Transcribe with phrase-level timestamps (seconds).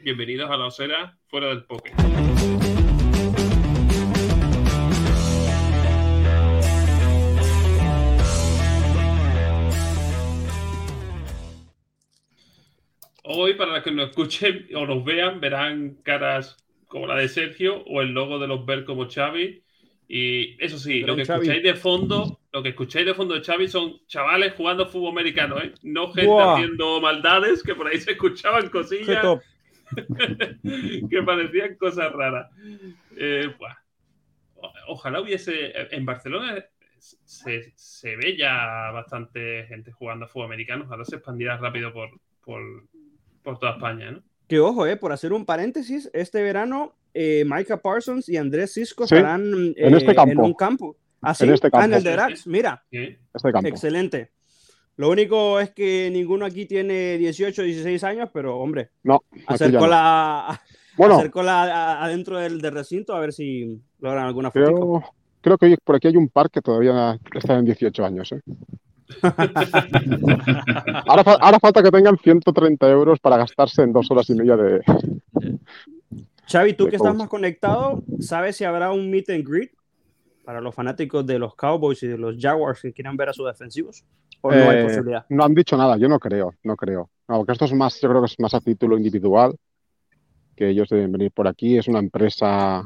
[0.00, 1.92] bienvenidos a la osera fuera del poker.
[13.24, 16.56] Hoy, para los que nos escuchen o nos vean, verán caras
[16.86, 19.62] como la de Sergio o el logo de los Ver como Xavi.
[20.08, 23.66] Y eso sí, lo que escucháis de fondo, lo que escucháis de fondo de Xavi
[23.66, 25.72] son chavales jugando fútbol americano, ¿eh?
[25.82, 29.26] No gente haciendo maldades, que por ahí se escuchaban cosillas
[31.10, 32.50] que parecían cosas raras.
[33.16, 33.54] Eh,
[34.88, 35.72] ojalá hubiese.
[35.94, 36.64] En Barcelona
[36.98, 40.84] se, se, ve ya bastante gente jugando a fútbol americano.
[40.84, 42.10] Ojalá se expandirá rápido por,
[42.44, 42.62] por,
[43.42, 44.22] por toda España, ¿no?
[44.48, 49.04] Que ojo, eh, por hacer un paréntesis, este verano eh, Micah Parsons y Andrés Cisco
[49.04, 50.32] estarán en, este campo.
[50.32, 50.96] en un campo.
[51.20, 51.82] Así, en, este campo.
[51.82, 52.84] Ah, en el de Drax, mira.
[52.90, 53.68] Este campo.
[53.68, 54.30] Excelente.
[54.96, 60.60] Lo único es que ninguno aquí tiene 18, 16 años, pero hombre, no, acercó la,
[60.96, 64.64] bueno, acercó la adentro del, del, recinto a ver si logran alguna foto.
[64.64, 65.02] Creo,
[65.42, 68.32] creo que por aquí hay un par que todavía está en 18 años.
[68.32, 68.40] ¿eh?
[71.06, 74.80] ahora, ahora, falta que tengan 130 euros para gastarse en dos horas y media de.
[76.48, 79.72] Xavi, tú que estás más conectado, ¿sabes si habrá un meet and greet
[80.46, 83.46] para los fanáticos de los Cowboys y de los Jaguars que quieran ver a sus
[83.48, 84.04] defensivos?
[84.42, 85.26] ¿O no hay Eh, posibilidad?
[85.28, 87.10] No han dicho nada, yo no creo, no creo.
[87.28, 89.56] No, porque esto es más, yo creo que es más a título individual,
[90.54, 91.76] que ellos deben venir por aquí.
[91.76, 92.84] Es una empresa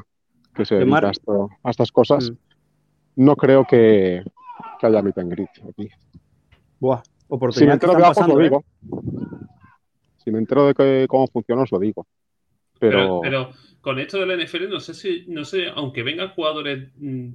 [0.55, 2.31] que se De dedica a, esto- a estas cosas.
[2.31, 3.23] Mm.
[3.23, 4.23] No creo que,
[4.79, 5.87] que haya meet and greet aquí.
[6.79, 7.03] Buah,
[7.51, 8.43] Si me entero de lo pasando, ¿eh?
[8.45, 8.65] digo.
[10.17, 12.07] Si me entero de que- cómo funciona, os lo digo.
[12.79, 13.49] Pero, Pero, pero
[13.81, 17.29] con esto de la NFL, no sé si, no sé, aunque vengan jugadores, mm,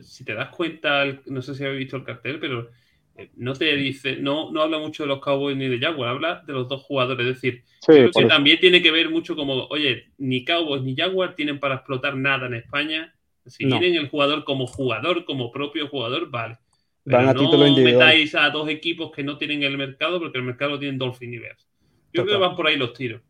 [0.00, 2.70] si te das cuenta, el- no sé si habéis visto el cartel, pero
[3.16, 6.42] eh, no te dice, no, no habla mucho de los Cowboys ni de Jaguars, habla
[6.46, 7.26] de los dos jugadores.
[7.26, 11.60] Es decir, sí, también tiene que ver mucho como, oye, ni Cowboys ni Jaguars tienen
[11.60, 13.14] para explotar nada en España.
[13.46, 13.78] Si No.
[13.80, 16.58] tienen el jugador como jugador, como propio jugador, vale.
[17.04, 18.08] Van Pero a título no individual.
[18.08, 21.38] metáis a dos equipos que no tienen el mercado porque el mercado tiene Dolphin y
[21.38, 21.68] Bears.
[22.12, 23.22] Yo creo que van por ahí los tiros.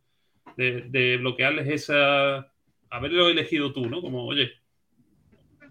[0.57, 2.51] De, de bloquearles esa.
[2.89, 4.01] Haberlo elegido tú, ¿no?
[4.01, 4.51] Como, oye,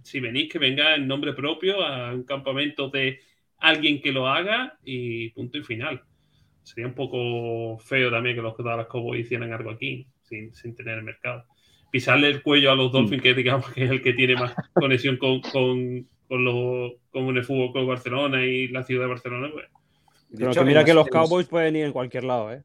[0.02, 3.20] si venís, que venga en nombre propio a un campamento de
[3.58, 6.02] alguien que lo haga y punto y final.
[6.62, 10.98] Sería un poco feo también que los Dallas Cowboys hicieran algo aquí sin, sin tener
[10.98, 11.44] el mercado.
[11.91, 15.16] Pisarle el cuello a los Dolphins, que digamos que es el que tiene más conexión
[15.16, 19.66] con, con, con, los, con el fútbol con Barcelona y la ciudad de Barcelona, pues,
[20.30, 22.62] De Pero hecho, que mira que los Cowboys pueden ir en cualquier lado, ¿eh?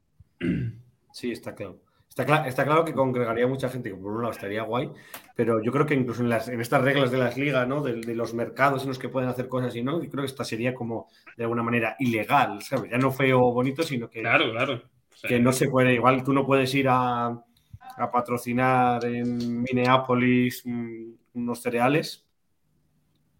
[1.12, 1.80] Sí, está claro.
[2.18, 4.90] Está, cla- está claro que congregaría mucha gente, que por un lado estaría guay,
[5.36, 7.80] pero yo creo que incluso en, las, en estas reglas de las ligas, ¿no?
[7.80, 10.30] De, de los mercados en los que pueden hacer cosas y no, yo creo que
[10.30, 12.90] esta sería como de alguna manera ilegal, ¿sabes?
[12.90, 14.82] Ya no feo o bonito, sino que, claro, claro.
[15.28, 21.10] Que no se puede, igual tú no puedes ir a, a patrocinar en Minneapolis mm,
[21.34, 22.26] unos cereales,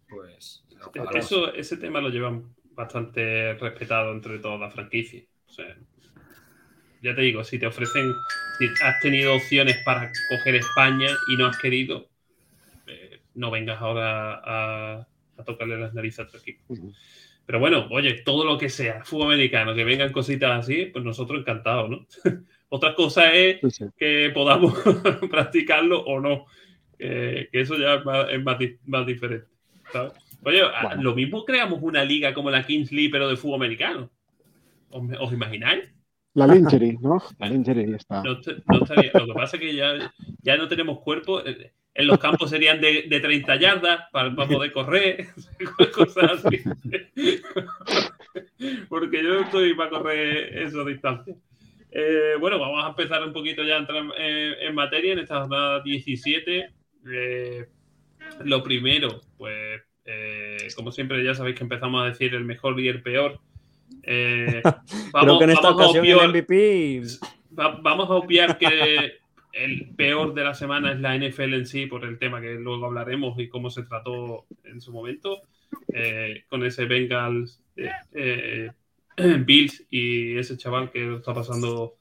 [0.07, 0.63] pues...
[1.13, 5.25] Eso, ese tema lo llevan bastante respetado entre todas las franquicias.
[5.47, 5.75] O sea,
[7.01, 8.11] ya te digo, si te ofrecen,
[8.57, 12.09] si has tenido opciones para coger España y no has querido,
[12.87, 15.07] eh, no vengas ahora a,
[15.37, 16.63] a tocarle las narices a tu equipo.
[17.45, 21.39] Pero bueno, oye, todo lo que sea, fútbol americano, que vengan cositas así, pues nosotros
[21.39, 22.05] encantados, ¿no?
[22.69, 23.85] Otra cosa es Sí, sí.
[23.97, 24.73] que podamos
[25.31, 26.45] practicarlo o no.
[26.97, 29.47] Que, que eso ya es más, es más di- más diferente.
[29.91, 30.13] ¿sabes?
[30.43, 31.01] Oye, a- Bueno.
[31.01, 34.11] lo mismo creamos una liga como la Kings League, pero de fútbol americano.
[34.91, 35.85] ¿Os, os imagináis?
[36.35, 37.21] La lingerie, ¿no?
[37.39, 38.21] La lingerie está.
[38.81, 41.45] Estaría- lo que pasa es que ya, ya no tenemos cuerpo.
[41.45, 45.27] eh, En los campos serían de, de 30 yardas para, poder correr,
[45.93, 46.61] cosas así.
[48.87, 51.35] Porque yo no estoy para correr esa distancia.
[51.91, 55.39] Eh, bueno, vamos a empezar un poquito ya a entrar en, en materia en esta
[55.41, 56.69] jornada 17.
[57.11, 57.65] Eh,
[58.45, 62.87] lo primero, pues, eh, como siempre, ya sabéis que empezamos a decir el mejor y
[62.87, 63.39] el peor.
[64.11, 64.61] Eh,
[65.21, 67.01] Creo que en esta vamos a ocasión obviar- el MVP.
[67.57, 69.13] Va- vamos a obviar que
[69.53, 72.85] el peor de la semana es la NFL en sí, por el tema que luego
[72.87, 75.41] hablaremos y cómo se trató en su momento,
[75.93, 77.61] eh, con ese Bengals,
[78.13, 78.71] eh,
[79.45, 81.95] Bills y ese chaval que lo está pasando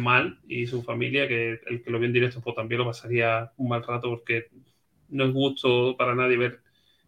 [0.00, 3.52] mal y su familia, que el que lo vio en directo pues también lo pasaría
[3.56, 4.48] un mal rato porque
[5.10, 6.58] no es gusto para nadie ver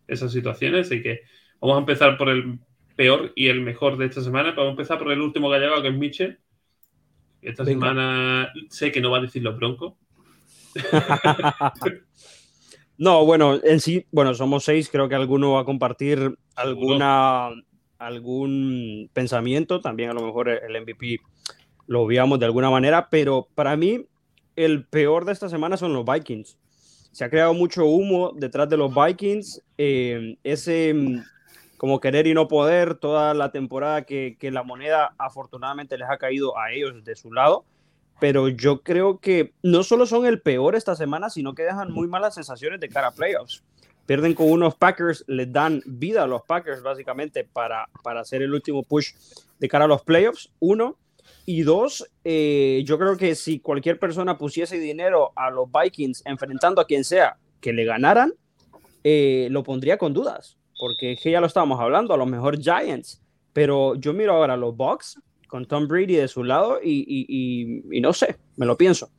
[0.06, 1.22] esas situaciones, así que
[1.60, 2.60] vamos a empezar por el
[2.98, 4.50] peor y el mejor de esta semana.
[4.50, 6.40] Vamos a empezar por el último que ha llegado, que es Mitchell.
[7.40, 7.86] Esta Venga.
[7.86, 9.94] semana sé que no va a decir los broncos.
[13.00, 17.50] No, bueno, en sí, bueno, somos seis, creo que alguno va a compartir alguna,
[17.96, 21.20] algún pensamiento, también a lo mejor el MVP
[21.86, 24.04] lo obviamos de alguna manera, pero para mí
[24.56, 26.58] el peor de esta semana son los Vikings.
[27.12, 29.62] Se ha creado mucho humo detrás de los Vikings.
[29.78, 31.22] Eh, ese
[31.78, 36.18] como querer y no poder toda la temporada que, que, la moneda afortunadamente les ha
[36.18, 37.64] caído a ellos de su lado.
[38.20, 42.08] Pero yo creo que no solo son el peor esta semana, sino que dejan muy
[42.08, 43.62] malas sensaciones de cara a playoffs.
[44.06, 48.52] Pierden con unos Packers, les dan vida a los Packers básicamente para, para hacer el
[48.52, 49.12] último push
[49.60, 50.50] de cara a los playoffs.
[50.58, 50.98] Uno.
[51.46, 56.80] Y dos, eh, yo creo que si cualquier persona pusiese dinero a los Vikings enfrentando
[56.80, 58.34] a quien sea que le ganaran,
[59.04, 62.58] eh, lo pondría con dudas, porque es que ya lo estábamos hablando, a lo mejor
[62.58, 63.20] Giants,
[63.52, 68.00] pero yo miro ahora los Bucks con Tom Brady de su lado y, y, y,
[68.00, 69.10] no sé, me lo pienso.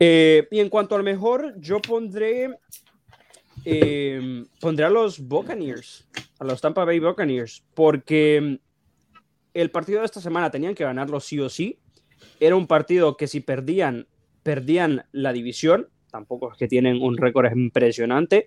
[0.00, 2.58] Eh, y en cuanto al mejor, yo pondré,
[4.60, 6.08] pondré a los Buccaneers,
[6.38, 8.58] a los Tampa Bay Buccaneers, porque
[9.54, 11.78] el partido de esta semana tenían que ganarlo sí o sí.
[12.40, 14.06] Era un partido que si perdían,
[14.42, 15.88] perdían la división.
[16.10, 18.46] Tampoco es que tienen un récord impresionante.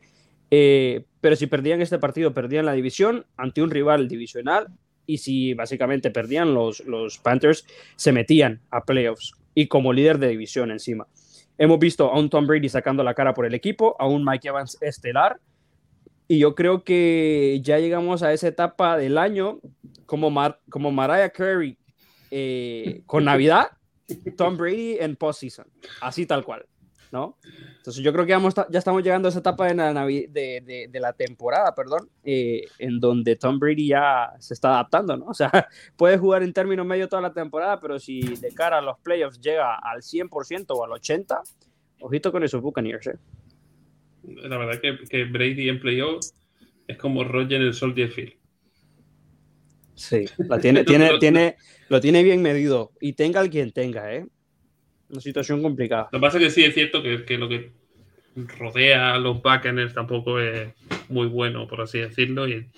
[0.51, 4.67] Eh, pero si perdían este partido, perdían la división ante un rival divisional.
[5.07, 7.65] Y si básicamente perdían los, los Panthers,
[7.95, 11.07] se metían a playoffs y como líder de división encima.
[11.57, 14.47] Hemos visto a un Tom Brady sacando la cara por el equipo, a un Mike
[14.47, 15.39] Evans estelar,
[16.27, 19.59] y yo creo que ya llegamos a esa etapa del año
[20.05, 20.33] como,
[20.69, 21.77] como Mariah Carey
[22.31, 23.67] eh, con Navidad,
[24.37, 25.67] Tom Brady en postseason,
[25.99, 26.65] así tal cual,
[27.11, 27.37] ¿no?
[27.77, 30.99] Entonces yo creo que vamos, ya estamos llegando a esa etapa de la, de, de,
[30.99, 35.25] la temporada, perdón, eh, en donde Tom Brady ya se está adaptando, ¿no?
[35.31, 38.81] O sea, puede jugar en términos medio toda la temporada, pero si de cara a
[38.81, 41.41] los playoffs llega al 100% o al 80%,
[42.01, 43.17] ojito con esos Buccaneers, ¿eh?
[44.23, 46.23] La verdad que, que Brady en playoff
[46.87, 48.33] es como Roger en el Soldier Field.
[49.95, 51.57] Sí, la tiene, tiene, tiene,
[51.89, 52.91] lo tiene bien medido.
[52.99, 54.25] Y tenga el quien tenga, ¿eh?
[55.11, 56.09] Una situación complicada.
[56.11, 57.71] Lo que pasa es que sí es cierto que, que lo que
[58.57, 60.73] rodea a los Buccaneers tampoco es
[61.09, 62.47] muy bueno, por así decirlo.
[62.47, 62.69] Y,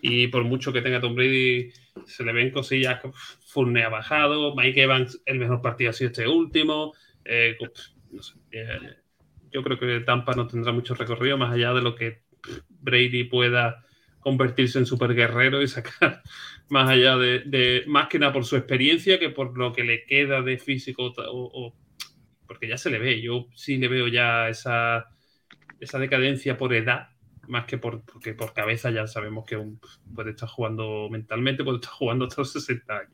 [0.00, 1.70] y, por mucho que tenga Tom Brady,
[2.06, 3.00] se le ven cosillas.
[3.46, 4.54] Fournier ha bajado.
[4.54, 6.94] Mike Evans, el mejor partido ha sido este último.
[7.24, 7.56] Eh,
[8.50, 8.78] eh,
[9.52, 12.22] yo creo que Tampa no tendrá mucho recorrido más allá de lo que
[12.68, 13.84] Brady pueda
[14.20, 16.22] convertirse en super guerrero y sacar
[16.68, 20.42] más allá de, más que nada por su experiencia que por lo que le queda
[20.42, 21.74] de físico o,
[22.52, 23.22] porque ya se le ve.
[23.22, 25.06] Yo sí le veo ya esa,
[25.80, 27.08] esa decadencia por edad
[27.48, 29.58] más que por, porque por cabeza ya sabemos que
[30.14, 33.12] puede estar jugando mentalmente, puede estar jugando hasta los 60 años.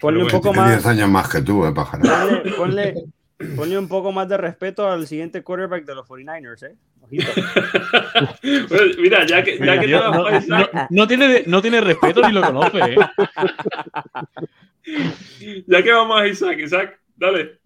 [0.00, 0.70] Ponle un poco más.
[0.70, 1.74] 10 años más que tú, eh,
[2.56, 2.94] ponle,
[3.54, 6.76] Ponle un poco más de respeto al siguiente quarterback de los 49ers, ¿eh?
[8.98, 9.86] mira, ya que, ya que
[10.90, 12.96] no, tiene, no tiene respeto ni lo conoce, ¿eh?
[15.66, 17.60] Ya que vamos a Isaac, Isaac, dale.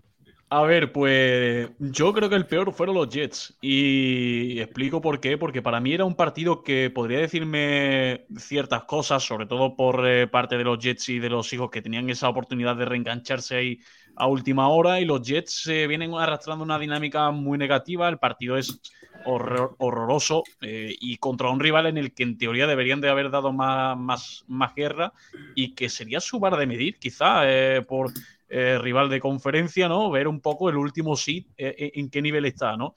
[0.54, 3.56] A ver, pues yo creo que el peor fueron los Jets.
[3.62, 5.38] Y explico por qué.
[5.38, 10.26] Porque para mí era un partido que podría decirme ciertas cosas, sobre todo por eh,
[10.26, 13.78] parte de los Jets y de los hijos que tenían esa oportunidad de reengancharse ahí
[14.14, 18.10] a última hora y los Jets se vienen arrastrando una dinámica muy negativa.
[18.10, 18.78] El partido es
[19.24, 23.52] horroroso eh, y contra un rival en el que en teoría deberían de haber dado
[23.52, 25.12] más, más, más guerra
[25.54, 28.12] y que sería su bar de medir, quizá, eh, por
[28.48, 30.10] eh, rival de conferencia, ¿no?
[30.10, 32.94] Ver un poco el último seed en qué nivel está, ¿no?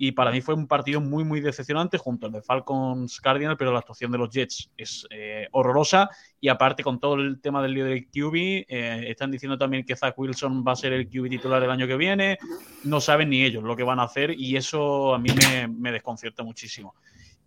[0.00, 3.72] Y para mí fue un partido muy, muy decepcionante junto al de Falcons Cardinal, pero
[3.72, 6.08] la actuación de los Jets es eh, horrorosa.
[6.40, 8.34] Y aparte, con todo el tema del lío del QB,
[8.68, 11.88] eh, están diciendo también que Zach Wilson va a ser el QB titular el año
[11.88, 12.38] que viene.
[12.84, 15.92] No saben ni ellos lo que van a hacer y eso a mí me, me
[15.92, 16.94] desconcierta muchísimo.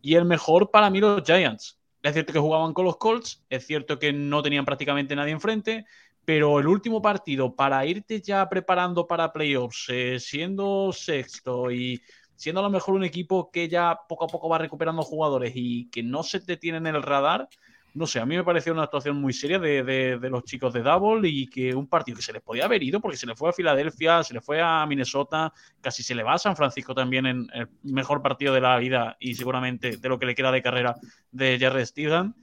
[0.02, 1.78] Y el mejor para mí, los Giants.
[2.02, 5.86] Es cierto que jugaban con los Colts, es cierto que no tenían prácticamente nadie enfrente,
[6.26, 12.02] pero el último partido para irte ya preparando para playoffs, eh, siendo sexto y
[12.36, 15.90] siendo a lo mejor un equipo que ya poco a poco va recuperando jugadores y
[15.92, 17.48] que no se detiene en el radar,
[17.94, 21.28] no sé, a mí me pareció una actuación muy seria de, los chicos de Double
[21.28, 23.54] y que un partido que se les podía haber ido porque se le fue a
[23.54, 27.48] Filadelfia, se le fue a Minnesota, casi se le va a San Francisco también en
[27.54, 30.96] el mejor partido de la vida y seguramente de lo que le queda de carrera
[31.32, 32.34] de Jerry Steven.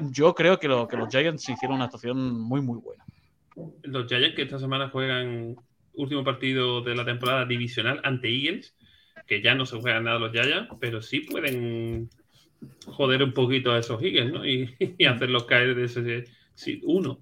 [0.00, 3.04] Yo creo que, lo, que los Giants hicieron una actuación muy, muy buena.
[3.82, 5.56] Los Giants que esta semana juegan
[5.94, 8.74] último partido de la temporada divisional ante Eagles
[9.26, 12.10] que ya no se juegan nada los Yaya, pero sí pueden
[12.86, 14.46] joder un poquito a esos Eagles, ¿no?
[14.46, 14.74] Y,
[15.06, 17.20] hacerlos caer de ese sí, uno.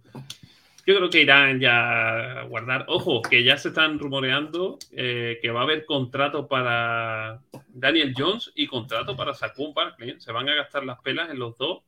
[0.87, 2.87] Yo creo que irán ya a guardar.
[2.89, 8.51] Ojo, que ya se están rumoreando eh, que va a haber contrato para Daniel Jones
[8.55, 10.21] y contrato para Saquon Barkley.
[10.21, 11.83] Se van a gastar las pelas en los dos.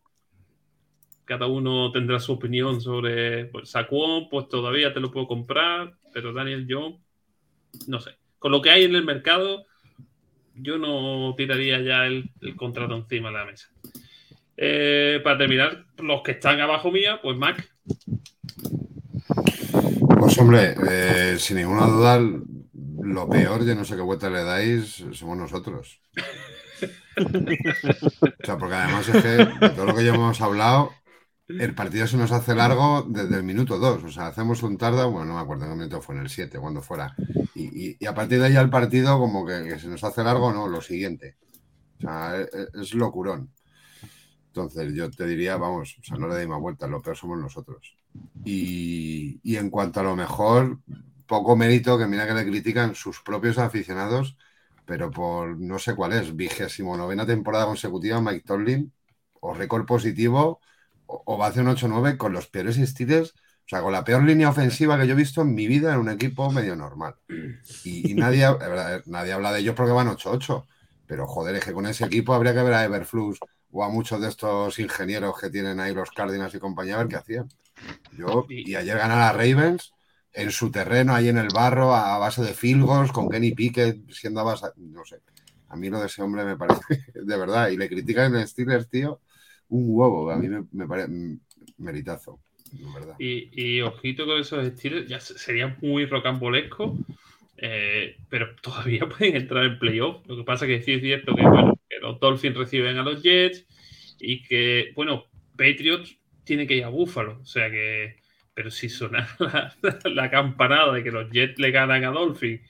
[1.24, 6.32] Cada uno tendrá su opinión sobre pues, Saquon, pues todavía te lo puedo comprar, pero
[6.32, 7.00] Daniel Jones,
[7.88, 9.64] no sé con lo que hay en el mercado,
[10.54, 13.68] yo no tiraría ya el, contrato encima de la mesa.
[14.56, 17.68] Eh, para terminar, los que están abajo mía, pues Mac.
[20.18, 22.20] Pues hombre, eh, sin ninguna duda,
[23.02, 26.00] lo peor, yo no sé qué vuelta le dais, somos nosotros.
[27.16, 30.92] o sea, porque además es que de todo lo que ya hemos hablado,
[31.58, 34.04] el partido se nos hace largo desde el minuto 2.
[34.04, 36.28] O sea, hacemos un tarda, bueno, no me acuerdo en qué minuto fue, en el
[36.28, 37.14] 7, cuando fuera.
[37.54, 40.80] Y, a partir de ahí el partido, como que, se nos hace largo, no, lo
[40.80, 41.36] siguiente.
[41.98, 43.50] O sea, es, es, locurón.
[44.48, 47.38] Entonces, yo te diría, vamos, o sea, no le deis más vueltas, lo peor somos
[47.38, 47.96] nosotros.
[48.44, 50.80] Y, y en cuanto a lo mejor,
[51.26, 54.36] poco mérito que mira que le critican sus propios aficionados,
[54.84, 58.92] pero por no sé cuál es, vigésimo novena temporada consecutiva, Mike Tomlin,
[59.40, 60.60] o récord positivo
[61.24, 64.22] o, va a hacer un 8-9 con los peores estilos, o sea, con la peor
[64.24, 67.14] línea ofensiva que yo he visto en mi vida en un equipo medio normal.
[67.84, 68.46] Y, nadie,
[69.06, 70.66] nadie habla de ellos porque van 8-8.
[71.06, 73.38] Pero joder, es que con ese equipo habría que ver a Everflux
[73.70, 77.08] o a muchos de estos ingenieros que tienen ahí los Cardinals y compañía a ver
[77.08, 77.48] qué hacían.
[78.16, 79.92] Yo, y ayer ganar a Ravens
[80.32, 84.40] en su terreno, ahí en el barro, a base de field con Kenny Pickett siendo
[84.40, 85.20] a base, no sé.
[85.68, 86.80] A mí lo de ese hombre me parece,
[87.14, 89.20] de verdad, y le critican en Steelers, tío,
[89.72, 90.30] un huevo.
[90.30, 91.08] A mí me, parece
[91.78, 92.40] meritazo.
[92.94, 93.16] Verdad.
[93.18, 96.96] Y, ojito con esos estilos, ya sería muy rocambolesco,
[97.56, 100.26] eh, pero todavía pueden entrar en playoff.
[100.26, 103.22] Lo que pasa que sí es cierto que, bueno, que los Dolphins reciben a los
[103.22, 103.66] Jets
[104.20, 105.24] y que, bueno,
[105.56, 107.40] Patriots tiene que ir a Buffalo.
[107.40, 108.16] O sea que,
[108.54, 109.26] pero si suena
[110.04, 112.60] la, campanada de que los Jets le ganan a Dolphins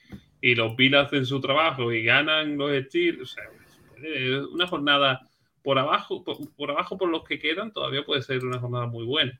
[0.41, 3.43] y los Bills hacen su trabajo y ganan los Steelers, o sea,
[4.51, 5.29] una jornada
[5.63, 9.39] por abajo, por, abajo por los que quedan, todavía puede ser una jornada muy buena.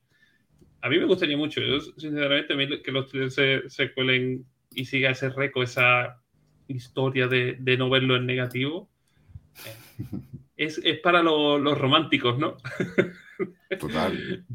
[0.81, 5.29] A mí me gustaría mucho, yo sinceramente, que los se, se cuelen y siga ese
[5.29, 6.21] récord, esa
[6.67, 8.89] historia de, de, no verlo en negativo.
[10.55, 12.57] Es, es para los románticos, ¿no?
[13.79, 14.45] Total.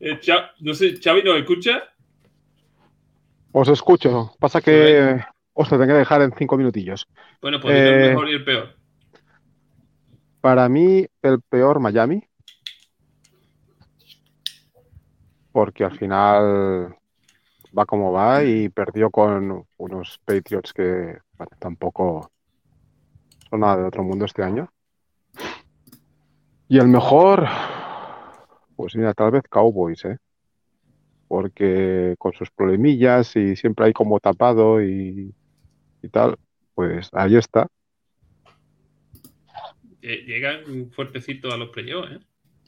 [0.00, 0.20] Eh,
[0.60, 1.82] no sé, Xavi, ¿nos escucha?
[3.52, 4.32] Os escucho.
[4.38, 5.20] Pasa que
[5.54, 7.08] os lo tengo que dejar en cinco minutillos.
[7.40, 8.77] Bueno, pues el eh, mejor y el peor.
[10.48, 12.24] Para mí, el peor Miami.
[15.52, 16.96] Porque al final
[17.78, 21.18] va como va y perdió con unos Patriots que
[21.58, 22.30] tampoco
[23.50, 24.70] son nada de otro mundo este año.
[26.66, 27.46] Y el mejor,
[28.74, 30.16] pues mira, tal vez Cowboys, ¿eh?
[31.28, 35.34] Porque con sus problemillas y siempre hay como tapado y,
[36.02, 36.38] y tal,
[36.74, 37.68] pues ahí está
[40.16, 42.18] llegan fuertecito a los playoffs, ¿eh?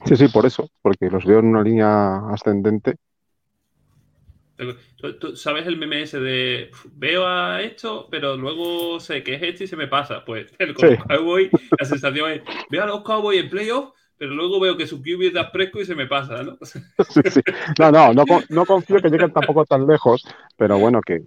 [0.05, 2.95] Sí, sí, por eso, porque los veo en una línea ascendente.
[5.19, 9.63] ¿Tú, sabes el meme ese de veo a esto, pero luego sé que es este
[9.63, 10.23] y se me pasa?
[10.23, 14.77] Pues el Cowboy, la sensación es veo a los Cowboys en playoffs, pero luego veo
[14.77, 16.57] que su QB es fresco y se me pasa, ¿no?
[16.61, 17.41] Sí, sí.
[17.79, 20.23] No, no, no, no confío que lleguen tampoco tan lejos,
[20.57, 21.23] pero bueno, que,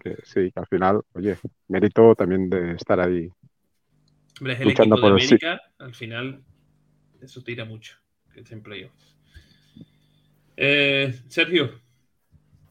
[0.00, 1.36] que sí, que al final, oye,
[1.68, 3.28] mérito también de estar ahí
[4.38, 6.42] Hombre, es el equipo de América, al final
[7.20, 7.96] eso tira mucho,
[8.32, 9.16] que en playoffs.
[10.56, 11.80] Eh, Sergio.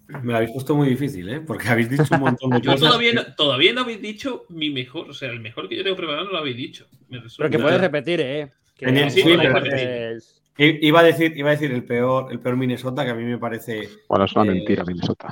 [0.08, 1.42] Me lo habéis puesto muy difícil, ¿eh?
[1.42, 2.80] Porque habéis dicho un montón de cosas.
[2.80, 5.98] Todavía no, todavía no habéis dicho mi mejor, o sea, el mejor que yo tengo
[5.98, 6.88] preparado no lo habéis dicho.
[7.10, 8.50] Pero que puedes repetir, ¿eh?
[8.76, 9.24] Que sí,
[10.60, 13.38] Iba a decir, iba a decir el peor, el peor Minnesota, que a mí me
[13.38, 13.88] parece.
[14.10, 15.32] Bueno, es una eh, mentira, Minnesota.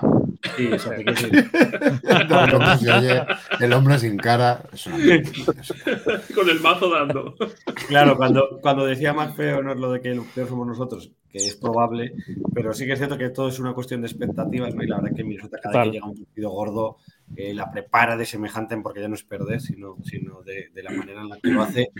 [0.56, 0.92] Sí, eso
[3.60, 4.62] el hombre sin cara.
[6.36, 7.34] Con el mazo dando.
[7.88, 11.10] Claro, cuando, cuando decía más feo no es lo de que lo peor somos nosotros,
[11.32, 12.14] que es probable,
[12.54, 14.84] pero sí que es cierto que todo es una cuestión de expectativas, ¿no?
[14.84, 16.98] Y la verdad que Minnesota cada vez que llega un partido gordo
[17.36, 21.30] la prepara de semejante, porque ya no es perder, sino, sino de, la manera en
[21.30, 21.92] la que lo hace.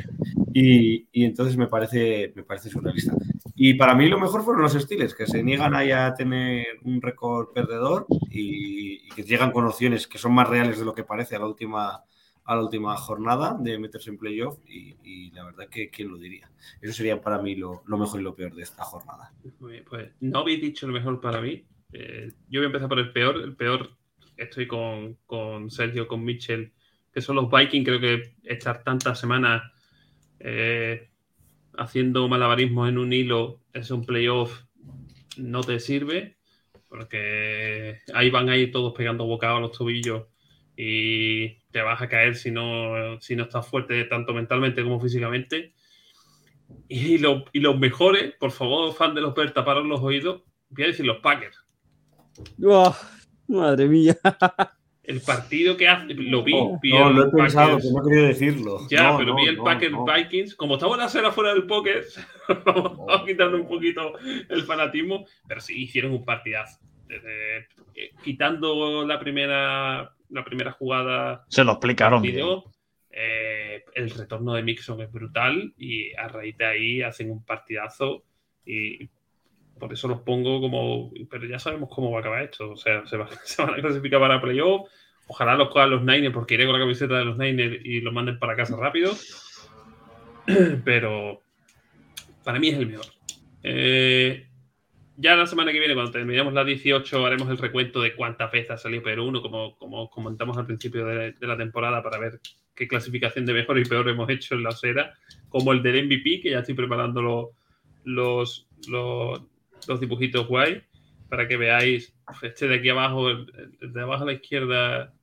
[0.54, 3.14] Y, y, entonces me parece, me parece surrealista.
[3.58, 7.02] Y para mí lo mejor fueron los estiles, que se niegan ahí a tener un
[7.02, 11.38] récord perdedor y, que llegan con opciones que son más reales de lo que parece
[11.38, 12.04] a la última,
[12.44, 14.60] a la última jornada de meterse en playoff.
[14.68, 16.52] Y, la verdad que, ¿quién lo diría?
[16.82, 19.32] Eso sería para mí lo, lo mejor y lo peor de esta jornada.
[19.60, 21.64] pues no habéis dicho lo mejor para mí.
[21.94, 23.38] Eh, yo voy a empezar por el peor.
[23.38, 23.92] El peor
[24.38, 26.72] estoy con, con Sergio, con Mitchell,
[27.14, 27.86] que son los Vikings.
[27.86, 29.64] Creo que estar tantas semanas
[30.40, 31.10] eh,
[31.78, 34.64] haciendo malabarismos en un hilo es un playoff
[35.38, 36.38] no te sirve,
[36.88, 40.28] porque ahí van a ir todos pegando bocados a los tobillos
[40.78, 45.74] y te vas a caer si no, si no estás fuerte tanto mentalmente como físicamente.
[46.88, 50.88] Y, y los mejores, por favor, fan de los Bears, taparos los oídos, voy a
[50.88, 51.58] decir los Packers.
[53.48, 54.18] Madre mía.
[55.04, 56.54] el partido que hace, lo vi.
[56.54, 58.80] No, no, lo he pensado, pero no quería decirlo.
[58.90, 60.56] Ya, pero vi el Packers Vikings.
[60.56, 62.04] Como estamos en la cera fuera del poker,
[62.66, 64.14] vamos quitando un poquito
[64.50, 66.80] el fanatismo, pero sí hicieron un partidazo.
[67.08, 67.58] Desde,
[67.94, 71.46] eh, quitando la primera, la primera jugada.
[71.50, 72.24] Se lo explicaron.
[73.18, 78.24] eh, el retorno de Mixon es brutal y a raíz de ahí hacen un partidazo
[78.66, 79.08] y
[79.80, 81.12] por eso los pongo como.
[81.30, 82.72] Pero ya sabemos cómo va a acabar esto.
[82.72, 84.90] O sea, se, van a clasificar para playoff.
[85.28, 88.14] Ojalá los cojan los Niners porque iré con la camiseta de los Niners y los
[88.14, 89.12] manden para casa rápido.
[90.86, 91.42] Pero
[92.44, 93.08] para mí es el mejor.
[93.64, 94.48] Eh,
[95.18, 98.72] ya la semana que viene, cuando terminemos la 18, haremos el recuento de cuántas veces
[98.72, 102.40] ha salido Perú 1, como, como comentamos al principio de, la temporada, para ver
[102.76, 105.14] qué clasificación de mejor y peor hemos hecho en la acera,
[105.50, 107.54] como el del MVP, que ya estoy preparando
[108.04, 109.44] los, los
[109.88, 110.84] los dibujitos guay
[111.30, 112.14] para que veáis.
[112.42, 113.46] Este de aquí abajo, el,
[113.82, 115.14] de abajo a la izquierda,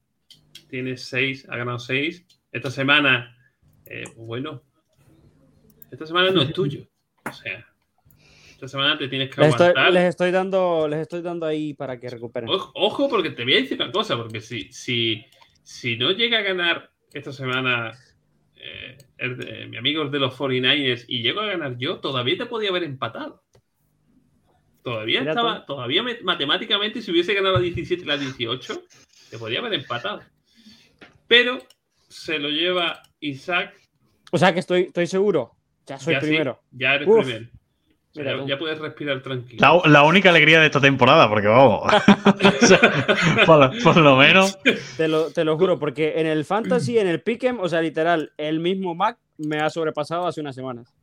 [0.69, 2.27] tiene 6, ha ganado 6.
[2.53, 3.37] Esta semana,
[3.87, 4.63] eh, bueno,
[5.91, 6.87] esta semana no es tuyo.
[7.25, 7.67] O sea,
[8.53, 9.85] esta semana te tienes que les aguantar.
[9.85, 12.49] Estoy, les, estoy dando, les estoy dando ahí para que recuperen.
[12.49, 15.25] Ojo, ojo, porque te voy a decir una cosa, porque si, si,
[15.63, 17.93] si no llega a ganar esta semana
[18.57, 22.47] eh, el, eh, mi amigo de los 49ers y llego a ganar yo, todavía te
[22.47, 23.43] podía haber empatado.
[24.83, 28.83] Todavía Mira estaba, todavía matemáticamente, si hubiese ganado la 17 y la 18,
[29.31, 30.23] te podría haber empatado.
[31.29, 31.59] Pero
[32.09, 33.75] se lo lleva Isaac.
[34.33, 35.53] O sea que estoy, estoy seguro.
[35.87, 36.61] Ya soy ya primero.
[36.71, 37.25] Sí, ya eres Uf.
[37.25, 37.47] primero.
[38.11, 39.83] O sea, ya, ya, puedes respirar tranquilo.
[39.85, 41.83] La, la, única alegría de esta temporada, porque vamos.
[42.63, 42.79] o sea,
[43.47, 44.59] por, por, lo menos.
[44.99, 48.33] Te lo, te lo juro, porque en el Fantasy, en el Pick'em, o sea, literal,
[48.37, 50.95] el mismo Mac me ha sobrepasado hace unas semanas.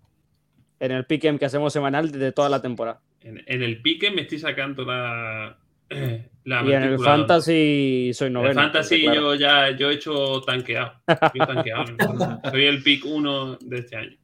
[0.79, 3.01] En el Pick'em que hacemos semanal de toda la temporada.
[3.21, 5.57] En, en el pique me estoy sacando la.
[6.45, 8.51] la y en el fantasy soy noveno.
[8.51, 9.21] En el fantasy claro.
[9.21, 10.93] yo ya yo he hecho tanqueado.
[11.07, 11.85] Yo tanqueado
[12.51, 14.17] soy el pick 1 de este año.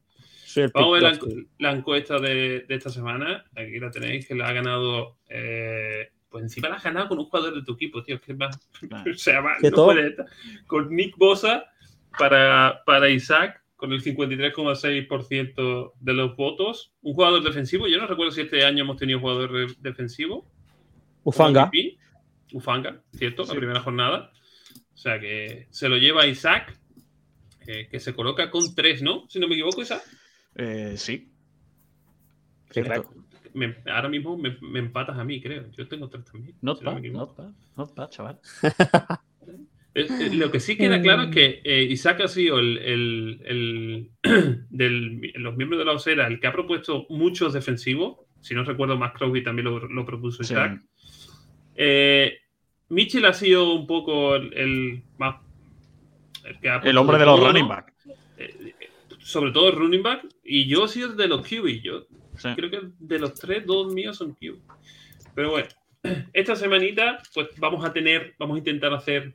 [0.73, 1.19] Vamos a ver la,
[1.60, 3.43] la, encuesta de, de, esta semana.
[3.55, 5.17] Aquí la tenéis, que la ha ganado.
[5.27, 8.21] Eh, pues encima la has ganado con un jugador de tu equipo, tío.
[8.21, 8.58] Que más,
[9.13, 10.25] o sea, más, no puede estar.
[10.67, 11.65] Con Nick Bosa
[12.17, 16.91] para, para Isaac, con el 53,6% de los votos.
[17.04, 17.88] Un jugador defensivo.
[17.88, 20.50] Yo no recuerdo si este año hemos tenido jugador defensivo.
[21.24, 21.69] Ufanga.
[22.52, 23.45] Ufanga, ¿cierto?
[23.45, 23.54] Sí.
[23.54, 24.32] La primera jornada.
[24.93, 26.76] O sea que se lo lleva Isaac,
[27.67, 29.26] eh, que se coloca con 3, ¿no?
[29.30, 30.02] Si no me equivoco, Isaac.
[30.56, 31.32] Eh, sí.
[33.54, 35.69] Me, ahora mismo me, me, empatas a mí, creo.
[35.74, 36.58] Yo tengo 3 también.
[36.62, 38.39] Not si bad, no not bad, not bad, chaval.
[39.95, 44.12] Lo que sí queda claro es que eh, Isaac ha sido el, el, el
[44.69, 48.17] del, los miembros de la OSERA el que ha propuesto muchos defensivos.
[48.41, 50.81] Si no recuerdo, más Crosby también lo, lo propuso Isaac.
[50.97, 51.29] Sí.
[51.77, 52.38] Eh,
[52.89, 55.38] Mitchell ha sido un poco el, el más.
[56.62, 57.93] Que el hombre de los todo, running back.
[58.38, 58.75] Eh,
[59.19, 60.27] sobre todo el running back.
[60.43, 61.81] Y yo he sido de los QB.
[61.81, 62.05] Yo
[62.38, 62.49] sí.
[62.53, 64.58] creo que de los tres, dos míos son QB.
[65.34, 65.69] Pero bueno,
[66.34, 69.34] esta semanita, pues vamos a tener, vamos a intentar hacer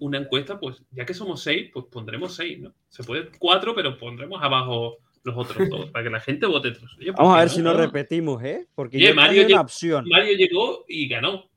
[0.00, 2.74] una encuesta, pues ya que somos seis, pues pondremos seis, ¿no?
[2.88, 6.96] Se puede cuatro, pero pondremos abajo los otros dos, para que la gente vote otros.
[6.98, 7.54] Oye, Vamos a ver no?
[7.54, 8.66] si nos repetimos, ¿eh?
[8.74, 10.04] Porque Oye, yo Mario, una llegó, opción.
[10.08, 11.50] Mario llegó y ganó.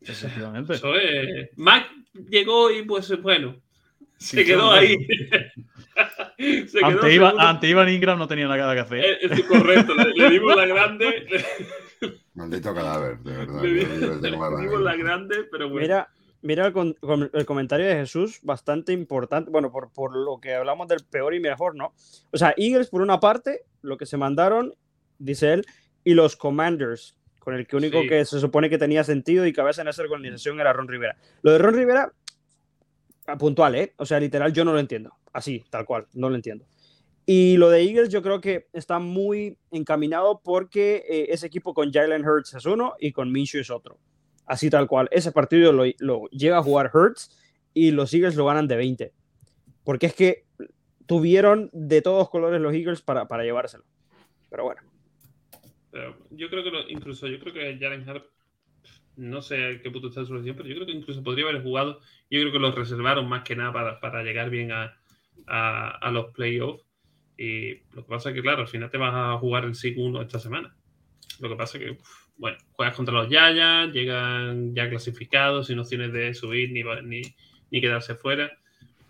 [0.00, 0.74] Efectivamente.
[0.74, 1.50] Eso es.
[1.56, 1.90] Mac
[2.30, 3.60] llegó y pues bueno,
[4.16, 4.96] se sí, quedó ahí.
[6.68, 9.04] se quedó ante, Iba, ante Iván Ingram no tenía nada que hacer.
[9.22, 11.26] Es, es correcto, le, le, dimos la grande.
[12.34, 13.62] Maldito cadáver, de verdad.
[13.62, 15.82] Le, dimos, le dimos la grande, pero bueno.
[15.82, 16.08] Mira,
[16.44, 16.94] Mira el, con,
[17.32, 21.40] el, comentario de Jesús, bastante importante, bueno, por, por, lo que hablamos del peor y
[21.40, 21.94] mejor, ¿no?
[22.32, 24.74] O sea, Eagles, por una parte, lo que se mandaron,
[25.18, 25.64] dice él,
[26.04, 28.08] y los Commanders, con el que único sí.
[28.10, 31.16] que se supone que tenía sentido y cabeza en esa organización era Ron Rivera.
[31.40, 32.12] Lo de Ron Rivera,
[33.38, 33.94] puntual, ¿eh?
[33.96, 35.14] O sea, literal, yo no lo entiendo.
[35.32, 36.66] Así, tal cual, no lo entiendo.
[37.24, 41.90] Y lo de Eagles yo creo que está muy encaminado porque eh, ese equipo con
[41.90, 43.98] Jalen Hurts es uno y con Minshew es otro
[44.46, 45.08] así tal cual.
[45.10, 47.30] Ese partido lo, lo llega a jugar Hurts
[47.72, 49.12] y los Eagles lo ganan de 20.
[49.84, 50.44] Porque es que
[51.06, 53.84] tuvieron de todos colores los Eagles para, para llevárselo.
[54.50, 54.82] Pero bueno.
[56.30, 58.24] Yo creo que lo, incluso, yo creo que Jalen Hart,
[59.16, 62.00] no sé qué punto está su solución, pero yo creo que incluso podría haber jugado.
[62.30, 64.96] Yo creo que lo reservaron más que nada para, para llegar bien a,
[65.46, 66.84] a, los playoffs.
[67.36, 69.98] Y lo que pasa es que, claro, al final te vas a jugar el SIG
[69.98, 70.74] 1 esta semana.
[71.40, 71.98] Lo que pasa es que,
[72.36, 77.22] bueno, juegas contra los Yayas, llegan ya clasificados, sin opciones de subir ni, ni,
[77.70, 78.50] ni quedarse fuera.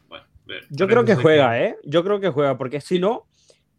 [0.08, 0.24] Bueno,
[0.70, 1.64] Yo creo que juega, que...
[1.64, 1.76] ¿eh?
[1.84, 3.26] Yo creo que juega, porque si no,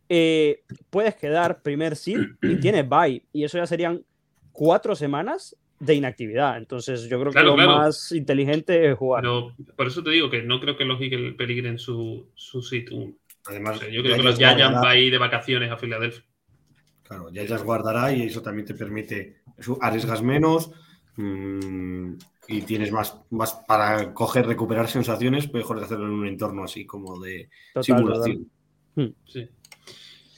[0.10, 3.23] eh, puedes quedar primer seed y tienes bye.
[3.34, 4.03] Y eso ya serían
[4.51, 6.58] cuatro semanas de inactividad.
[6.58, 9.23] Entonces, yo creo que lo más inteligente es jugar.
[9.75, 12.89] por eso te digo que no creo que los Eagles peligren su, su sit
[13.47, 16.23] Además, yo creo que los Giants va a ir de vacaciones a Filadelfia.
[17.08, 19.41] Claro, ya guardará y eso también te permite
[19.80, 20.72] arriesgas menos
[21.18, 22.13] mm,
[22.48, 26.86] y tienes más, más para coger, recuperar sensaciones, mejor de hacerlo en un entorno así
[26.86, 27.50] como de
[27.82, 28.50] simulación.
[28.96, 29.10] Hmm.
[29.26, 29.48] Sí.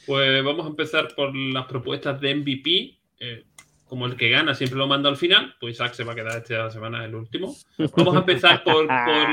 [0.05, 2.97] Pues vamos a empezar por las propuestas de MVP.
[3.19, 3.45] Eh,
[3.85, 6.37] como el que gana siempre lo manda al final, pues Isaac se va a quedar
[6.37, 7.55] esta semana el último.
[7.95, 8.85] Vamos a empezar por,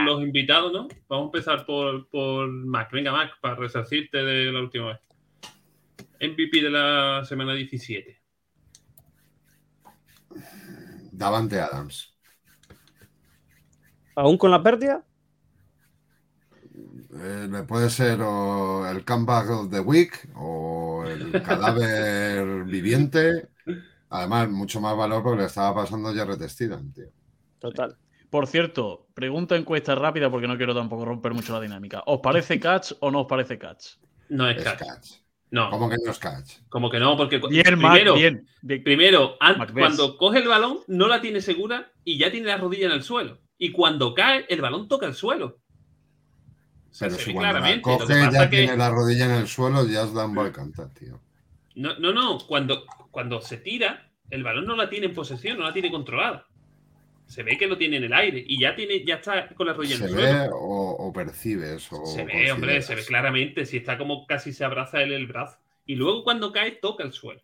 [0.05, 0.87] los invitados, ¿no?
[1.09, 2.93] Vamos a empezar por, por Mac.
[2.93, 4.99] Venga, Mac, para resarcirte de la última vez.
[6.33, 8.23] MVP de la semana 17.
[11.13, 12.15] Davante Adams.
[14.17, 15.05] ¿Aún con la pérdida?
[17.17, 23.49] Eh, puede ser el comeback of the week o el cadáver viviente.
[24.11, 27.07] Además, mucho más valor porque le estaba pasando ya Steedham, tío.
[27.59, 27.97] Total.
[28.31, 32.03] Por cierto, pregunta encuesta rápida porque no quiero tampoco romper mucho la dinámica.
[32.07, 33.97] ¿Os parece catch o no os parece catch?
[34.29, 35.24] No es, catch.
[35.55, 35.71] No.
[35.71, 36.55] ¿Cómo que no es catch?
[36.69, 38.45] Como que no, porque bien, primero, bien.
[38.83, 39.39] primero
[39.73, 43.05] cuando coge el balón, no la tiene segura y ya tiene la rodilla en el
[43.05, 43.39] suelo.
[43.57, 45.61] Y cuando cae, el balón toca el suelo.
[46.99, 50.35] Pero si cuando la coge ya tiene la rodilla en el suelo, ya es dan
[50.51, 51.21] cantar, tío.
[51.77, 52.39] No, no, no.
[52.49, 56.49] Cuando, cuando se tira, el balón no la tiene en posesión, no la tiene controlada.
[57.27, 59.73] Se ve que lo tiene en el aire y ya tiene, ya está con la
[59.73, 60.27] rodilla en el suelo.
[60.27, 61.91] ¿Se ve o, percibes?
[62.05, 63.67] se ve, hombre, se ve claramente.
[63.67, 65.59] Si está como casi se abraza él el brazo.
[65.87, 67.43] Y luego cuando cae, toca el suelo.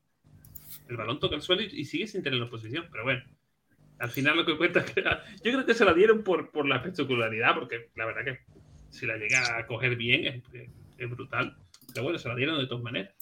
[0.88, 2.88] El balón toca el suelo y, sigue sin tenerlo en posesión.
[2.90, 3.22] Pero bueno,
[3.98, 6.66] al final lo que cuenta es que yo creo que se la dieron por, por
[6.66, 8.40] la espectacularidad, porque la verdad que
[8.90, 10.42] si la llega a coger bien
[10.98, 11.56] es, brutal.
[11.92, 13.14] Pero bueno, se la dieron de todas maneras.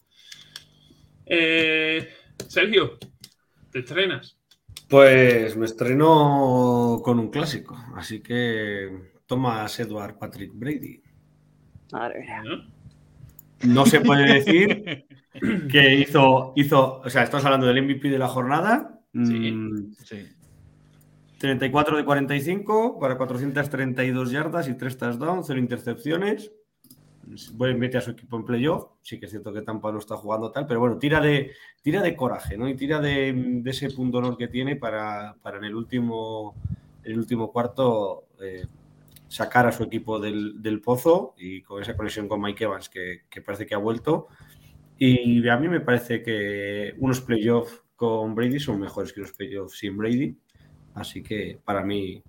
[1.27, 2.13] Eh,
[2.47, 2.99] Sergio,
[3.71, 4.38] ¿te estrenas?
[4.89, 8.89] Pues me estreno con un clásico, así que
[9.27, 11.03] Thomas Edward Patrick Brady.
[11.93, 12.27] Madre
[13.65, 13.85] ¿No?
[13.85, 15.07] se puede decir
[15.71, 19.01] que hizo, hizo, o sea, estamos hablando del MVP de la jornada.
[19.13, 20.27] Sí, mm, sí.
[21.39, 26.51] 34 de 45 para 432 yardas y 3 touchdowns, 0 intercepciones.
[27.55, 28.87] Buen mete a su equipo en playoff.
[29.03, 32.03] Sí que es cierto que Tampa no está jugando tal, pero bueno, tira de, tira
[32.03, 32.69] de coraje, ¿no?
[32.69, 36.55] Y tira de, ese punto honor que tiene para, en el último,
[37.05, 38.67] el último cuarto eh,
[39.29, 43.43] sacar a su equipo del, pozo y con esa conexión con Mike Evans que, que
[43.43, 44.29] parece que ha vuelto.
[44.97, 49.79] Y a mí me parece que unos playoffs con Brady son mejores que los playoffs
[49.79, 50.37] sin Brady
[50.99, 52.23] Así que para mí,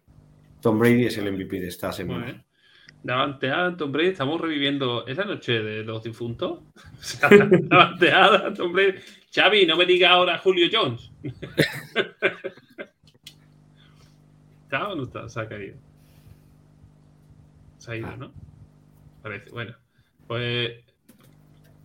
[0.61, 2.45] Tom Brady es el MVP de esta semana.
[3.01, 5.07] Davante Tom Brady, estamos reviviendo.
[5.07, 6.59] ¿Es la noche de los difuntos?
[7.69, 8.11] Davante
[8.55, 8.95] Tom Brady.
[9.33, 11.11] Xavi, no me diga ahora Julio Jones.
[14.63, 15.29] ¿Está o no está?
[15.29, 15.77] Se ha caído.
[17.77, 18.33] Se ha ido, ¿no?
[19.21, 19.49] Parece.
[19.51, 19.75] Bueno,
[20.27, 20.83] pues.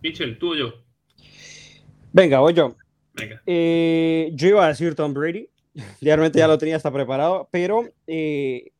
[0.01, 0.73] Mitchell, tú o yo.
[2.11, 2.75] Venga, voy yo.
[3.13, 3.41] Venga.
[3.45, 5.49] Eh, yo iba a decir Tom Brady.
[6.01, 8.71] Realmente ya lo tenía hasta preparado, pero eh,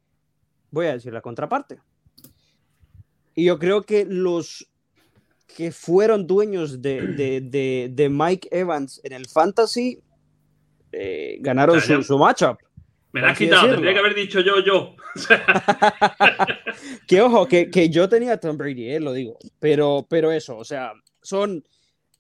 [0.72, 1.80] voy a decir la contraparte.
[3.36, 4.68] Y yo creo que los
[5.56, 7.42] que fueron dueños de,
[7.92, 10.00] de, Mike Evans en el Fantasy
[10.92, 12.58] eh, ganaron su, matchup.
[13.12, 14.96] Me la has quitado, tendría que haber dicho yo, yo.
[17.08, 19.38] que ojo, que, que, yo tenía Tom Brady, eh, lo digo.
[19.60, 21.64] Pero, pero eso, o sea, son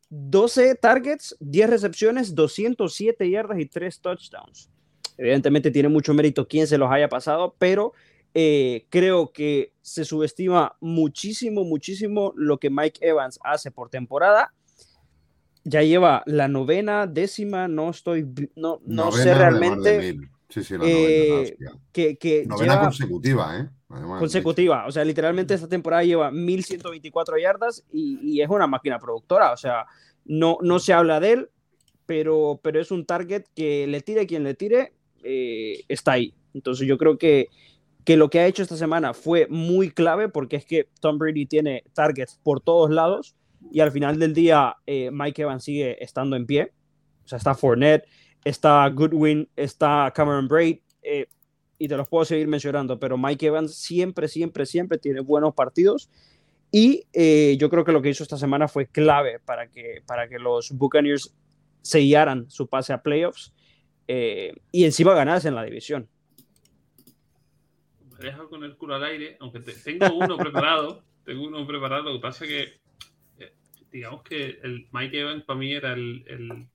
[0.10, 4.69] 12 targets, 10 recepciones, 207 yardas y 3 touchdowns.
[5.17, 7.93] Evidentemente tiene mucho mérito quien se los haya pasado, pero
[8.38, 14.54] eh, creo que se subestima muchísimo, muchísimo lo que Mike Evans hace por temporada.
[15.63, 20.17] Ya lleva la novena, décima, no estoy, no, no sé realmente.
[20.50, 21.50] Sí, sí, la novena,
[21.93, 23.69] eh, que, novena consecutiva, ¿eh?
[24.19, 24.86] consecutiva.
[24.86, 29.54] O sea, literalmente esta temporada lleva 1124 yardas y, es una máquina productora.
[29.54, 29.86] O sea,
[30.26, 31.50] no, no se habla de él,
[32.06, 34.91] pero, pero es un target que le tire quien le tire,
[35.24, 36.34] eh, está ahí.
[36.54, 37.48] Entonces yo creo que,
[38.06, 41.48] que lo que ha hecho esta semana fue muy clave porque es que Tom Brady
[41.48, 43.36] tiene targets por todos lados
[43.72, 46.72] y al final del día eh, Mike Evans sigue estando en pie.
[47.24, 48.06] O sea, está Fournette,
[48.44, 50.80] está Goodwin, está Cameron Braid.
[51.02, 51.26] Eh,
[51.78, 56.10] y te los puedo seguir mencionando, pero Mike Evans siempre, siempre, siempre tiene buenos partidos.
[56.72, 60.28] Y eh, yo creo que lo que hizo esta semana fue clave para que, para
[60.28, 61.36] que los Buccaneers
[61.82, 63.52] sellaran su pase a playoffs
[64.08, 66.08] y encima ganasen en la división.
[68.17, 71.04] Me dejo con el culo al aire, aunque tengo uno preparado.
[71.23, 72.04] Tengo uno preparado.
[72.04, 73.54] Lo que pasa es que, eh,
[73.91, 76.67] digamos que el Mike Evans para mí era el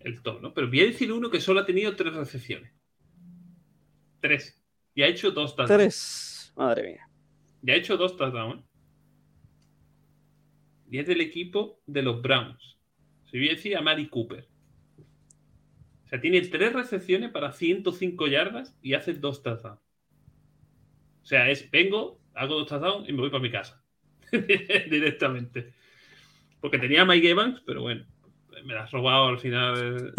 [0.00, 0.54] el top, ¿no?
[0.54, 2.72] Pero voy a decir uno que solo ha tenido tres recepciones.
[4.20, 4.60] Tres.
[4.94, 5.78] Y ha hecho dos touchdowns.
[5.78, 6.52] Tres.
[6.56, 7.08] Madre mía.
[7.62, 8.64] Y ha hecho dos touchdowns.
[10.90, 12.78] Y es del equipo de los Browns.
[13.30, 14.48] Se voy a decir a Mari Cooper.
[16.04, 19.80] O sea, tiene tres recepciones para 105 yardas y hace dos touchdowns.
[21.28, 23.84] O sea, es vengo, hago dos touchdowns y me voy para mi casa.
[24.32, 25.74] Directamente.
[26.58, 28.06] Porque tenía a Mike Evans, pero bueno,
[28.64, 30.14] me la has robado al final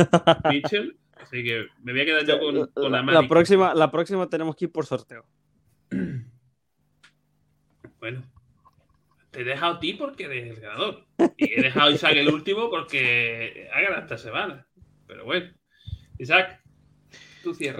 [0.51, 0.95] Mitchell.
[1.13, 4.55] Así que me voy a quedar yo con, con la, la próxima, la próxima tenemos
[4.55, 5.25] que ir por sorteo.
[7.99, 8.23] Bueno,
[9.31, 11.07] te he dejado a ti porque eres el ganador.
[11.37, 14.67] Y he dejado a Isaac el último porque ha ganado esta semana.
[15.07, 15.51] Pero bueno,
[16.19, 16.58] Isaac,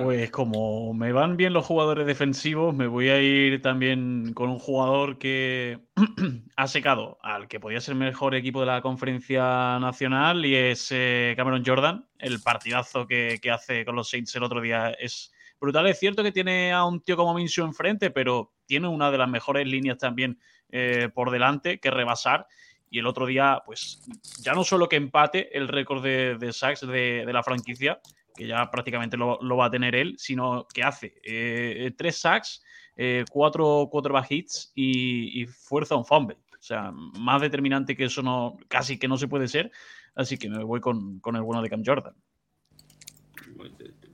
[0.04, 4.60] Pues como me van bien los jugadores defensivos, me voy a ir también con un
[4.60, 5.80] jugador que
[6.56, 11.34] ha secado al que podía ser mejor equipo de la conferencia nacional y es eh,
[11.36, 12.08] Cameron Jordan.
[12.17, 15.88] El partidazo que, que, hace con los Saints el otro día es brutal.
[15.88, 19.30] Es cierto que tiene a un tío como Minshew enfrente, pero tiene una de las
[19.30, 22.48] mejores líneas también eh, por delante que rebasar.
[22.91, 24.02] Y el otro día, pues
[24.41, 28.00] ya no solo que empate el récord de, de sacks de, de, la franquicia,
[28.39, 32.63] que ya prácticamente lo, lo, va a tener él, sino que hace eh, tres sacks,
[32.95, 36.38] eh, cuatro quarterback hits y, y, fuerza un fumble.
[36.54, 39.71] O sea, más determinante que eso no, casi que no se puede ser.
[40.15, 42.15] Así que me voy con, con el bueno de Cam Jordan.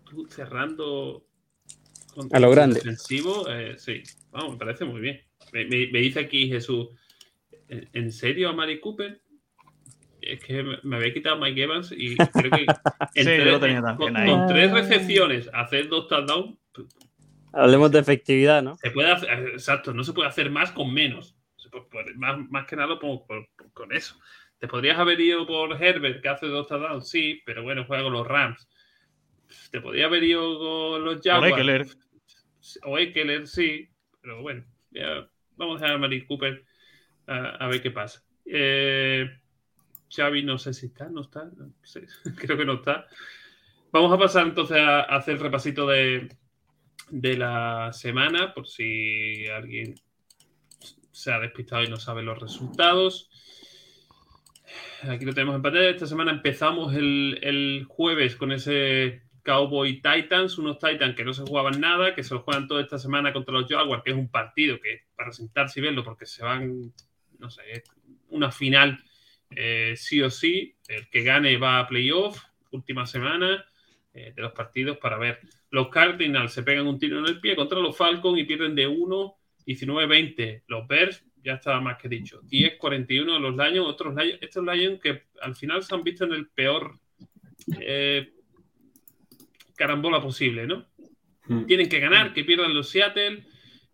[0.05, 1.27] Tú cerrando
[2.31, 2.77] a lo grande.
[2.77, 5.21] Defensivo, eh, sí, vamos, me parece muy bien.
[5.53, 6.88] Me, me, me dice aquí Jesús,
[7.69, 9.21] ¿en serio a Mari Cooper?
[10.25, 12.65] Es que me había quitado Mike Evans y creo que
[13.13, 14.29] sí, tres, lo tenía también con, ahí.
[14.29, 16.57] con, tres recepciones, hacer dos touchdowns.
[17.53, 18.75] Hablemos de efectividad, ¿no?
[18.77, 21.38] Se puede hacer, exacto, no se puede hacer más con menos.
[22.15, 24.17] Más, más que nada por, por, con eso.
[24.57, 28.13] Te podrías haber ido por Herbert, que hace dos touchdowns, sí, pero bueno, juega con
[28.13, 28.67] los Rams.
[29.71, 31.53] Te podría haber ido con los Jaguars.
[31.53, 31.85] O Eckler.
[32.83, 33.89] O Eckler, sí.
[34.21, 36.63] Pero bueno, ya vamos a dejar a Mari Cooper
[37.27, 38.23] a, a, ver qué pasa.
[38.45, 39.29] Eh,
[40.15, 41.49] Xavi no sé si está, no está.
[42.38, 43.08] Creo que no está.
[43.91, 46.30] Vamos a pasar entonces a, a hacer el repasito de,
[47.10, 49.95] de, la semana, por si alguien
[51.12, 53.30] se ha despistado y no sabe los resultados.
[55.04, 55.89] Aquí lo tenemos en pantalla.
[55.89, 61.43] Esta semana empezamos el, el jueves con ese Cowboy Titans, unos Titans que no se
[61.43, 64.30] jugaban nada, que se lo juegan toda esta semana contra los Jaguars, que es un
[64.30, 66.91] partido que para sentarse y verlo, porque se van,
[67.38, 67.84] no sé,
[68.30, 69.05] una final
[69.56, 70.76] eh, sí o sí.
[70.88, 72.41] El que gane va a playoff,
[72.72, 73.65] última semana
[74.13, 75.39] eh, de los partidos para ver.
[75.72, 78.88] Los Cardinals se pegan un tiro en el pie contra los Falcons y pierden de
[78.88, 80.63] 1, 19-20.
[80.68, 85.24] Los Bears, ya estaba más que dicho, 10-41 los Lions, otros Lions, estos Lions que
[85.41, 87.00] al final se han visto en el peor.
[87.80, 88.32] Eh,
[89.76, 90.86] carambola posible, ¿no?
[91.48, 91.65] Mm.
[91.65, 93.44] Tienen que ganar, que pierdan los Seattle.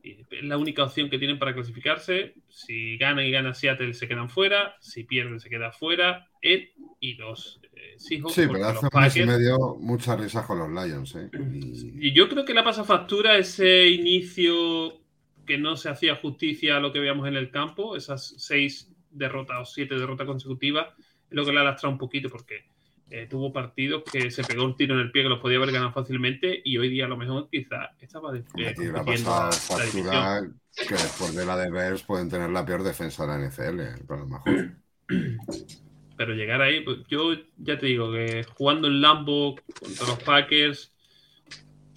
[0.04, 2.34] Es la única opción que tienen para clasificarse.
[2.50, 4.76] Si ganan y gana Seattle, se quedan fuera.
[4.80, 6.28] Si pierden, se queda fuera.
[6.42, 8.34] Él y los eh, Seahawks.
[8.34, 11.16] Sí, pero hace un mes y medio muchas risas con los Lions.
[11.16, 11.30] ¿eh?
[11.34, 12.08] Y...
[12.08, 12.14] y...
[12.14, 15.02] yo creo que la pasa factura ese inicio
[15.46, 17.96] que no se hacía justicia a lo que veíamos en el campo.
[17.96, 20.88] Esas seis derrotas o siete derrotas consecutivas.
[20.98, 22.71] Es lo que le ha lastrado un poquito porque
[23.14, 25.74] eh, tuvo partidos que se pegó un tiro en el pie que los podía haber
[25.74, 30.50] ganado fácilmente y hoy día a lo mejor quizá estaba de, eh, la pasada factura
[30.74, 34.16] que después de la de Bears pueden tener la peor defensa de la NFL, a
[34.16, 34.72] lo mejor.
[36.18, 40.94] Pero llegar ahí, pues yo ya te digo que jugando en Lambo contra los Packers,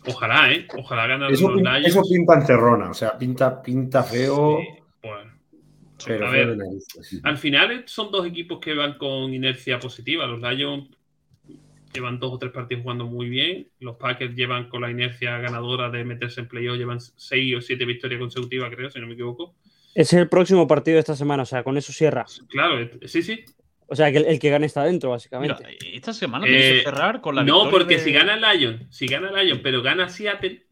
[0.06, 0.66] ojalá, ¿eh?
[0.76, 1.86] Ojalá ganen eso, los Lions.
[1.86, 4.58] Eso pinta encerrona, o sea, pinta, pinta feo.
[4.58, 5.32] Sí, bueno.
[6.04, 6.58] Pero a ver,
[7.22, 10.26] al final son dos equipos que van con inercia positiva.
[10.26, 10.88] Los Lions
[11.94, 13.68] llevan dos o tres partidos jugando muy bien.
[13.80, 17.84] Los Packers llevan con la inercia ganadora de meterse en playoff, llevan seis o siete
[17.84, 19.54] victorias consecutivas, creo, si no me equivoco.
[19.94, 22.26] Ese es el próximo partido de esta semana, o sea, con eso cierra.
[22.48, 23.44] Claro, sí, sí.
[23.86, 25.54] O sea, que el, el que gane está dentro, básicamente.
[25.56, 28.00] Mira, esta semana eh, cerrar con la No, porque de...
[28.00, 30.66] si gana Lion, si gana Lion, pero gana Seattle,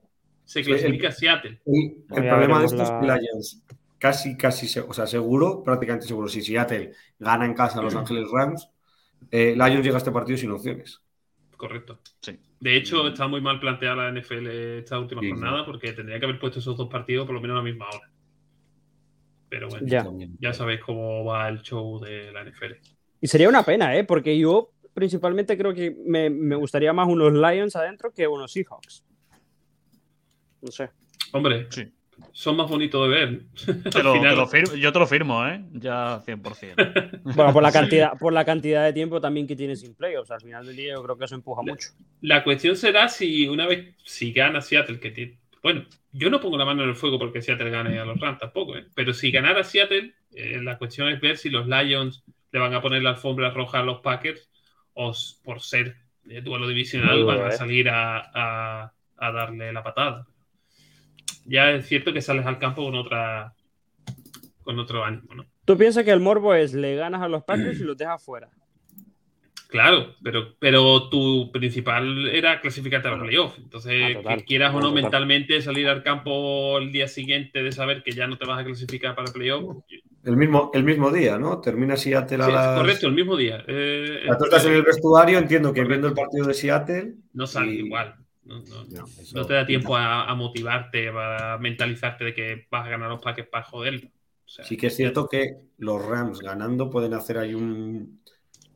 [0.44, 1.60] se clasifica sí, el, Seattle.
[1.66, 3.16] El, el problema de estos la...
[3.16, 3.62] Lions,
[3.98, 8.26] casi, casi, o sea, seguro, prácticamente seguro, si Seattle gana en casa a Los Ángeles
[8.32, 8.68] Rams,
[9.30, 11.01] eh, Lions llega a este partido sin opciones
[11.62, 12.00] correcto.
[12.20, 12.40] Sí.
[12.58, 15.62] De hecho, está muy mal planteada la NFL esta última sí, jornada sí.
[15.64, 18.10] porque tendría que haber puesto esos dos partidos por lo menos a la misma hora.
[19.48, 20.04] Pero bueno, ya,
[20.40, 22.72] ya sabéis cómo va el show de la NFL.
[23.20, 24.02] Y sería una pena, ¿eh?
[24.02, 29.04] Porque yo principalmente creo que me, me gustaría más unos Lions adentro que unos Seahawks.
[30.62, 30.90] No sé.
[31.32, 31.92] Hombre, sí.
[32.32, 33.40] Son más bonitos de ver.
[34.78, 35.62] yo te lo firmo, ¿eh?
[35.72, 37.20] Ya 100%.
[37.34, 40.30] bueno, por la, cantidad, por la cantidad de tiempo también que tiene sin playoffs.
[40.30, 41.90] Al final del día yo creo que eso empuja mucho.
[42.22, 45.38] La cuestión será si una vez, si gana Seattle, que tiene...
[45.62, 48.38] Bueno, yo no pongo la mano en el fuego porque Seattle gane a los Rams
[48.38, 48.86] tampoco, ¿eh?
[48.94, 52.82] Pero si ganara Seattle, eh, la cuestión es ver si los Lions le van a
[52.82, 54.50] poner la alfombra roja a los Packers
[54.94, 55.12] o
[55.44, 57.52] por ser duelo divisional van a ¿eh?
[57.52, 60.26] salir a darle la patada
[61.44, 63.54] ya es cierto que sales al campo con otra
[64.62, 65.46] con otro ánimo, ¿no?
[65.64, 68.50] ¿Tú piensas que el morbo es le ganas a los Packers y los dejas fuera?
[69.72, 73.56] Claro, pero, pero tu principal era clasificarte a los playoffs.
[73.56, 78.02] Entonces, ah, que quieras o no mentalmente salir al campo el día siguiente de saber
[78.02, 79.78] que ya no te vas a clasificar para el playoff.
[80.24, 81.58] El mismo, el mismo día, ¿no?
[81.62, 82.78] Termina Seattle a sí, las...
[82.80, 83.64] Correcto, el mismo día.
[83.66, 87.14] Eh, tú estás en el vestuario, entiendo que viendo el partido de Seattle.
[87.32, 88.21] No sale igual.
[88.44, 93.46] No, te da tiempo a, motivarte, a mentalizarte de que vas a ganar los paques
[93.46, 94.10] para joder.
[94.46, 98.20] sí que es cierto que los Rams ganando pueden hacer ahí un,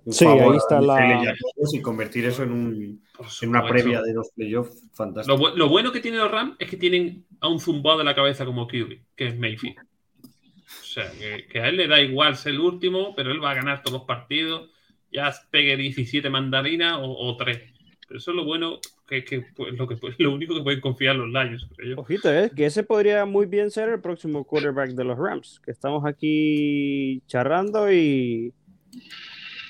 [0.09, 1.35] sí, ahí está la...
[1.73, 3.03] y convertir eso en, un,
[3.43, 5.51] en una previa de los playoffs fantástico.
[5.57, 8.45] Lo, bueno que tienen los Rams es que tienen a un zumbado de la cabeza
[8.45, 9.79] como QB, que es Mayfield.
[9.79, 11.11] O sea,
[11.51, 13.99] que, a él le da igual ser el último, pero él va a ganar todos
[13.99, 14.71] los partidos,
[15.11, 17.76] ya pegue 17 mandarinas o, o 3.
[18.07, 21.17] Pero eso es lo bueno, que, pues, lo, que pues, lo único que pueden confiar
[21.17, 21.67] los Lions.
[21.97, 22.51] Ojito, ¿eh?
[22.55, 25.61] que ese podría muy bien ser el próximo quarterback de los Rams.
[25.65, 28.53] Que estamos aquí charrando y.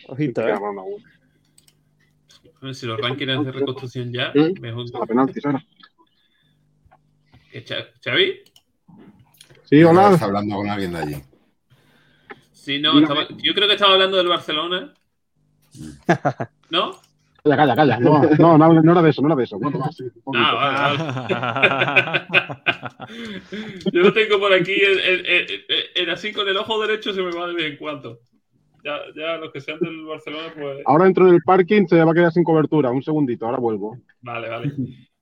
[0.09, 0.55] Ojito, ¿eh?
[2.73, 4.87] Si los Rams quieren hacer reconstrucción ya, mejor.
[8.05, 8.41] ¿Xavi?
[9.65, 10.13] Sí, hola.
[10.13, 11.17] Está hablando con alguien de allí.
[12.53, 14.93] Sí, no, yo creo que estaba hablando del Barcelona.
[15.75, 15.91] Mm.
[16.71, 17.06] ¿No?
[17.47, 18.01] Calla, calla, calla.
[18.01, 19.61] No, no, no, no era de eso, no era de eso.
[20.35, 22.27] ah,
[23.93, 24.75] Yo lo tengo por aquí,
[25.95, 28.19] en, así con el ojo derecho se me va de vez en cuando.
[28.83, 30.83] Ya, ya los que sean del Barcelona, pues.
[30.87, 32.91] Ahora entro en el parking, se va a quedar sin cobertura.
[32.91, 33.97] Un segundito, ahora vuelvo.
[34.23, 34.73] Vale, vale.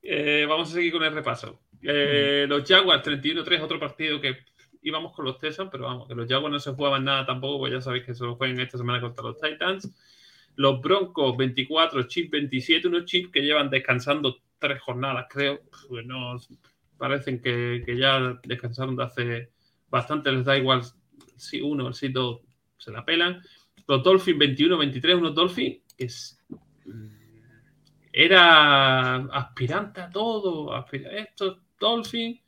[0.03, 1.61] Eh, vamos a seguir con el repaso.
[1.83, 4.39] Eh, los Jaguars 31-3, otro partido que
[4.81, 7.73] íbamos con los Texans, pero vamos, que los Jaguars no se jugaban nada tampoco, pues
[7.73, 9.91] ya sabéis que se lo juegan esta semana contra los Titans.
[10.57, 15.61] Los Broncos 24, Chip 27, unos chips que llevan descansando tres jornadas, creo.
[15.88, 16.37] Pues no,
[16.97, 19.51] parecen que, ya descansaron de hace
[19.88, 20.83] bastante, les da igual
[21.37, 22.40] si uno, si dos
[22.79, 23.43] se la pelan.
[23.87, 26.09] Los Dolphins 21, 23, unos Dolphins que
[28.12, 32.40] era aspirante a todo, estos Dolphins.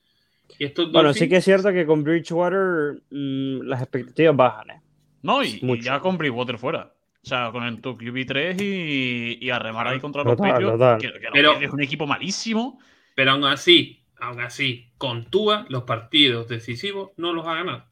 [0.59, 4.71] Y estos bueno, sí que es cierto que con Bridgewater mm, las expectativas bajan.
[4.71, 4.83] ¿eh?
[5.23, 6.96] No, y, ya con Bridgewater fuera.
[7.27, 11.11] O sea, con el tu QB3 y, y a remar ahí contra los Patriots, que,
[11.33, 12.79] pero, es un equipo malísimo.
[13.17, 17.85] Pero aún así, aún así, con Tua, los partidos decisivos no los ha ganado.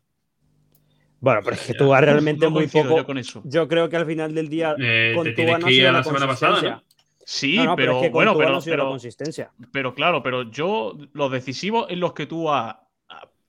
[1.19, 2.99] Bueno, pero es que Tua realmente muy poco.
[2.99, 3.43] Yo, con eso.
[3.45, 6.05] yo creo que al final del día eh, con Tua no ha sido la, la
[6.05, 6.83] semana pasada, ¿no?
[7.27, 9.51] Sí, pero, bueno, pero, pero, consistencia.
[9.73, 12.77] pero claro, pero yo los decisivos en los que tú has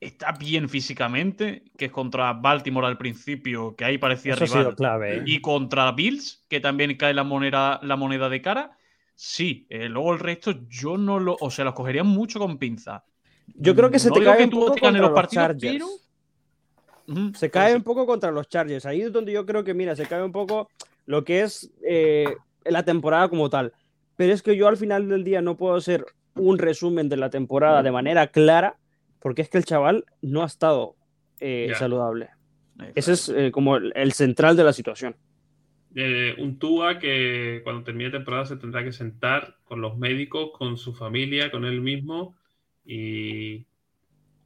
[0.00, 4.74] está bien físicamente, que es contra Baltimore al principio, que ahí parecía rival.
[4.76, 5.22] clave, ¿eh?
[5.26, 8.76] Y contra Bills, que también cae la moneda, la moneda de cara.
[9.14, 11.36] Sí, eh, luego el resto yo no lo.
[11.40, 13.04] O sea, los cogería mucho con pinza.
[13.54, 16.10] Yo creo que se te cae un poco contra los, los Chargers.
[17.34, 18.84] se cae un poco contra los Chargers.
[18.84, 20.68] Ahí es donde yo creo que, mira, se cae un poco
[21.06, 23.72] lo que es eh, la temporada como tal.
[24.16, 26.04] Pero es que yo al final del día no puedo hacer
[26.34, 28.76] un resumen de la temporada de manera clara
[29.20, 30.96] porque es que el chaval no ha estado
[31.40, 32.30] eh, saludable.
[32.94, 35.16] Ese es eh, como el, central de la situación.
[35.94, 40.76] Eh, un Tua que cuando termine temporada se tendrá que sentar con los médicos, con
[40.76, 42.36] su familia, con él mismo
[42.84, 43.66] y,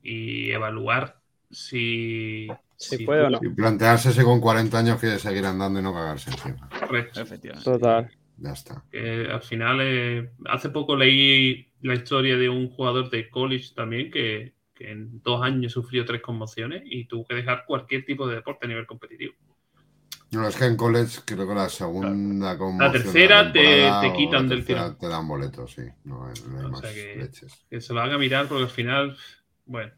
[0.02, 3.40] evaluar si, si, puede o no.
[3.42, 6.68] Y plantearse si con 40 años quiere seguir andando y no cagarse encima.
[6.68, 7.20] Correcto.
[7.20, 7.70] Efectivamente.
[7.70, 8.11] Total.
[8.38, 8.85] Ya está.
[9.33, 15.22] al final, hace poco leí la historia de un jugador de college también que, en
[15.22, 18.86] dos años sufrió tres conmociones y tuvo que dejar cualquier tipo de deporte a nivel
[18.86, 19.34] competitivo.
[20.32, 22.86] No, es que en college creo que la segunda conmoción.
[22.86, 24.96] La tercera te, te, quitan del tiro.
[24.96, 25.82] Te dan boletos, sí.
[26.05, 26.34] No, hay,
[26.70, 27.66] más leches.
[27.68, 29.16] que se lo haga mirar porque al final,
[29.66, 29.92] bueno,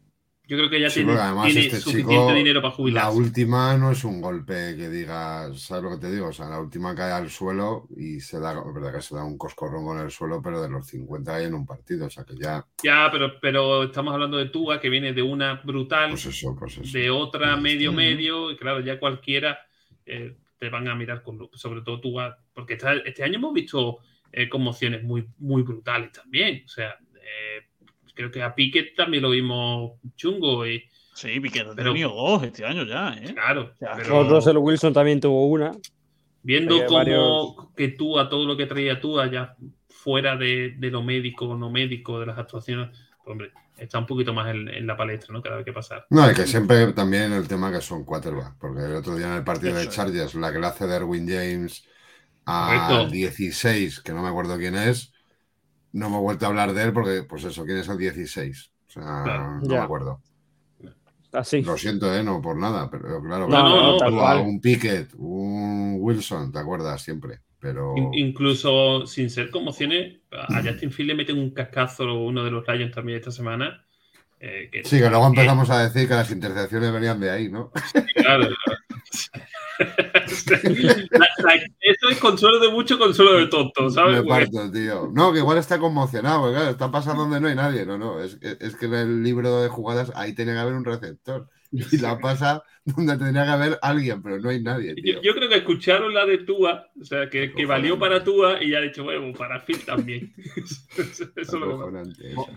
[0.45, 1.13] yo creo que ya tiene,
[1.47, 3.07] este suficiente dinero para jubilarse.
[3.07, 6.27] La última no es un golpe que digas, ¿sabes lo que te digo?
[6.27, 9.23] O sea, la última cae al suelo y se da, es verdad que se da
[9.23, 12.25] un coscorrón con el suelo, pero de los 50 hay en un partido, o sea
[12.25, 12.65] que ya.
[12.83, 16.77] Ya, pero, pero estamos hablando de Tuga que viene de una brutal, pues eso, pues
[16.77, 16.97] eso.
[16.97, 19.59] de otra medio medio, y claro, ya cualquiera
[20.05, 23.99] eh, te van a mirar con sobre todo Tuga, porque este año hemos visto
[24.31, 27.69] eh, conmociones muy, muy brutales también, o sea, eh,
[28.13, 30.65] creo que a Piquet también lo vimos chungo.
[30.67, 30.83] Y,
[31.13, 33.13] sí, Piquet ha tenido dos este año ya.
[33.13, 33.33] ¿eh?
[33.33, 33.73] Claro.
[33.79, 34.23] pero...
[34.23, 35.71] Russell Wilson también tuvo una.
[36.41, 39.55] Viendo cómo que tú a todo lo que traía tú allá
[39.87, 42.89] fuera de, lo médico o no médico, de las actuaciones,
[43.23, 45.41] pues, hombre, está un poquito más en, la palestra, ¿no?
[45.41, 46.05] Cada vez que pasar.
[46.09, 49.37] No, es que siempre también el tema que son quarterbacks, porque el otro día en
[49.37, 51.87] el partido de Chargers, la que le hace Derwin James
[52.45, 55.12] a 16, que no me acuerdo quién es,
[55.93, 58.71] no me he vuelto a hablar de él porque, pues eso, ¿quién es el 16?
[58.87, 60.21] O sea, no me acuerdo.
[61.31, 61.63] Así.
[61.63, 62.23] Lo siento, ¿eh?
[62.23, 67.01] No por nada, pero claro, no, no, un Pickett, un Wilson, ¿te acuerdas?
[67.01, 67.39] Siempre.
[67.59, 67.95] Pero...
[68.11, 72.93] incluso sin ser conmociones, a Justin Field le meten un cascazo uno de los Lions
[72.93, 73.85] también esta semana.
[74.39, 77.71] Eh, sí, que luego empezamos a decir que las intercepciones venían de ahí, ¿no?
[78.15, 78.49] Claro.
[81.79, 84.23] eso es consuelo de mucho, consuelo de tonto, ¿sabes?
[84.23, 85.09] Parto, tío.
[85.13, 87.85] No, que igual está conmocionado, claro, está pasando donde no hay nadie.
[87.85, 90.85] No, no, es, es que en el libro de jugadas ahí tiene que haber un
[90.85, 91.49] receptor.
[91.91, 94.93] y la pasa donde tendría que haber alguien, pero no hay nadie.
[95.23, 98.71] Yo, creo que escucharon la de Tua, o sea, que, que valió para Tua y
[98.71, 100.33] ya ha dicho, bueno, para Phil también.
[101.35, 101.91] Eso lo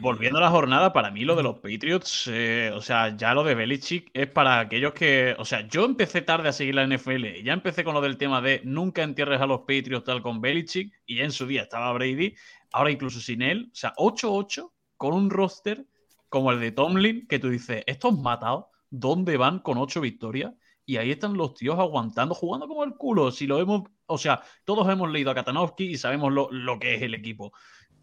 [0.00, 3.44] Volviendo a la jornada, para mí lo de los Patriots, eh, o sea, ya lo
[3.44, 7.42] de Belichick es para aquellos que, o sea, yo empecé tarde a seguir la NFL,
[7.42, 10.92] ya empecé con lo del tema de nunca entierres a los Patriots tal con Belichick,
[11.06, 12.34] y en su día estaba Brady,
[12.72, 15.86] ahora incluso sin él, o sea, 8-8 con un roster
[16.28, 20.52] como el de Tomlin, que tú dices, estos matados dónde van con ocho victorias.
[20.84, 23.32] Y ahí están los tíos aguantando, jugando como el culo.
[23.32, 27.02] Si lo hemos, o sea, todos hemos leído a Katanowski y sabemos lo, que es
[27.02, 27.52] el equipo.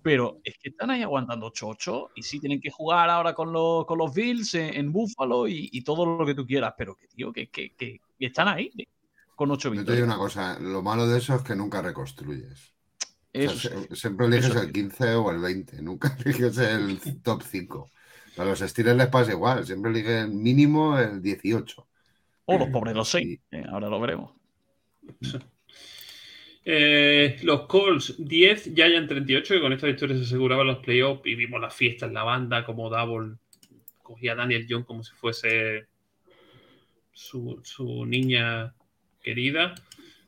[0.02, 3.86] Pero es que están ahí aguantando 8-8 y sí tienen que jugar ahora con los,
[3.86, 6.74] con los Bills en, Buffalo y, todo lo que tú quieras.
[6.78, 8.70] Pero que, tío, que, que, están ahí
[9.34, 9.88] con ocho victorias.
[9.88, 12.74] Yo te digo una cosa, lo malo de eso es que nunca reconstruyes.
[13.94, 17.90] siempre eliges el 15 o el 20, nunca eliges el top 5.
[18.38, 21.88] A los Steelers les pasa igual, siempre eligen mínimo el 18.
[22.46, 24.32] O los pobres los 6, eh, ahora lo veremos.
[26.66, 31.26] Eh, los Colts 10, ya en 38, que con esta victoria se aseguraban los playoffs
[31.26, 33.36] y vimos la fiesta en la banda, como Double
[34.02, 35.88] cogía a Daniel John como si fuese
[37.12, 38.74] su, niña
[39.22, 39.76] querida.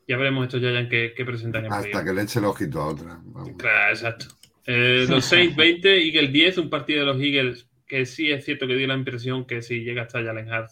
[0.07, 2.87] Ya veremos estos Giants que, que presentan en Hasta que le eche el ojito a
[2.87, 3.21] otra.
[3.57, 4.25] Claro, exacto.
[4.65, 8.67] Eh, los 6, 20, Eagles 10, un partido de los Eagles que sí es cierto
[8.67, 10.71] que dio la impresión que si llega hasta Jalen Hart,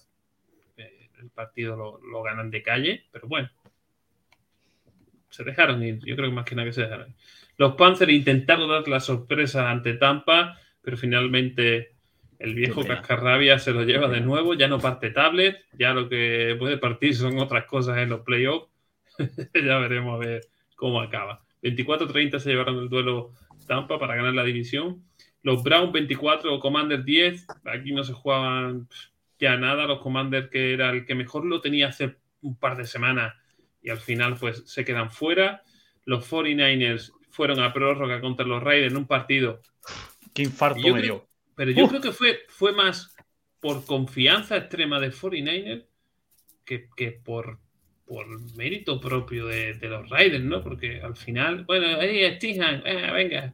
[0.78, 3.50] eh, el partido lo, ganan de calle, pero bueno.
[5.30, 7.16] Se dejaron ir, yo creo que más que nada que se dejaron ir.
[7.58, 11.94] Los Panthers intentaron dar la sorpresa ante Tampa, pero finalmente
[12.40, 16.56] el viejo cascarrabia se lo lleva de nuevo, ya no parte tablet, ya lo que
[16.60, 18.70] puede partir son otras cosas en los playoffs.
[19.54, 20.42] ya veremos a ver
[20.76, 21.44] cómo acaba.
[21.62, 23.32] 24-30 se llevaron el duelo
[23.68, 25.04] Tampa para ganar la división.
[25.44, 27.48] Los Browns 24, Commander 10.
[27.66, 28.88] Aquí no se jugaban
[29.40, 29.86] ya nada.
[29.86, 33.36] Los Commanders, que era el que mejor lo tenía hace un par de semanas
[33.82, 35.64] y al final pues se quedan fuera.
[36.06, 39.62] Los 49ers fueron a prórroga contra los Raiders en un partido.
[40.34, 41.28] Qué infarto me dio.
[41.56, 43.16] Pero yo creo que fue, fue más
[43.60, 45.86] por confianza extrema de 49ers
[46.66, 47.60] que, por,
[48.06, 50.64] por mérito propio de, los Raiders, ¿no?
[50.64, 53.54] Porque al final, bueno, ahí Stihan, eh, venga,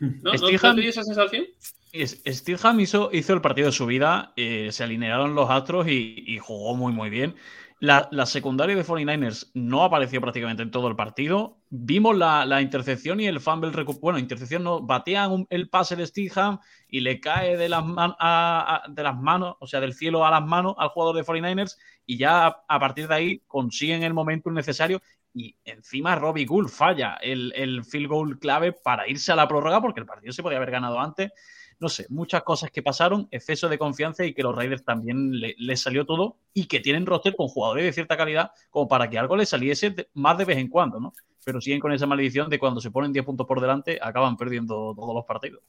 [0.00, 1.44] ¿No, ¿No, esa sensación?
[1.92, 6.92] Hizo, hizo el partido de su vida, eh, se alinearon los astros y, jugó muy,
[6.92, 7.36] muy bien.
[7.78, 11.58] La, secundaria de 49ers no apareció prácticamente en todo el partido.
[11.70, 13.70] Vimos la, intercepción y el fumble.
[14.00, 16.58] Bueno, intercepción no, batean el pase de Steelham
[16.88, 20.74] y le cae de las, de las manos, o sea, del cielo a las manos
[20.78, 21.76] al jugador de 49ers
[22.06, 25.00] y ya a partir de ahí consiguen el momento necesario
[25.34, 29.82] y encima Robbie Gould falla el, el, field goal clave para irse a la prórroga
[29.82, 31.32] porque el partido se podía haber ganado antes.
[31.80, 35.80] No sé, muchas cosas que pasaron, exceso de confianza y que los Raiders también les
[35.80, 39.36] salió todo y que tienen roster con jugadores de cierta calidad como para que algo
[39.36, 41.12] les saliese más de vez en cuando, ¿no?
[41.44, 44.94] Pero siguen con esa maldición de cuando se ponen 10 puntos por delante acaban perdiendo
[44.94, 45.62] todos los partidos.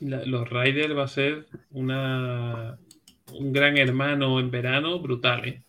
[0.00, 2.78] los Raiders va a ser una,
[3.32, 5.65] un gran hermano en verano brutal, ¿eh?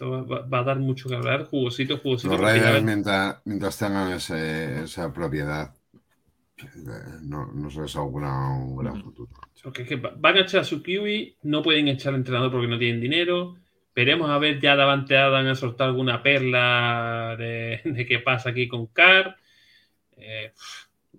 [0.00, 1.44] Va, a dar mucho que hablar.
[1.44, 2.32] Jugosito, jugosito.
[2.32, 5.74] Los Raiders, mientras, tengan esa propiedad,
[7.22, 9.30] no, no se les augura un gran futuro.
[10.18, 13.56] van a echar a su kiwi, no pueden echar al entrenador porque no tienen dinero.
[13.94, 18.86] Veremos a ver ya Davante van a soltar alguna perla de, qué pasa aquí con
[18.86, 19.36] Carr.
[20.16, 20.52] Eh,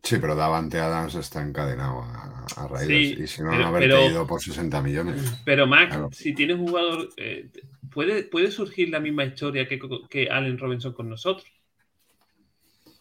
[0.03, 4.25] Sí, pero Davante Adams está encadenado a, a Raiders y si no, no haberte ido
[4.25, 5.21] por 60 millones.
[5.45, 7.51] Pero Max, si tienes un jugador, eh,
[7.93, 9.79] puede, puede surgir la misma historia que,
[10.09, 11.45] que Allen Robinson con nosotros.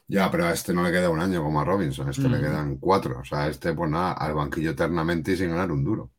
[0.09, 2.37] Ya, pero a este no le queda un año como a Robinson, a este le
[2.39, 2.41] Mm.
[2.41, 3.21] quedan cuatro.
[3.21, 6.11] O sea, este, pues nada, al banquillo eternamente y sin ganar un duro.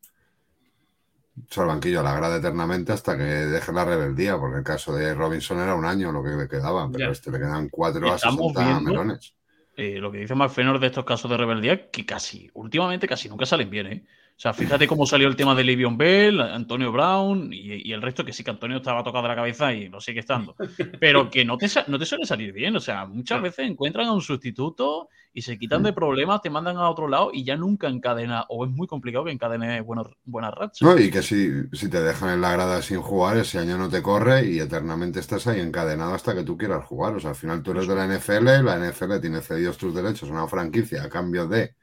[1.38, 4.64] O sea, al banquillo a la grada eternamente hasta que deje la rebeldía, porque el
[4.64, 7.10] caso de Robinson era un año lo que le quedaba, pero Ya.
[7.10, 9.34] a este le quedan cuatro a Estamos 60 viendo- melones.
[9.76, 13.46] Eh, lo que dice McFenor de estos casos de rebeldía, que casi, últimamente casi nunca
[13.46, 14.06] salen bien, ¿eh?
[14.42, 18.02] O sea, fíjate cómo salió el tema de Livion Bell, Antonio Brown y, y el
[18.02, 20.56] resto, que sí que Antonio estaba tocado de la cabeza y lo sigue estando.
[21.00, 22.76] Pero que no te, no te suele salir bien.
[22.76, 26.78] O sea, muchas veces encuentran a un sustituto y se quitan de problemas, te mandan
[26.78, 30.56] a otro lado y ya nunca encadena, o es muy complicado que encadene buenos, buenas
[30.56, 30.82] rachas.
[30.82, 33.90] No, y que si, si te dejan en la grada sin jugar, ese año no
[33.90, 37.14] te corre y eternamente estás ahí encadenado hasta que tú quieras jugar.
[37.16, 40.32] O sea, al final tú eres de la NFL, la NFL tiene cedidos tus derechos
[40.32, 41.76] a una franquicia a cambio de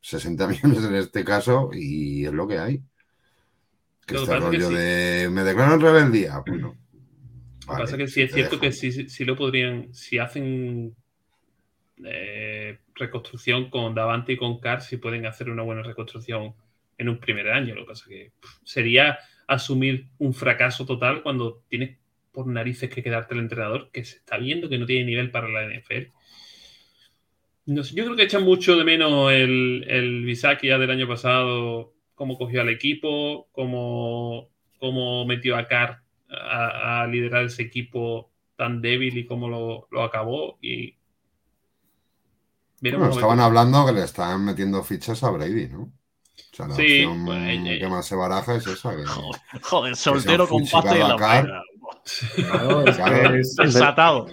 [0.00, 2.80] 60 millones en este caso y es lo que hay.
[4.06, 4.74] Que Lo este pasa es que rollo sí.
[4.74, 6.42] de me declaro en rebeldía.
[7.68, 9.92] Bueno, Lo que pasa es que sí es cierto que sí, sí- sí lo podrían,
[9.92, 10.96] si hacen
[12.04, 16.54] eh, reconstrucción con Davante y con Carr, sí pueden hacer una buena reconstrucción
[16.96, 17.74] en un primer año.
[17.74, 21.98] Lo que pasa es que pff, sería asumir un fracaso total cuando tienes
[22.32, 25.48] por narices que quedarte el entrenador que se está viendo que no tiene nivel para
[25.48, 26.10] la NFL.
[27.68, 31.06] No sé, yo creo que echan mucho de menos el, el Bisaki ya del año
[31.06, 34.48] pasado, cómo cogió al equipo, cómo,
[34.78, 40.02] cómo metió a Carr a, a liderar ese equipo tan débil y cómo lo, lo
[40.02, 40.58] acabó.
[40.62, 40.96] Y
[42.80, 45.82] Bueno, estaban hablando que le estaban metiendo fichas a Brady, ¿no?
[45.82, 48.96] O sea, la Sí, opción pues, eh, que más se baraja es esa.
[48.96, 51.62] Que, Joder, joder, soltero con pasta y la.
[52.34, 53.34] Claro, es que Claro.
[53.36, 54.26] es- Desatado.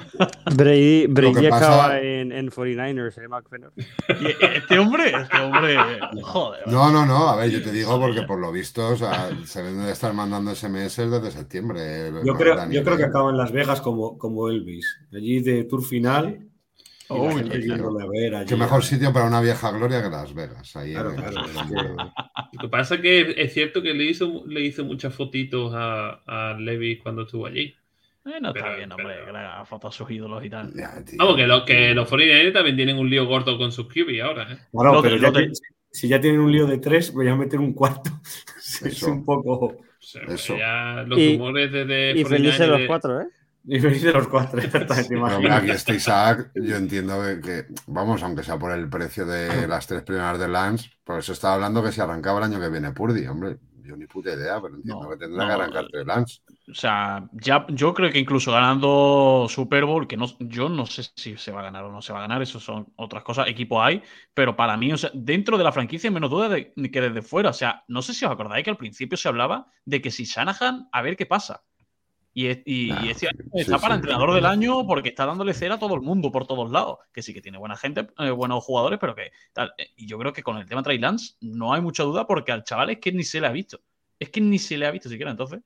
[0.55, 3.73] Brady, Brady pasa- acaba en, en 49ers, ¿eh, McFenor?
[4.21, 5.75] Y este hombre, este hombre,
[6.21, 6.67] joder.
[6.67, 9.61] No, no, no, a ver, yo te digo porque por lo visto, o sea, se
[9.63, 12.11] deben de estar mandando SMS desde septiembre.
[12.23, 13.07] Yo no, creo, yo creo que ¿eh?
[13.07, 14.99] acaba en Las Vegas como, como Elvis.
[15.13, 16.39] Allí de tour final.
[17.09, 17.75] Y la gente tío.
[17.75, 18.47] yéndole a ver allí.
[18.49, 20.75] Qué mejor sitio para una vieja gloria que Las Vegas.
[20.75, 22.03] Ahí Claro, en- claro, es que-
[22.53, 26.21] Lo que pasa es que es cierto que le hizo, le hizo muchas fotitos a,
[26.25, 27.75] a Levi cuando estuvo allí.
[28.25, 30.49] Eh, no está Pero- bien, hombre, pero- que le haga fotos a sus ídolos y
[30.49, 30.73] tal.
[31.17, 34.51] Vamos, que, lo, que los 49 también tienen un lío gordo con sus QB ahora.
[34.51, 34.57] ¿eh?
[34.71, 35.51] Claro, Lo de- pero ya que-
[35.91, 38.09] si ya tienen un lío de tres, voy a meter un cuarto.
[38.83, 39.51] es un poco.
[39.65, 40.57] O sea, Eso.
[40.57, 43.25] ya los Y- rumores de, de Y 49 felices los cuatro, ¿eh?
[43.67, 45.09] Y me dice los cuatro, exactamente.
[45.09, 49.47] Pero, aquí este Isaac, yo entiendo que, que, vamos, aunque sea por el precio de
[49.67, 52.69] las tres primeras de Lance, por eso estaba hablando que si arrancaba el año que
[52.69, 56.05] viene Purdy, hombre, yo ni puta idea, pero entiendo No, que tendrá no, que arrancarte
[56.05, 56.41] Lance.
[56.69, 61.03] O sea, ya, yo creo que incluso ganando Super Bowl, que no, yo no sé
[61.15, 63.47] si se va a ganar o no se va a ganar, eso son otras cosas,
[63.47, 64.01] equipo hay,
[64.33, 67.51] pero para mí, o sea, dentro de la franquicia, menos duda de, que desde fuera.
[67.51, 70.25] O sea, no sé si os acordáis que al principio se hablaba de que si
[70.25, 71.63] Shanahan, a ver qué pasa.
[72.37, 73.99] Y, es- y, Nah, y este año sí, está sí, para sí.
[73.99, 76.97] entrenador del año porque está dándole cera a todo el mundo por todos lados.
[77.13, 79.73] Que sí que tiene buena gente, eh, buenos jugadores, pero que tal.
[79.77, 82.51] Eh, Y yo creo que con el tema Trey Lance no hay mucha duda porque
[82.51, 83.79] al chaval es que ni se le ha visto.
[84.19, 85.31] Es que ni se le ha visto siquiera.
[85.31, 85.61] Entonces,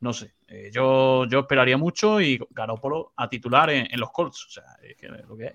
[0.00, 0.32] no sé.
[0.48, 4.46] Eh, yo, yo esperaría mucho y Garópolo a titular en, en los Colts.
[4.46, 5.54] O sea, es que es lo que hay.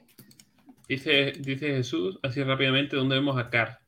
[0.88, 3.80] Dice, dice Jesús, así rápidamente, ¿dónde vemos a Carr?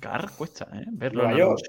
[0.00, 0.84] Carr cuesta, ¿eh?
[0.90, 1.24] Verlo.
[1.24, 1.60] Nueva York.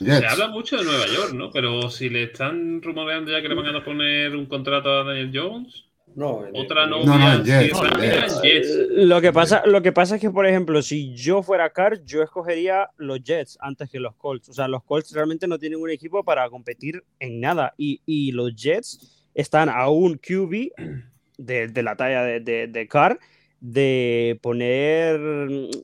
[0.00, 0.18] Jets.
[0.18, 1.50] Se habla mucho de Nueva York, ¿no?
[1.50, 5.30] Pero si le están rumoreando ya que le van a poner un contrato a Daniel
[5.34, 5.84] Jones,
[6.14, 8.78] No, en- otra novia No, no, Jets, Jets.
[8.90, 12.22] Lo que, pasa, lo que pasa es que, por ejemplo, si yo fuera Carr, yo
[12.22, 14.48] escogería los Jets antes que los Colts.
[14.48, 17.74] O sea, los Colts realmente no tienen un equipo para competir en nada.
[17.76, 20.70] Y, y los Jets están a un QB
[21.38, 23.18] de, de la talla de, de, de Carr
[23.60, 25.18] de poner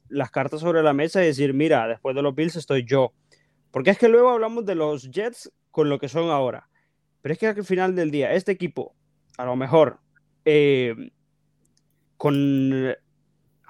[0.09, 3.13] las cartas sobre la mesa y decir, mira, después de los Bills estoy yo.
[3.73, 6.69] Porque es que luego hablamos de los Jets con lo que son ahora.
[7.23, 8.95] Pero es que al final del día, este equipo,
[9.39, 9.99] a lo mejor,
[10.45, 11.11] eh,
[12.17, 12.95] con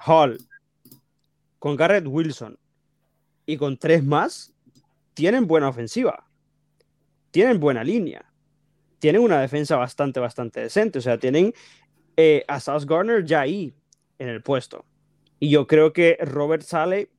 [0.05, 0.37] Hall,
[1.57, 2.59] con Garrett Wilson
[3.45, 4.53] y con tres más,
[5.13, 6.27] tienen buena ofensiva.
[7.31, 8.25] Tienen buena línea.
[8.99, 10.99] Tienen una defensa bastante, bastante decente.
[10.99, 11.53] O sea, tienen
[12.17, 13.73] eh, a Sauce Garner ya ahí
[14.19, 14.85] en el puesto.
[15.39, 17.09] Y yo creo que Robert Sale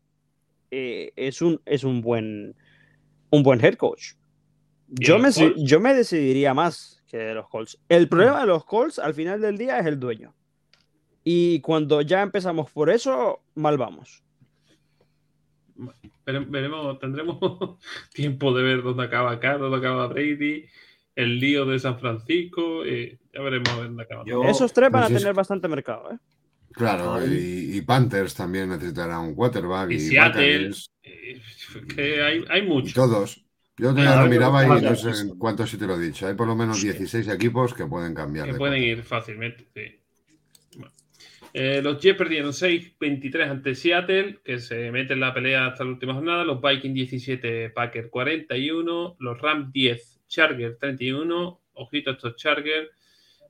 [0.70, 2.56] eh, es, un, es un, buen,
[3.30, 4.12] un buen head coach.
[4.98, 5.54] ¿Y Yo me, Colts?
[5.62, 7.78] yo me decidiría más que de los Colts.
[7.88, 10.34] El problema de los Colts al final del día es el dueño.
[11.24, 14.22] Y cuando ya empezamos por eso, mal vamos.
[16.26, 17.38] Vere- Veremos, tendremos
[18.14, 20.66] tiempo de ver dónde acaba Carr, dónde acaba Brady,
[21.16, 22.84] el lío de San Francisco.
[22.84, 24.24] eh, ya veremos dónde acaba.
[24.26, 26.12] Yo- Esos tres van a es- tener bastante mercado.
[26.12, 26.18] ¿eh?
[26.74, 29.90] Claro, y, y Panthers también necesitará un quarterback.
[29.90, 30.70] Y Y, Seattle.
[31.02, 31.40] Eh,
[31.94, 32.92] que hay, hay y mucho.
[32.94, 33.44] todos.
[33.76, 36.26] Yo todavía lo miraba y no sé en cuántos sí te lo he dicho.
[36.26, 38.46] Hay por lo menos 16 equipos que pueden cambiar.
[38.46, 40.00] Que pueden ir fácilmente, sí.
[41.56, 45.90] Eh, los Jets perdieron 6-23 ante Seattle, que se mete en la pelea hasta la
[45.90, 46.44] última jornada.
[46.44, 49.16] Los Vikings 17, Packers 41.
[49.20, 51.60] Los Rams 10, Chargers 31.
[51.74, 52.90] Ojito a estos Chargers.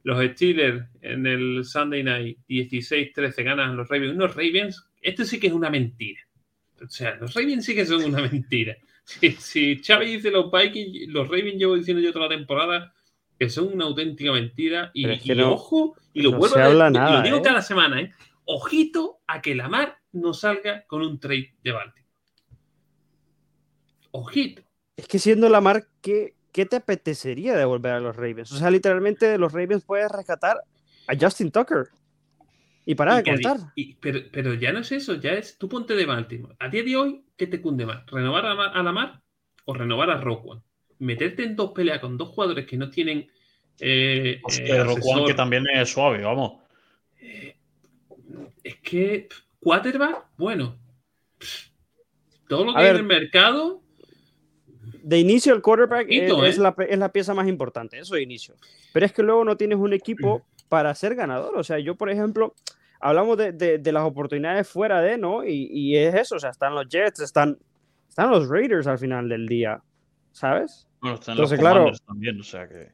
[0.05, 4.14] Los Steelers en el Sunday Night 16-13 ganan los Ravens.
[4.14, 6.20] Unos Ravens, esto sí que es una mentira.
[6.82, 8.76] O sea, los Ravens sí que son una mentira.
[9.07, 12.94] Si, si Xavi dice los Vikings, los Ravens llevo diciendo yo toda la temporada
[13.38, 14.90] que son una auténtica mentira.
[14.94, 15.07] Y,
[15.42, 17.42] ojo, y lo vuelvo a decir, lo digo ¿eh?
[17.42, 18.12] cada semana, ¿eh?
[18.46, 22.11] Ojito a que Lamar no salga con un trade de Baltimore.
[24.12, 24.62] Ojito.
[24.96, 28.52] Es que siendo Lamar, ¿qué, ¿qué te apetecería devolver a los Ravens?
[28.52, 30.57] O sea, literalmente los Ravens pueden rescatar
[31.07, 31.88] a Justin Tucker.
[32.86, 33.59] Y para de contar.
[34.00, 36.55] pero, ya no es eso, ya es tú ponte de Baltimore.
[36.59, 38.07] A día de hoy, ¿qué te cunde más?
[38.07, 39.20] ¿Renovar a, a Lamar
[39.64, 40.61] o renovar a Rockwell?
[40.98, 43.28] meterte en dos peleas con dos jugadores que no tienen.
[43.80, 46.61] Eh, eh que también es suave, vamos.
[47.20, 47.57] Eh,
[48.62, 49.28] es que
[49.61, 50.78] quarterback, bueno,
[52.48, 53.82] todo lo que hay en el mercado.
[55.07, 56.59] De inicio, el quarterback es, ¿eh?
[56.59, 58.55] la, es, la, pieza más importante, eso de inicio.
[58.92, 61.57] Pero es que luego no tienes un equipo para ser ganador.
[61.57, 62.55] O sea, yo, por ejemplo,
[63.00, 65.44] hablamos de, de, las oportunidades fuera de, ¿no?
[65.44, 67.59] Y, y, es eso, o sea, están los Jets, están,
[68.09, 69.82] están los Raiders al final del día.
[70.34, 70.86] ¿sabes?
[71.00, 72.92] Bueno, están Entonces, los claro, también, o sea que.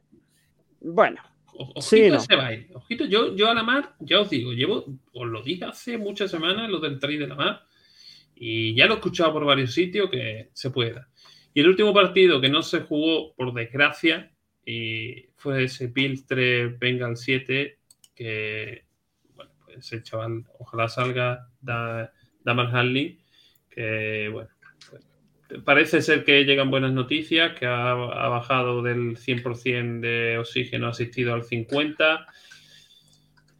[0.79, 1.21] Bueno.
[1.53, 2.19] Ojito sí, no.
[2.19, 2.69] se va a ir.
[2.73, 6.31] Ojito, yo, yo a la mar, ya os digo, llevo, os lo dije hace muchas
[6.31, 7.63] semanas, lo del trade de la mar,
[8.33, 11.07] y ya lo he escuchado por varios sitios que se puede dar.
[11.53, 14.31] Y el último partido que no se jugó, por desgracia,
[14.65, 17.77] y fue ese Bills 3 Bengal 7,
[18.15, 18.85] que,
[19.35, 23.19] bueno, pues el chaval, ojalá salga da, Damar Hanley,
[23.69, 24.49] que, bueno,
[25.65, 31.43] parece ser que llegan buenas noticias, que ha, bajado del 100% de oxígeno asistido al
[31.43, 32.25] 50%.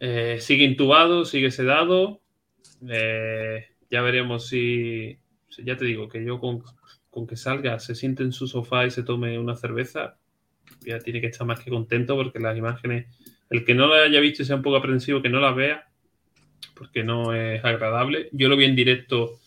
[0.04, 2.22] Eh, sigue intubado, sigue sedado.
[2.88, 5.18] Eh, ya veremos si,
[5.58, 6.62] ya te digo, que yo con,
[7.28, 10.16] que salga, se siente en su sofá y se tome una cerveza,
[10.80, 13.06] ya tiene que estar más que contento porque las imágenes,
[13.50, 15.88] el que no la haya visto y sea un poco aprensivo, que no la vea,
[16.74, 18.28] porque no es agradable.
[18.32, 19.38] Yo lo vi en directo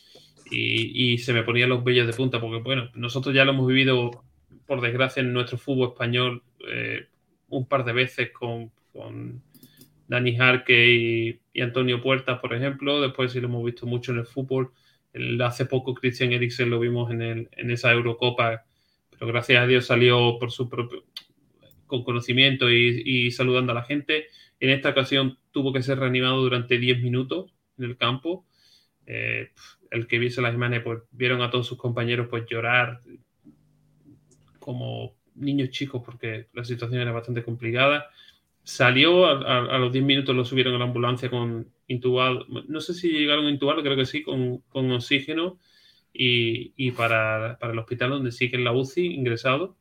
[0.52, 4.24] y, se me ponían los vellos de punta, porque bueno, nosotros ya lo hemos vivido,
[4.68, 7.08] por desgracia, en nuestro fútbol español eh,
[7.50, 8.72] un par de veces con,
[10.08, 13.02] Dani Jarque y, Antonio Puertas, por ejemplo.
[13.02, 14.72] Después sí lo hemos visto mucho en el fútbol.
[15.44, 18.66] Hace poco Christian Eriksen lo vimos en, en esa Eurocopa,
[19.12, 21.06] pero gracias a Dios salió por su propio
[21.88, 24.28] con conocimiento y, saludando a la gente.
[24.60, 28.46] En esta ocasión tuvo que ser reanimado durante 10 minutos en el campo.
[29.06, 29.52] Eh,
[29.92, 33.02] el que viese las imágenes, pues vieron a todos sus compañeros pues llorar
[34.60, 38.10] como niños chicos porque la situación era bastante complicada.
[38.64, 43.10] Salió, a, los 10 minutos lo subieron a la ambulancia con intubado, no sé si
[43.10, 45.60] llegaron a intubarlo, creo que sí, con, oxígeno
[46.14, 49.78] y, para, el hospital donde sigue en la UCI ingresado.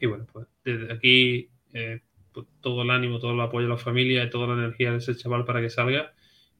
[0.00, 2.00] Y bueno, pues desde aquí eh,
[2.32, 4.98] pues, todo el ánimo, todo el apoyo a la familia y toda la energía de
[4.98, 6.12] ese chaval para que salga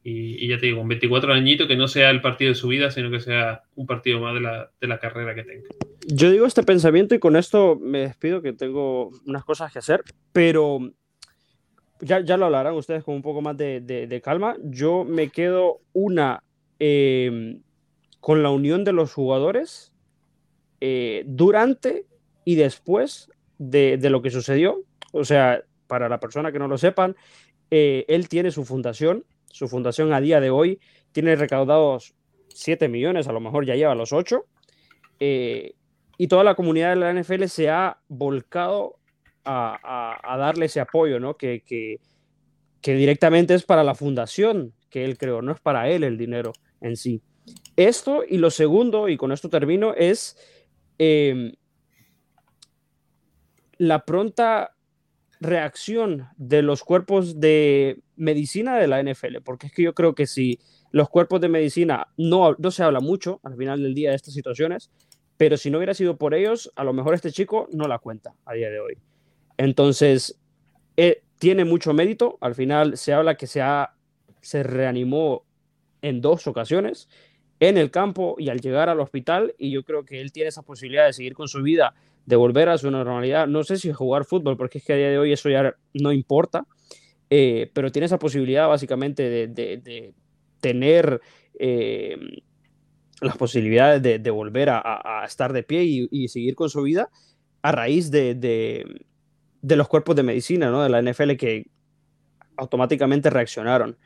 [0.08, 2.92] y, ya te digo, un 24 añitos que no sea el partido de su vida,
[2.92, 5.68] sino que sea un partido más de la, de la carrera que tenga.
[6.06, 10.02] Yo digo este pensamiento y con esto me despido que tengo unas cosas que hacer,
[10.32, 10.78] pero
[12.00, 14.56] ya, ya lo hablarán ustedes con un poco más de, de, calma.
[14.62, 16.42] Yo me quedo una
[16.78, 17.58] eh,
[18.20, 19.92] con la unión de los jugadores
[20.80, 22.06] eh, durante
[22.44, 24.82] y después de, de, lo que sucedió.
[25.12, 27.16] O sea, para la persona que no lo sepan,
[27.70, 29.24] eh, él tiene su fundación
[29.56, 30.80] su fundación a día de hoy
[31.12, 32.14] tiene recaudados
[32.48, 34.44] 7 millones, a lo mejor ya lleva los 8.
[35.18, 35.74] Eh,
[36.18, 38.96] y toda la comunidad de la NFL se ha volcado
[39.46, 41.36] a, darle ese apoyo, ¿no?
[41.36, 41.98] Que, que,
[42.82, 46.96] directamente es para la fundación que él creó, no es para él el dinero en
[46.96, 47.20] sí.
[47.74, 50.36] Esto y lo segundo, y con esto termino, es
[50.98, 51.52] em,
[53.78, 54.76] la pronta
[55.40, 60.26] reacción de los cuerpos de medicina de la NFL, porque es que yo creo que
[60.26, 60.60] si
[60.92, 64.32] los cuerpos de medicina no, no se habla mucho al final del día de estas
[64.32, 64.90] situaciones,
[65.36, 68.34] pero si no hubiera sido por ellos, a lo mejor este chico no la cuenta
[68.44, 68.96] a día de hoy.
[69.58, 70.38] Entonces,
[70.96, 73.94] eh, tiene mucho mérito, al final se habla que se, ha,
[74.40, 75.44] se reanimó
[76.02, 77.08] en dos ocasiones
[77.60, 80.62] en el campo y al llegar al hospital, y yo creo que él tiene esa
[80.62, 81.94] posibilidad de seguir con su vida
[82.26, 83.46] de volver a su normalidad.
[83.46, 86.12] No sé si jugar fútbol, porque es que a día de hoy eso ya no
[86.12, 86.66] importa,
[87.30, 90.14] eh, pero tiene esa posibilidad básicamente de,
[90.60, 91.20] tener
[91.58, 92.18] eh,
[93.20, 97.08] las posibilidades de, volver a, estar de pie y, seguir con su vida
[97.62, 98.84] a raíz de,
[99.62, 100.82] de, los cuerpos de medicina ¿no?
[100.82, 101.66] de la NFL que
[102.56, 103.98] automáticamente reaccionaron.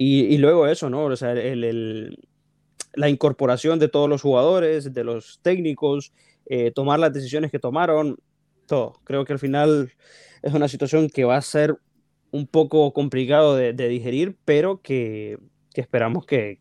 [0.00, 1.06] Y, luego eso, ¿no?
[1.06, 6.12] O sea, la incorporación de todos los jugadores, de los técnicos,
[6.46, 8.16] eh, tomar las decisiones que tomaron,
[8.66, 9.00] todo.
[9.02, 9.92] Creo que al final
[10.42, 11.76] es una situación que va a ser
[12.30, 15.38] un poco complicado de, digerir, pero que,
[15.74, 16.60] esperamos que,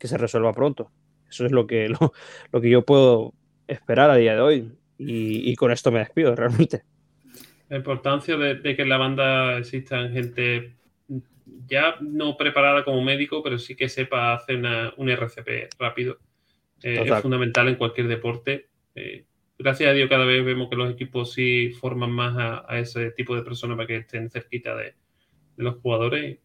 [0.00, 0.90] se resuelva pronto.
[1.30, 1.88] Eso es lo que,
[2.52, 3.34] lo, que yo puedo
[3.66, 4.72] esperar a día de hoy.
[4.98, 6.84] Y, con esto me despido realmente.
[7.72, 10.74] La importancia de, que en la banda existan gente
[11.66, 14.62] ya no preparada como médico, pero sí que sepa hacer
[14.98, 16.18] un RCP rápido.
[16.82, 18.68] Eh, es fundamental en cualquier deporte.
[18.94, 19.24] Eh,
[19.58, 22.36] gracias a Dios cada vez vemos que los equipos sí forman más
[22.68, 24.92] a, ese tipo de personas para que estén cerquita de,
[25.56, 26.40] los jugadores.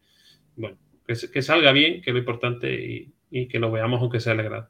[0.55, 4.69] bueno, que, salga bien, que es lo importante, y, que lo veamos aunque sea alegrado.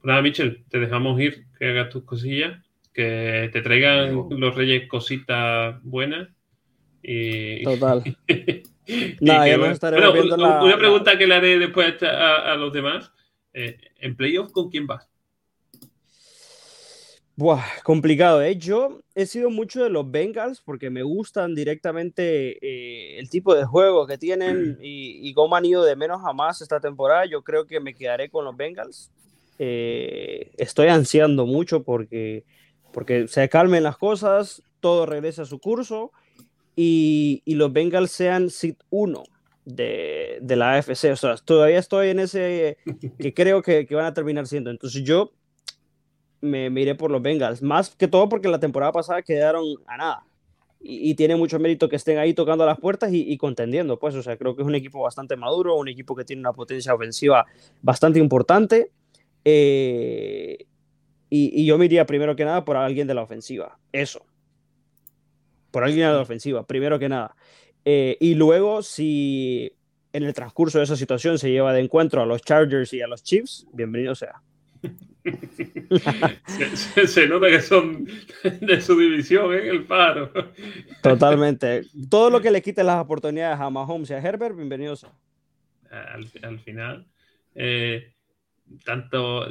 [0.00, 2.64] Pues nada, Michel, te dejamos ir, que hagas tus cosillas,
[2.98, 6.30] que te traigan los reyes cositas buenas.
[7.00, 8.02] Y, Total.
[9.20, 13.12] nada, ya Una pregunta que le haré después a, los demás.
[13.54, 15.08] Eh, ¿En playoff con quién vas?
[17.36, 18.56] Buah, complicado, ¿eh?
[18.56, 23.64] Yo he sido mucho de los Bengals porque me gustan directamente eh, el tipo de
[23.64, 27.26] juego que tienen y, cómo han ido de menos a más esta temporada.
[27.26, 29.12] Yo creo que me quedaré con los Bengals.
[29.58, 32.44] Eh, estoy ansiando mucho porque,
[32.98, 36.10] porque se calmen las cosas, todo regrese a su curso
[36.74, 39.22] y, y los Bengals sean sit 1
[39.64, 41.12] de, de, la AFC.
[41.12, 42.76] O sea, todavía estoy en ese
[43.20, 44.72] que creo que, que van a terminar siendo.
[44.72, 45.30] Entonces yo
[46.40, 47.62] me, miré por los Bengals.
[47.62, 50.26] Más que todo porque la temporada pasada quedaron a nada.
[50.80, 54.00] Y, tiene mucho mérito que estén ahí tocando las puertas y, contendiendo.
[54.00, 56.52] Pues, o sea, creo que es un equipo bastante maduro, un equipo que tiene una
[56.52, 57.46] potencia ofensiva
[57.80, 58.90] bastante importante.
[59.44, 60.66] Eh,
[61.30, 63.78] y, yo me iría primero que nada por alguien de la ofensiva.
[63.92, 64.24] Eso.
[65.70, 67.36] Por alguien de la ofensiva, primero que nada.
[67.84, 69.72] Eh, y luego, si
[70.12, 73.06] en el transcurso de esa situación se lleva de encuentro a los Chargers y a
[73.06, 74.42] los Chiefs, bienvenido sea
[77.06, 78.06] se, nota que son
[78.60, 79.68] de su división en ¿eh?
[79.68, 80.32] el paro.
[81.02, 81.82] Totalmente.
[82.08, 85.06] Todo lo que le quite las oportunidades a Mahomes y a Herbert, bienvenidos.
[85.90, 87.06] Al, final,
[87.54, 88.12] eh,
[88.84, 89.46] tanto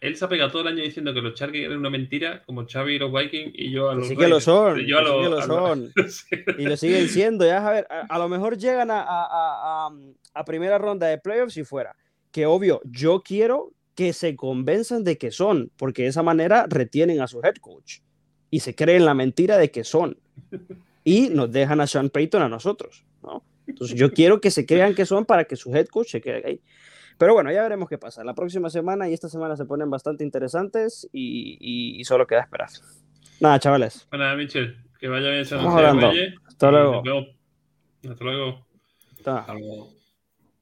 [0.00, 2.66] él se ha pegado todo el año diciendo que los Chargers eran una mentira, como
[2.66, 4.08] Xavi y los Vikings, y yo a los.
[4.08, 4.80] Sí que lo son.
[4.80, 5.92] Yo lo, son.
[6.58, 7.44] y lo siguen siendo.
[7.46, 9.90] Ya a ver, a, lo mejor llegan a, a,
[10.34, 11.96] a primera ronda de playoffs y fuera.
[12.30, 17.20] Que obvio, yo quiero que se convenzan de que son, porque de esa manera retienen
[17.20, 17.98] a su head coach
[18.50, 20.16] y se creen la mentira de que son.
[21.04, 23.42] Y nos dejan a Sean Payton a nosotros, ¿no?
[23.66, 26.42] Entonces yo quiero que se crean que son para que su head coach se quede
[26.46, 26.60] ahí.
[27.18, 28.22] Pero bueno, ya veremos qué pasa.
[28.22, 32.68] La próxima semana y esta semana se ponen bastante interesantes y, solo queda esperar.
[33.40, 34.06] Nada, chavales.
[34.10, 35.42] Bueno, Michel, que vaya bien.
[35.42, 35.56] Hasta
[36.70, 37.02] luego.
[38.08, 38.66] Hasta luego.
[39.18, 39.88] Hasta luego.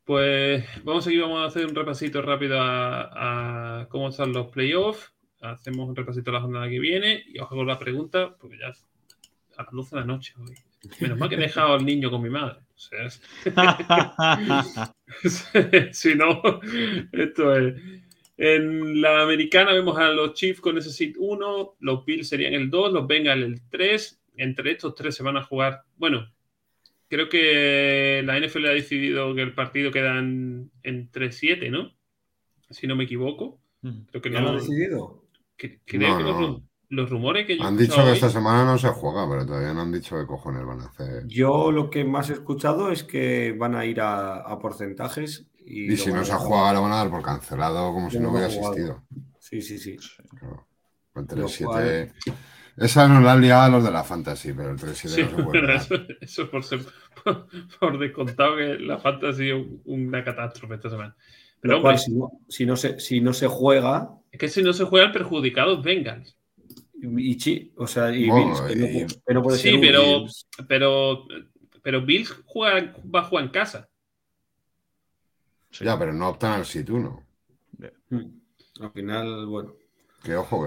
[0.05, 5.13] Pues vamos a seguir, vamos a hacer un repasito rápido a, cómo están los playoffs.
[5.43, 8.69] Hacemos un repasito a la jornada que viene y os hago la pregunta, porque ya
[8.69, 10.55] a las 12 de la noche hoy.
[11.01, 12.61] Menos mal que he dejado al niño con mi madre.
[15.93, 16.43] si no,
[17.13, 17.75] esto es.
[18.37, 22.69] En la americana vemos a los Chiefs con ese sit 1, los Bills serían el
[22.69, 24.21] 2, los Bengals el 3.
[24.39, 26.31] Entre estos tres se van a jugar, bueno,
[27.09, 31.97] creo que la NFL ha decidido que el partido queda en, 3-7, ¿no?
[32.69, 33.59] Si no me equivoco.
[33.81, 34.01] Mm.
[34.11, 34.41] Creo que no.
[34.41, 35.25] lo han decidido?
[35.57, 35.99] creo que
[36.89, 39.83] los, rumores que yo Han dicho que esta semana no se juega, pero todavía no
[39.83, 41.27] han dicho qué cojones van a hacer.
[41.27, 45.49] Yo lo que más he escuchado es que van a ir a, porcentajes.
[45.65, 48.31] Y, si no se ha jugado, lo van a dar por cancelado, como si no,
[48.31, 49.03] hubiera asistido.
[49.39, 49.97] Sí, sí, sí.
[50.39, 50.67] Claro.
[51.15, 52.13] 3-7.
[52.77, 55.53] Esa no la han liado a los de la Fantasy, pero el 3 sí, no
[55.73, 56.81] eso, eso por, ser,
[57.81, 61.17] por, descontado que la Fantasy es una catástrofe esta semana.
[61.61, 64.11] Pero cual, si, no, si, no se, si no se juega.
[64.31, 66.36] Es que si no se juega, el perjudicado es Bengals.
[67.17, 68.61] Y, chi, o sea, y Bills,
[69.27, 70.27] que no, puede sí, ser pero,
[70.67, 71.25] pero,
[71.83, 73.89] pero Bills juega, va a jugar en casa.
[75.73, 77.27] Ya, pero no optan al sit 1.
[78.11, 78.21] Hmm.
[78.81, 79.75] Al final, bueno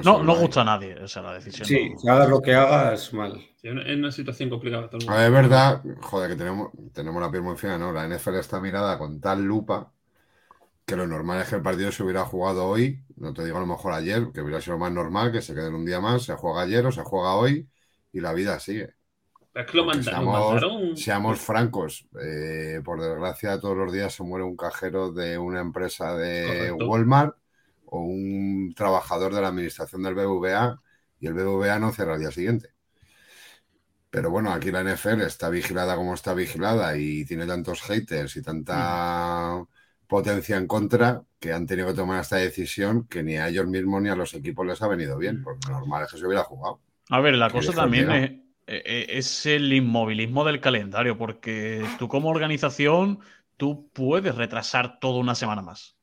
[0.04, 1.68] no, no gusta a nadie esa la decisión.
[1.68, 3.40] Sí, si hagas lo que hagas, mal.
[3.62, 4.90] es una situación complicada.
[4.94, 7.92] es verdad, joder, que tenemos, tenemos la piel muy fina, ¿no?
[7.92, 9.92] La NFL está mirada con tal lupa
[10.90, 13.62] que lo normal es que el partido se hubiera jugado hoy, no te digo a
[13.62, 16.34] lo mejor ayer, que hubiera sido más normal que se queden un día más, se
[16.34, 17.70] juega ayer o se juega hoy
[18.12, 18.96] y la vida sigue.
[19.54, 24.56] Es que lo mandaron, seamos, francos, eh, por desgracia todos los días se muere un
[24.56, 27.36] cajero de una empresa de Walmart
[27.86, 30.82] o un trabajador de la administración del BBVA
[31.20, 32.70] y el BBVA no cierra al día siguiente.
[34.10, 38.42] Pero bueno, aquí la NFL está vigilada como está vigilada y tiene tantos haters y
[38.42, 39.64] tanta
[40.10, 44.02] potencia en contra que han tenido que tomar esta decisión que ni a ellos mismos
[44.02, 46.82] ni a los equipos les ha venido bien, porque normal es que se hubiera jugado.
[47.10, 48.32] A ver, la cosa también es,
[48.68, 53.20] e, e, es, el inmovilismo del calendario, porque tú como organización,
[53.56, 55.96] tú puedes retrasar todo una semana más.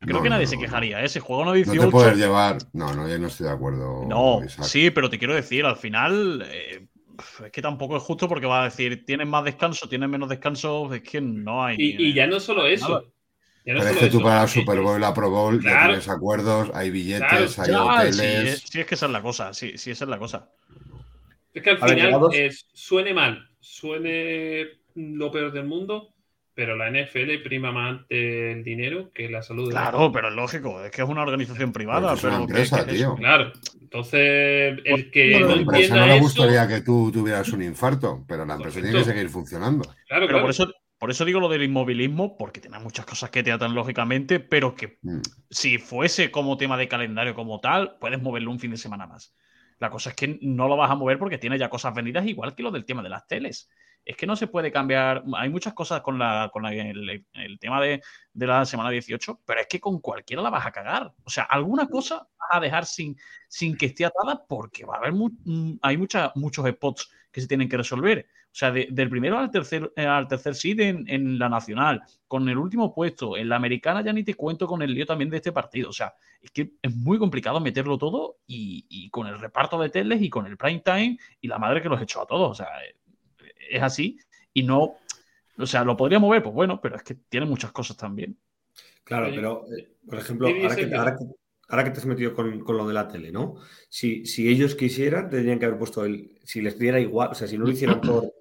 [0.00, 1.02] Creo que nadie se quejaría.
[1.02, 1.04] ¿eh?
[1.04, 1.78] Ese juego no 18.
[1.78, 2.56] No te puedes llevar.
[2.72, 4.06] No, no, yo no estoy de acuerdo.
[4.08, 6.42] No, sí, pero te quiero decir, al final.
[6.46, 6.88] Eh,
[7.44, 10.92] es que tampoco es justo porque va a decir, tienes más descanso, tienes menos descanso,
[10.94, 11.76] es que no hay.
[11.78, 13.12] Y, ya no solo eso.
[13.64, 17.72] Parece tú para la Super Bowl, la Pro Bowl, ya tienes acuerdos, hay billetes, hay
[17.72, 18.62] hoteles.
[18.66, 20.48] Sí, es que esa es la cosa, sí, sí, esa es la cosa.
[21.52, 22.30] Es que al final
[22.72, 26.14] suene mal, suene lo peor del mundo,
[26.54, 29.70] pero la NFL prima más el dinero que la salud.
[29.70, 32.14] Claro, pero es lógico, es que es una organización privada.
[32.14, 33.14] es una empresa, tío.
[33.16, 38.44] Claro, entonces el que no, entienda no le gustaría que tú tuvieras un infarto, pero
[38.44, 39.88] la empresa tiene que seguir funcionando.
[40.06, 40.70] Claro, pero por eso
[41.00, 44.74] por eso digo lo del inmovilismo, porque tiene muchas cosas que te atan lógicamente, pero
[44.74, 45.20] que mm.
[45.48, 49.34] si fuese como tema de calendario como tal, puedes moverlo un fin de semana más.
[49.78, 52.54] La cosa es que no lo vas a mover porque tiene ya cosas vendidas, igual
[52.54, 53.70] que lo del tema de las teles.
[54.04, 55.24] Es que no se puede cambiar.
[55.36, 57.24] Hay muchas cosas con, la, con el,
[57.58, 58.02] tema de,
[58.34, 61.14] la semana 18, pero es que con cualquiera la vas a cagar.
[61.24, 63.16] O sea, alguna cosa vas a dejar sin,
[63.48, 67.70] sin que esté atada porque va a haber mm, hay muchos spots que se tienen
[67.70, 68.26] que resolver.
[68.52, 72.58] O sea, del primero al tercer, eh, al tercer seed en, la nacional, con el
[72.58, 75.52] último puesto, en la americana ya ni te cuento con el lío también de este
[75.52, 75.90] partido.
[75.90, 80.20] O sea, es que es muy complicado meterlo todo y, con el reparto de teles
[80.20, 82.50] y con el prime time y la madre que los echó a todos.
[82.50, 82.66] O sea,
[83.70, 84.18] es así
[84.52, 84.96] y no,
[85.56, 88.36] o sea, lo podría mover, pues bueno, pero es que tiene muchas cosas también.
[89.04, 93.30] Claro, pero, eh, por ejemplo, ahora que, te has metido con, lo de la tele,
[93.30, 93.56] ¿no?
[93.88, 97.46] Si, si ellos quisieran, tendrían que haber puesto el, si les diera igual, o sea,
[97.46, 98.39] si no lo hicieran por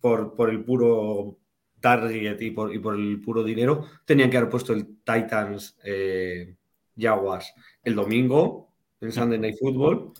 [0.00, 1.38] por, el puro
[1.80, 6.56] target y por, y por, el puro dinero, tenían que haber puesto el Titans eh,
[6.96, 10.12] Jaguars el domingo en Sunday Night Football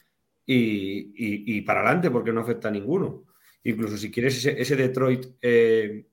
[0.46, 3.24] y, para adelante porque no afecta a ninguno.
[3.62, 6.06] Incluso si quieres ese, Detroit eh,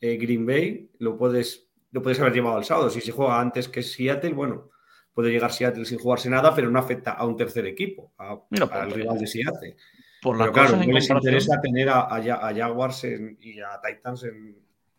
[0.00, 2.90] eh, Green Bay, lo puedes, lo puedes haber llevado al sábado.
[2.90, 4.70] Si se juega antes que Seattle, bueno,
[5.14, 8.38] puede llegar Seattle sin jugarse nada, pero no afecta a un tercer equipo, a,
[8.72, 9.76] al rival de Seattle.
[10.28, 12.20] Por la claro, no les interesa tener a,
[12.54, 14.58] Jaguars y a Titans en,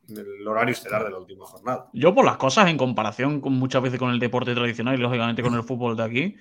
[0.09, 1.87] el horario estelar de la última jornada.
[1.93, 5.43] Yo por las cosas, en comparación con muchas veces con el deporte tradicional y lógicamente
[5.43, 6.35] con el fútbol de aquí,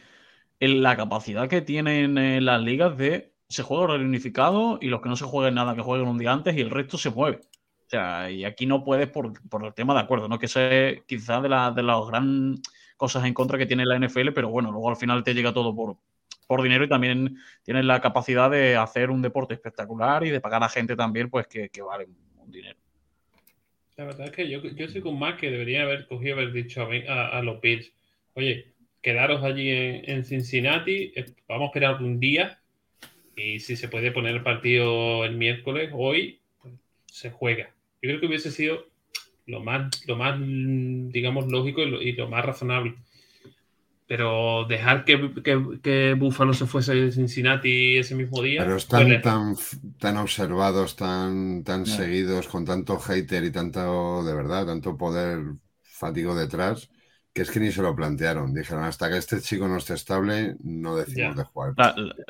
[0.59, 5.11] en la capacidad que tienen las ligas de se juega horario unificado y los que
[5.11, 7.41] no se jueguen nada, que jueguen un día antes y el resto se mueve.
[7.43, 9.33] O sea, y aquí no puedes por,
[9.63, 10.39] el tema de acuerdo, ¿no?
[10.39, 12.63] Que sé quizás de, la, de las grandes
[12.97, 15.77] cosas en contra que tiene la NFL, pero bueno, luego al final te llega todo
[15.77, 15.99] por,
[16.49, 20.65] por dinero y también tienes la capacidad de hacer un deporte espectacular y de pagar
[20.65, 22.07] a gente también pues que, vale
[22.39, 22.79] un dinero.
[23.97, 26.89] La verdad es que yo, yo soy con más que debería haber cogido haber dicho
[27.09, 27.93] a, los Bills,
[28.33, 28.73] oye,
[29.03, 32.59] quedaros allí en, Cincinnati, eh, vamos a esperar un día
[33.37, 36.75] y si se puede poner el partido el miércoles, hoy, pues,
[37.07, 37.75] se juega.
[38.01, 38.87] Yo creo que hubiese sido
[39.45, 42.95] lo más, lo más digamos, lógico y lo más razonable
[44.09, 45.31] pero dejar que,
[45.83, 48.63] que, Buffalo se fuese de Cincinnati ese mismo día.
[48.63, 49.55] Pero están tan,
[49.99, 55.41] tan observados, tan, tan seguidos, con tanto hater y tanto, de verdad, tanto poder
[55.83, 56.91] fatigo detrás,
[57.35, 58.55] que es que ni se lo plantearon.
[58.55, 61.75] Dijeron, hasta que este chico no esté estable, no decimos de jugar.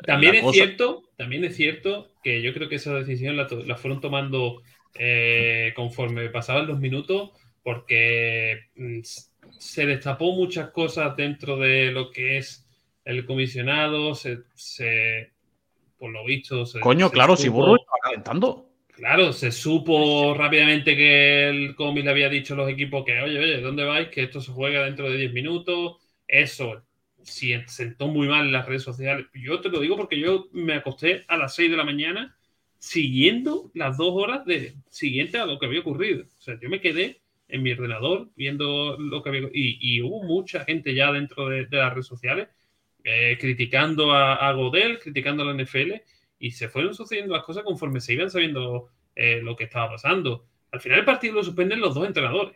[0.05, 4.63] también es cierto, también es cierto que yo creo que esa decisión la, fueron tomando
[4.95, 7.31] eh, conforme pasaban los minutos,
[7.63, 8.99] porque mm,
[9.57, 12.65] se destapó muchas cosas dentro de lo que es
[13.05, 15.31] el comisionado, se,
[15.97, 16.65] por lo visto...
[16.65, 18.69] Se, Coño, claro, si Burro estaba calentando.
[18.89, 23.39] Claro, se supo rápidamente que el cómic le había dicho a los equipos que, oye,
[23.39, 24.09] oye, ¿dónde vais?
[24.09, 25.97] Que esto se juega dentro de 10 minutos.
[26.27, 26.83] Eso
[27.23, 29.27] si sentó muy mal en las redes sociales.
[29.33, 32.35] Yo te lo digo porque yo me acosté a las 6 de la mañana
[32.77, 36.23] siguiendo las dos horas de siguiente a lo que había ocurrido.
[36.23, 39.49] O sea, yo me quedé en mi ordenador viendo lo que había.
[39.51, 42.47] Y, hubo mucha gente ya dentro de, las redes sociales
[43.03, 45.93] eh, criticando a, Godel, criticando a la NFL,
[46.37, 50.45] y se fueron sucediendo las cosas conforme se iban sabiendo eh, lo que estaba pasando.
[50.71, 52.55] Al final el partido lo suspenden los dos entrenadores.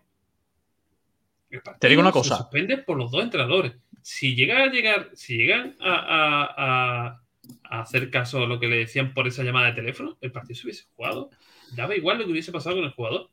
[1.79, 2.37] Te digo una cosa.
[2.37, 3.73] Se suspende por los dos entrenadores.
[4.01, 7.19] Si llegan a llegar, si llegan a,
[7.63, 10.55] a hacer caso a lo que le decían por esa llamada de teléfono, el partido
[10.55, 11.29] se hubiese jugado.
[11.75, 13.29] Daba igual lo que hubiese pasado con el jugador.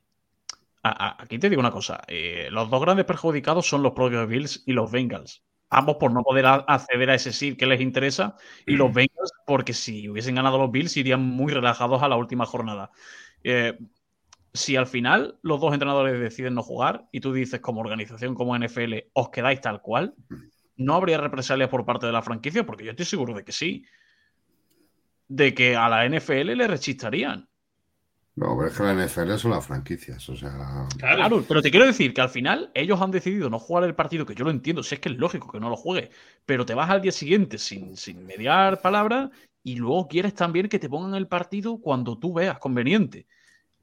[0.83, 2.03] Aquí te digo una cosa.
[2.09, 5.45] Eh, los dos grandes perjudicados son los propios Bills y los Bengals.
[5.69, 8.35] ambos por no poder acceder a ese sí que les interesa
[8.67, 12.47] y los Bengals porque si hubiesen ganado los Bills irían muy relajados a la última
[12.47, 12.91] jornada.
[13.45, 13.79] Eh,
[14.53, 18.57] si al final los dos entrenadores deciden no jugar y tú dices como organización, como
[18.57, 20.15] NFL, os quedáis tal cual,
[20.77, 23.85] no habría represalias por parte de la franquicia porque yo estoy seguro de que sí.
[25.29, 27.50] De que a la NFL le rechistarían.
[28.41, 30.89] No, pero es que la NFL son las franquicias, o sea...
[30.97, 31.45] Claro.
[31.47, 34.35] pero te quiero decir que al final ellos han decidido no jugar el partido, que
[34.35, 36.09] yo lo entiendo, si es que es lógico que no lo juegue,
[36.47, 39.31] pero te vas al día siguiente sin, sin mediar palabra
[39.63, 43.27] y luego quieres también que te pongan el partido cuando tú veas conveniente,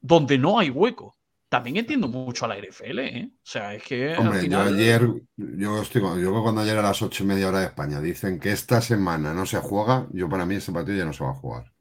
[0.00, 1.16] donde no hay hueco.
[1.48, 3.30] También entiendo mucho a la NFL, ¿eh?
[3.32, 4.16] O sea, es que...
[4.16, 7.66] Hombre, yo ayer, yo estoy yo cuando ayer a las ocho y media hora de
[7.66, 11.12] España dicen que esta semana no se juega, yo para mí ese partido ya no
[11.12, 11.72] se va a jugar.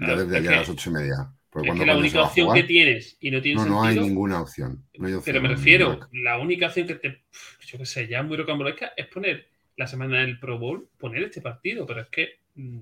[0.00, 3.16] ya desde ayer a las ocho y media es que la única opción que tienes
[3.20, 3.64] y no tienes.
[3.64, 4.84] No, no hay ninguna opción.
[5.24, 7.22] pero me refiero, la única opción que te.
[7.66, 9.46] Yo qué sé, ya muy rocambolesca es poner
[9.76, 12.28] la semana del Pro Bowl, poner este partido, pero es que.
[12.54, 12.78] Mm,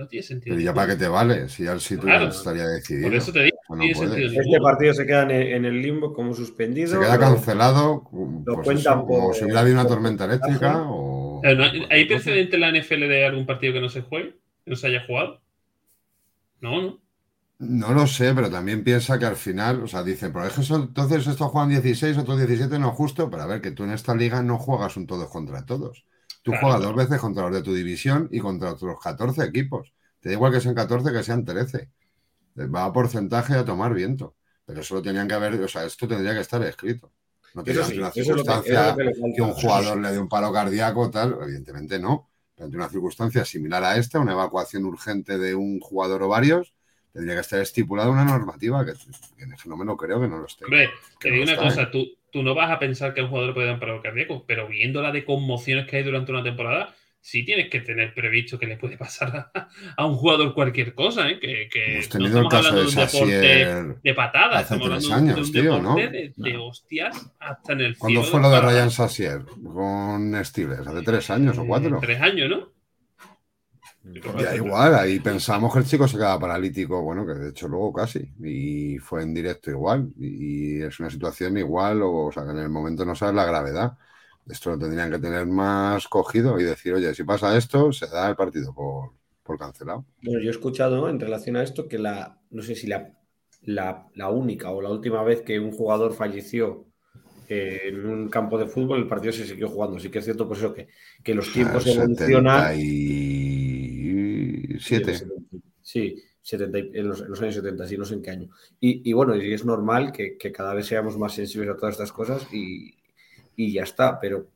[0.00, 0.56] no tiene sentido.
[0.56, 3.08] Pero ya para qué te vale, si al sitio ya estaría decidido.
[3.08, 6.88] Por eso te digo, Este partido se queda en el limbo como suspendido.
[6.88, 8.08] Se queda cancelado,
[8.64, 10.84] pues como si hubiera habido una tormenta eléctrica.
[10.88, 11.42] O...
[11.90, 14.36] ¿Hay precedente en la NFL de algún partido que no se juegue?
[14.64, 15.40] ¿Que no se haya jugado?
[16.60, 17.00] No, no.
[17.60, 20.74] No lo sé, pero también piensa que al final, o sea, dice, pero es que
[20.74, 24.14] entonces estos juegan 16, otros 17, no justo, pero a ver, que tú en esta
[24.14, 26.06] liga no juegas un todos contra todos.
[26.42, 29.92] Tú juegas dos veces contra los de tu división y contra otros 14 equipos.
[30.20, 31.90] Te da igual que sean 14 que sean 13.
[32.74, 34.36] Va a porcentaje a tomar viento.
[34.64, 37.12] Pero eso lo tenían que haber, o sea, esto tendría que estar escrito.
[37.52, 42.30] No tiene una circunstancia que, un jugador le dé un paro cardíaco, tal, evidentemente no.
[42.54, 46.72] Pero ante una circunstancia similar a esta, una evacuación urgente de un jugador o varios,
[47.12, 48.92] tendría que estar estipulada una normativa que,
[49.42, 50.64] en el fenómeno creo que no lo esté.
[50.64, 53.66] Hombre, te digo una cosa, tú, tú, no vas a pensar que un jugador puede
[53.66, 57.44] dar un paro cardíaco, pero viendo la de conmociones que hay durante una temporada, sí
[57.44, 59.50] tienes que tener previsto que le puede pasar
[59.96, 61.38] a, un jugador cualquier cosa, ¿eh?
[61.38, 65.52] que, que Hemos tenido el caso de, un deporte de patadas, hace estamos tres años,
[65.52, 70.44] de un deporte de, hostias hasta en el ¿Cuándo fue lo de Ryan Sassier con
[70.44, 70.86] Steelers?
[70.86, 71.98] ¿Hace tres años o cuatro?
[72.00, 72.79] Tres años, ¿no?
[74.38, 77.92] Ya igual, ahí pensamos que el chico se quedaba paralítico, bueno, que de hecho luego
[77.92, 82.58] casi, y fue en directo igual, y es una situación igual, o, sea, que en
[82.58, 83.96] el momento no sabes la gravedad.
[84.48, 88.30] Esto lo tendrían que tener más cogido y decir, oye, si pasa esto, se da
[88.30, 89.12] el partido por,
[89.44, 90.04] por cancelado.
[90.22, 93.12] Bueno, yo he escuchado en relación a esto que la, no sé si la,
[93.62, 96.86] la, única o la última vez que un jugador falleció
[97.48, 99.98] eh, en un campo de fútbol, el partido se siguió jugando.
[99.98, 100.88] Sí que es cierto, por eso que,
[101.22, 102.74] que los tiempos evolucionan.
[105.82, 108.50] Sí, 70, en, los, años 70, sí, no sé en qué año.
[108.80, 112.46] Y, bueno, y es normal que, cada vez seamos más sensibles a todas estas cosas
[112.52, 112.96] y,
[113.56, 114.18] ya está.
[114.18, 114.48] Pero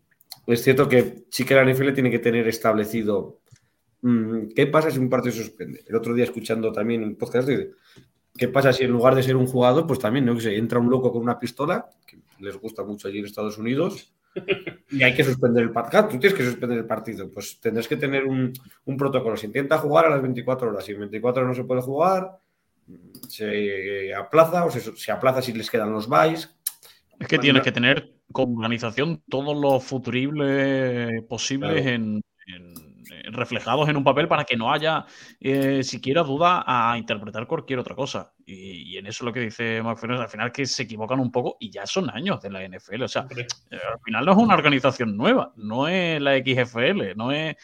[0.47, 3.41] es cierto que sí que la NFL tiene que tener establecido
[4.01, 5.85] mm, qué pasa si un partido se suspende.
[5.87, 7.72] El otro día escuchando también un podcast de
[8.37, 10.35] qué pasa si en lugar de ser un jugador, pues también, ¿no?
[10.35, 13.59] Que se entra un loco con una pistola, que les gusta mucho allí en Estados
[13.59, 14.12] Unidos,
[14.91, 16.09] y hay que suspender el partido.
[16.09, 17.30] Tú tienes que suspender el partido.
[17.30, 18.53] Pues tendrás que tener un,
[18.97, 19.37] protocolo.
[19.37, 20.85] Se intenta jugar a las 24 horas.
[20.85, 22.39] Si en 24 horas no se puede jugar,
[23.28, 26.51] se aplaza o se, aplaza si les quedan los buys.
[27.18, 32.22] Es que tienes que tener con organización todos los futuribles posibles en
[33.33, 35.07] reflejados en un papel para que no haya
[35.41, 38.33] eh, siquiera duda a interpretar cualquier otra cosa.
[38.45, 41.57] Y, en eso es lo que dice McFerrin, al final que se equivocan un poco
[41.59, 43.03] y ya son años de la NFL.
[43.03, 43.47] O sea, eh,
[43.93, 47.57] al final no es una organización nueva, no es la XFL, no es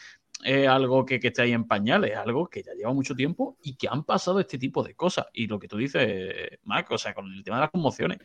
[0.67, 3.75] algo que, que, esté ahí en pañales, es algo que ya lleva mucho tiempo y
[3.75, 5.27] que han pasado este tipo de cosas.
[5.33, 8.17] Y lo que tú dices, Mac, o sea, con el tema de las conmociones,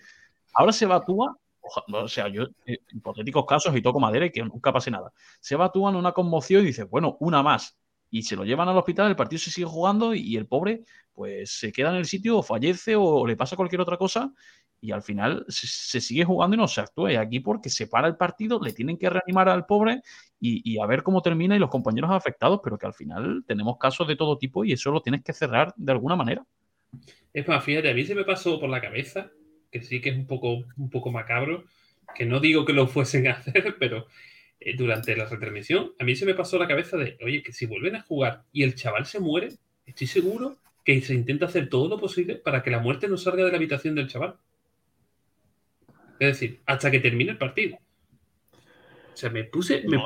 [0.55, 1.37] ahora se evacúa
[1.93, 5.13] o sea, yo, eh, hipotéticos casos y toco madera y que nunca pase nada.
[5.41, 7.77] Se en una conmoción y dice, bueno, una más.
[8.11, 11.51] Y se lo llevan al hospital, el partido se sigue jugando y el pobre, pues
[11.51, 14.33] se queda en el sitio o fallece o, le pasa cualquier otra cosa
[14.81, 17.13] y al final se, sigue jugando y no se actúa.
[17.13, 20.03] Y aquí porque se para el partido, le tienen que reanimar al pobre
[20.39, 23.77] y, y, a ver cómo termina y los compañeros afectados, pero que al final tenemos
[23.79, 26.45] casos de todo tipo y eso lo tienes que cerrar de alguna manera.
[27.33, 29.31] Es más, fíjate, a mí se me pasó por la cabeza
[29.71, 31.65] que sí que es un poco, un poco macabro,
[32.15, 34.07] que no digo que lo fuesen a hacer, pero
[34.61, 37.67] eh, durante la retransmisión a mí se me pasó la cabeza de, oye, que si
[37.67, 39.55] vuelven a jugar y el chaval se muere,
[39.87, 43.45] estoy seguro que se intenta hacer todo lo posible para que la muerte no salga
[43.45, 44.37] de la habitación del chaval.
[46.19, 47.79] Es decir, hasta que termine el partido.
[49.17, 49.97] O sea, me puse, me,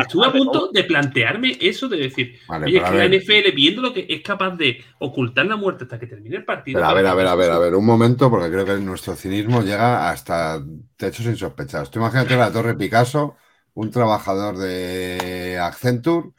[0.00, 3.94] estuve a punto de plantearme eso de decir, oye, es que la NFL, viendo lo
[3.94, 6.84] que es capaz de ocultar la muerte hasta que termine el partido.
[6.84, 9.62] a ver, a ver, a ver, a ver, un momento, porque creo que nuestro cinismo
[9.62, 10.60] llega hasta
[10.96, 11.88] techos insospechados.
[11.88, 13.36] Tú imagínate la Torre Picasso
[13.74, 16.30] un trabajador de Accenture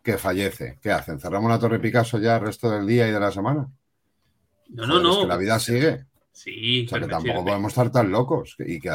[0.00, 0.78] que fallece.
[0.80, 1.18] ¿Qué hacen?
[1.18, 3.68] ¿Cerramos la Torre Picasso ya el resto del día y de la semana?
[4.68, 5.12] No, no, no.
[5.14, 6.04] Es que la vida sigue.
[6.30, 8.54] Sí, o sea, que tampoco podemos estar tan locos.
[8.60, 8.90] Y que,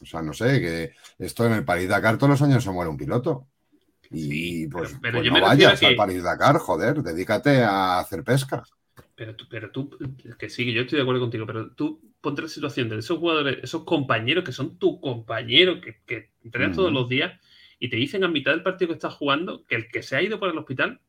[0.00, 2.90] o sea, no sé, que esto en el París Dakar todos los años se muere
[2.90, 3.46] un piloto.
[4.10, 8.64] Y pues, pero, pues no vayas al París Dakar, joder, dedícate a hacer pesca.
[9.14, 9.90] Pero tú, pero tú,
[10.38, 13.18] que sí, que yo estoy de acuerdo contigo, pero tú ponte la situación de esos
[13.18, 17.38] jugadores, esos compañeros que son tus compañeros, que, que entrenan todos los días
[17.78, 20.22] y te dicen a mitad del partido que estás jugando que el que se ha
[20.22, 21.00] ido para el hospital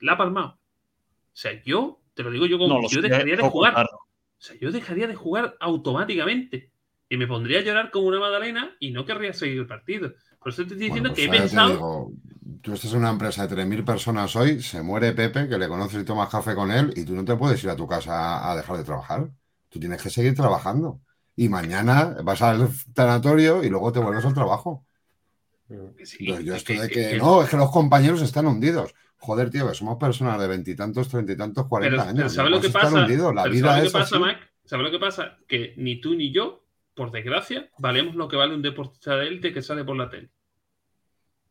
[0.00, 0.48] la ha palmado.
[0.48, 3.86] O sea, yo, te lo digo yo como, yo dejaría de jugar.
[3.86, 6.69] O sea, yo dejaría de jugar automáticamente
[7.10, 10.14] y me pondría a llorar como una magdalena y no querría seguir el partido.
[10.38, 12.12] Por eso te estoy diciendo que he pues pensado.
[12.62, 16.00] tú estás en una empresa de 3.000 personas hoy, se muere Pepe, que le conoces
[16.00, 18.56] y tomas café con él, y tú no te puedes ir a tu casa a
[18.56, 19.28] dejar de trabajar.
[19.68, 21.00] Tú tienes que seguir trabajando.
[21.34, 24.86] Y mañana vas al tanatorio y luego te vuelves al trabajo.
[25.68, 28.94] yo estoy de que, no, es que los compañeros están hundidos.
[29.16, 32.32] Joder, tío, que somos personas de veintitantos, treinta y tantos, cuarenta años.
[32.32, 33.00] ¿Sabes lo que pasa?
[33.00, 34.38] La vida ¿sabes lo que pasa, Mac?
[34.64, 35.38] ¿Sabes lo que pasa?
[35.48, 36.62] Que ni tú ni yo,
[36.94, 40.30] por desgracia, valemos lo que vale un deportista de élite que sale por la tele.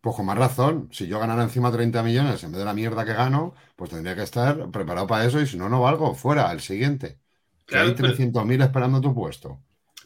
[0.02, 3.04] Pues con más razón, si yo ganara encima 30 millones en vez de la mierda
[3.04, 6.52] que gano, pues tendría que estar preparado para eso y si no, no valgo, fuera,
[6.52, 7.20] el siguiente.
[7.66, 9.60] que hay 300.000 esperando tu puesto.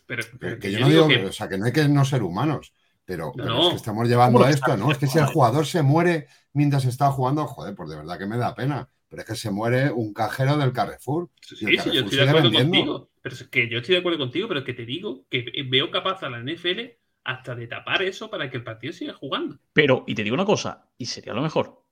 [0.06, 0.24] Pero,
[0.60, 1.26] que, yo, no digo, que...
[1.26, 2.74] o sea, que no hay que no ser humanos,
[3.06, 4.92] pero, es que estamos llevando a esto, ¿no?
[4.92, 8.26] Es que si el jugador se muere mientras está jugando, joder, pues de verdad que
[8.26, 8.90] me da pena.
[9.10, 11.30] Pero es que se muere un cajero del Carrefour.
[11.42, 13.10] Sí, sí, yo estoy de acuerdo contigo.
[13.24, 16.22] Pero es que yo estoy de acuerdo contigo, pero que te digo que veo capaz
[16.24, 16.82] a la NFL
[17.24, 19.58] hasta de tapar eso para que el partido siga jugando.
[19.72, 21.86] Pero, y te digo una cosa, y sería lo mejor.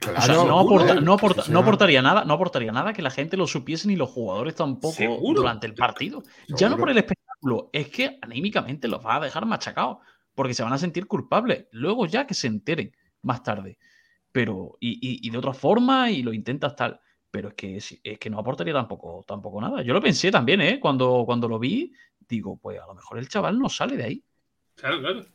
[0.00, 4.08] o sea, no, aportaría nada, no aportaría nada que la gente lo supiese ni los
[4.08, 5.02] jugadores tampoco
[5.34, 6.22] durante el partido.
[6.48, 9.98] Ya no por el espectáculo, es que anímicamente los va a dejar machacados
[10.34, 11.66] porque se van a sentir culpables.
[11.72, 13.78] Luego ya que se enteren más tarde.
[14.32, 17.00] Pero, y, de otra forma, y lo intentas tal.
[17.34, 19.82] Pero es que, es que no aportaría tampoco, tampoco nada.
[19.82, 20.78] Yo lo pensé también, ¿eh?
[20.78, 21.92] Cuando, cuando lo vi,
[22.28, 24.24] digo, pues a lo mejor el chaval no sale de ahí.
[24.76, 25.26] Claro, claro.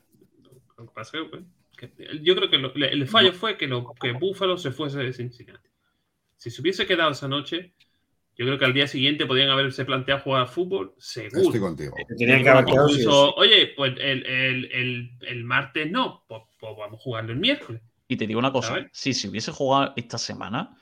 [0.78, 1.28] Lo que pasa es
[1.76, 5.68] que, yo creo que el fallo fue que, lo, que Buffalo se fuese de Cincinnati.
[6.38, 7.74] Si se hubiese quedado esa noche,
[8.38, 11.42] yo creo que al día siguiente podrían haberse planteado jugar fútbol, seguro.
[11.42, 11.98] Estoy contigo.
[13.36, 17.82] oye, pues el, martes no, pues, pues, vamos a jugarlo el miércoles.
[18.08, 20.78] Y te digo una cosa, si se hubiese jugado esta semana,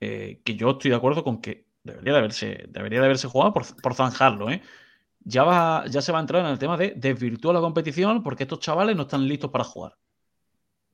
[0.00, 3.52] eh, que yo estoy de acuerdo con que debería de haberse, debería de haberse jugado
[3.52, 4.62] por, por zanjarlo, ¿eh?
[5.22, 8.44] Ya, va, ya se va a entrar en el tema de desvirtuar la competición porque
[8.44, 9.96] estos chavales no están listos para jugar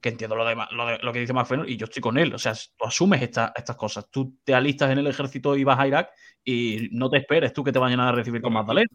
[0.07, 0.55] que entiendo lo, de,
[1.03, 2.35] lo, que dice McFenor y yo estoy con él.
[2.35, 4.09] O sea, tú asumes estas cosas.
[4.11, 6.11] Tú te alistas en el ejército y vas a Irak
[6.45, 8.89] y no te esperes tú que te vayan a recibir con Magdalena.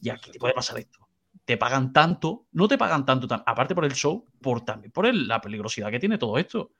[0.00, 1.08] Y aquí te puede pasar esto.
[1.44, 5.40] Te pagan tanto, no te pagan tanto, aparte por el show, por también por la
[5.40, 6.70] peligrosidad que tiene todo esto.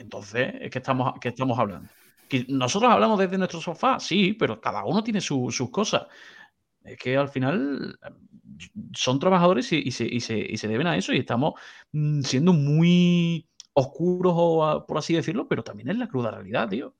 [0.00, 1.88] Entonces, es que estamos, que estamos hablando.
[2.28, 6.06] Que nosotros hablamos desde nuestro sofá, sí, pero cada uno tiene sus cosas.
[6.84, 7.98] Es que al final
[8.94, 11.54] son trabajadores y, se, deben a eso y estamos
[11.92, 16.94] mm, siendo muy oscuros, por así decirlo, pero también es la cruda realidad, tío.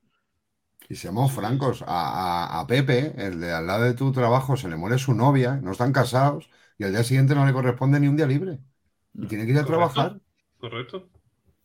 [0.89, 4.97] Y seamos francos, a, Pepe, el de al lado de tu trabajo, se le muere
[4.97, 8.27] su novia, no están casados y al día siguiente no le corresponde ni un día
[8.27, 8.59] libre.
[9.13, 10.19] Y tiene que ir a trabajar.
[10.59, 11.09] Correcto.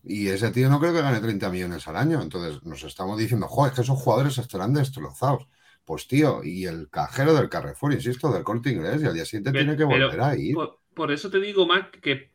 [0.08, 2.22] Y ese tío no creo que gane 30 millones al año.
[2.22, 5.46] Entonces nos estamos diciendo, joder, es que esos jugadores estarán destrozados.
[5.84, 9.52] Pues tío, y el cajero del Carrefour, insisto, del corte inglés, y al día siguiente
[9.52, 10.56] tiene que volver a ir.
[10.94, 12.32] Por, eso te digo, Mac, que.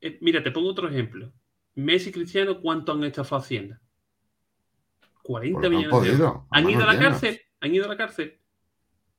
[0.00, 1.32] Eh, mira, te pongo otro ejemplo.
[1.76, 3.80] Messi y Cristiano, ¿cuánto han estafado Hacienda?
[5.22, 6.42] 40 millones de euros.
[6.50, 7.40] ¿Han ido a la cárcel?
[7.60, 8.40] ¿Han ido a la cárcel?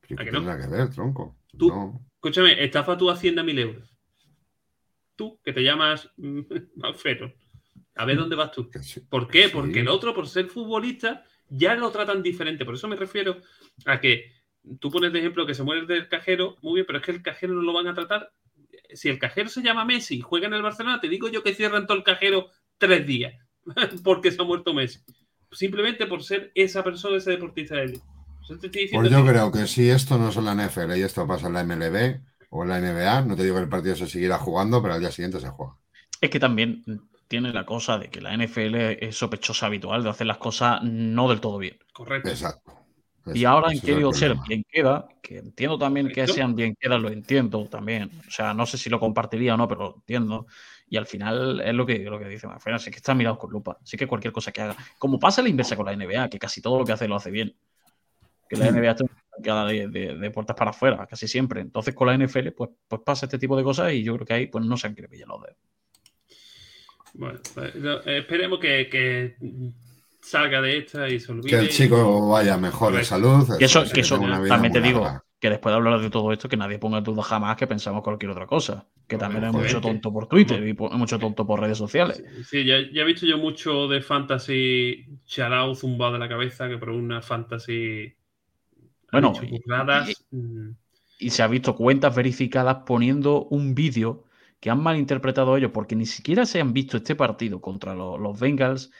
[0.00, 1.36] ¿Qué tendrá que ver, tronco?
[1.56, 3.94] Tú, escúchame, estafa tu Hacienda mil euros.
[5.16, 6.10] Tú, que te llamas
[6.82, 7.32] Alfredo.
[7.98, 8.70] A ver dónde vas tú.
[9.10, 9.48] ¿Por qué?
[9.48, 12.64] Porque el otro, por ser futbolista, ya lo tratan diferente.
[12.64, 13.38] Por eso me refiero
[13.84, 14.32] a que
[14.80, 17.22] tú pones de ejemplo que se muere del cajero, muy bien, pero es que el
[17.22, 18.32] cajero no lo van a tratar.
[18.94, 21.54] Si el cajero se llama Messi y juega en el Barcelona, te digo yo que
[21.54, 22.48] cierran todo el cajero
[22.78, 23.34] tres días
[24.04, 25.00] porque se ha muerto Messi.
[25.50, 28.00] Simplemente por ser esa persona, ese deportista de él.
[28.92, 31.52] Pues yo creo que si esto no es en la NFL y esto pasa en
[31.52, 34.80] la MLB o en la NBA, no te digo que el partido se seguirá jugando,
[34.80, 35.74] pero al día siguiente se juega.
[36.20, 36.82] Es que también
[37.28, 41.28] tiene la cosa de que la NFL es sospechosa habitual de hacer las cosas no
[41.28, 41.78] del todo bien.
[41.92, 42.30] Correcto.
[42.30, 42.78] Exacto.
[43.34, 47.10] Y ahora han querido ser bien queda, que entiendo también que sean bien queda, lo
[47.10, 48.10] entiendo también.
[48.26, 50.46] O sea, no sé si lo compartiría o no, pero lo entiendo.
[50.88, 53.50] Y al final es lo que, lo que dice final sí que están mirados con
[53.50, 53.78] lupa.
[53.82, 54.76] Así que cualquier cosa que haga.
[54.98, 57.30] Como pasa la inversa con la NBA, que casi todo lo que hace lo hace
[57.30, 57.54] bien.
[58.48, 59.04] Que la NBA está
[59.66, 61.60] de, puertas para afuera, casi siempre.
[61.60, 64.32] Entonces con la NFL pues, pues pasa este tipo de cosas y yo creo que
[64.32, 65.58] ahí pues no se han querido pillar los dedos.
[67.14, 67.74] Bueno, pues,
[68.06, 69.36] esperemos que,
[70.20, 71.48] salga de esta y se olvide.
[71.48, 73.48] Que el chico vaya mejor de salud.
[73.58, 76.56] Y eso, que eso también te digo, que después de hablar de todo esto, que
[76.56, 78.86] nadie ponga en duda jamás que pensamos cualquier otra cosa.
[79.06, 82.22] Que también hay mucho tonto por Twitter y mucho tonto por redes sociales.
[82.44, 86.90] Sí, ya, he visto yo mucho de fantasy chalao zumbado de la cabeza, que por
[86.90, 88.12] una fantasy.
[89.12, 89.32] Bueno,
[90.30, 90.70] mm.
[91.20, 94.24] y, se ha visto cuentas verificadas poniendo un vídeo
[94.60, 98.90] que han malinterpretado ellos porque ni siquiera se han visto este partido contra los Bengals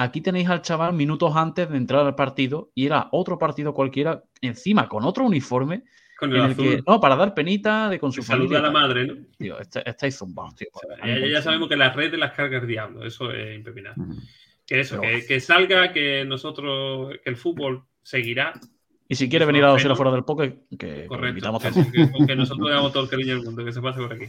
[0.00, 4.22] Aquí tenéis al chaval minutos antes de entrar al partido y era otro partido cualquiera
[4.40, 5.82] encima con otro uniforme.
[6.16, 6.84] Con el, azul.
[6.86, 8.60] no, para dar penita de con su familia.
[8.60, 9.14] a la madre, ¿no?
[9.36, 10.68] Tío, estáis zumbados, tío.
[11.04, 14.04] ya, sabemos que la red de las cargas diablo, eso es impepinable.
[14.64, 18.52] Que eso, que, salga, que nosotros, que el fútbol seguirá.
[19.08, 22.36] Y si quiere venir a dos fuera del poker, que Correcto, invitamos a que, que,
[22.36, 24.26] nosotros damos todo el cariño del mundo, que se pase por aquí.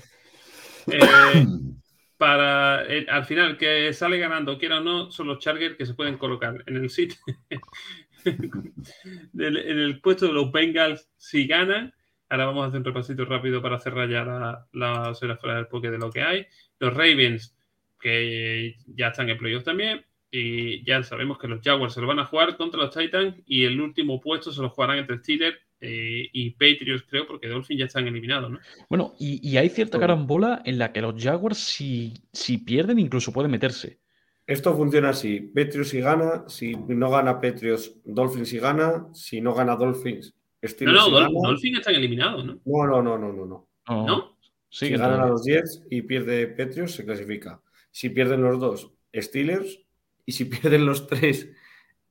[0.87, 0.99] Eh,
[2.17, 5.93] para eh, al final que sale ganando, quiera o no, son los Chargers que se
[5.93, 7.17] pueden colocar en el sitio,
[8.25, 11.93] en el puesto de los Bengals si ganan.
[12.27, 15.89] Ahora vamos a hacer un repasito rápido para cerrar ya la, la fuera del poke
[15.89, 16.45] de lo que hay.
[16.77, 17.55] Los Ravens,
[17.99, 20.05] que ya están en también.
[20.29, 23.35] Y ya sabemos que los Jaguars se lo van a jugar contra los Titans.
[23.47, 27.79] Y el último puesto se lo jugarán entre Steelers eh, y Patriots, creo, porque Dolphins
[27.79, 28.59] ya están eliminados, ¿no?
[28.89, 33.51] Bueno, y, hay cierta carambola en la que los Jaguars, si, si pierden, incluso pueden
[33.51, 33.99] meterse.
[34.45, 39.53] Esto funciona así: Patriots si gana, si no gana Patriots, Dolphins si gana, si no
[39.53, 42.59] gana Dolphins, Steelers No, no, Dolphins están eliminados, ¿no?
[42.65, 43.67] No, no, no, no, no.
[43.87, 44.05] ¿No?
[44.05, 44.39] ¿No?
[44.69, 47.61] si ganan a los Jets y pierde Patriots, se clasifica.
[47.91, 49.79] Si pierden los dos, Steelers,
[50.25, 51.49] y si pierden los tres,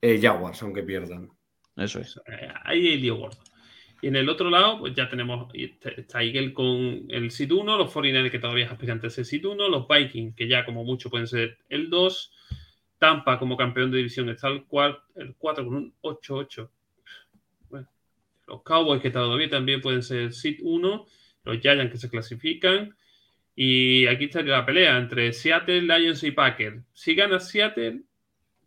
[0.00, 1.30] eh, Jaguars, aunque pierdan.
[1.76, 2.16] Eso es.
[2.26, 3.38] Eh, ahí el lío gordo.
[4.00, 7.90] Y en el otro lado, pues ya tenemos, está Eagle con el SID 1, los
[7.90, 11.10] 49 que todavía es aspirante a ese SID 1, los Vikings, que ya como mucho
[11.10, 12.32] pueden ser el 2,
[12.98, 16.68] Tampa como campeón de división está el 4, el 4 con un 8-8.
[17.70, 17.88] Bueno,
[18.46, 21.06] los Cowboys que todavía también pueden ser el SID 1,
[21.44, 22.96] los Giants que se clasifican.
[23.54, 26.80] Y aquí estaría la pelea entre Seattle, Lions y Packers.
[26.92, 28.02] Si gana Seattle,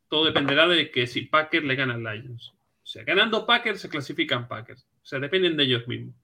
[0.10, 2.54] todo dependerá de que si Packers le gana al Lions.
[2.84, 4.86] O sea, ganando Packers se clasifican Packers.
[5.02, 6.16] O sea, dependen de ellos mismos.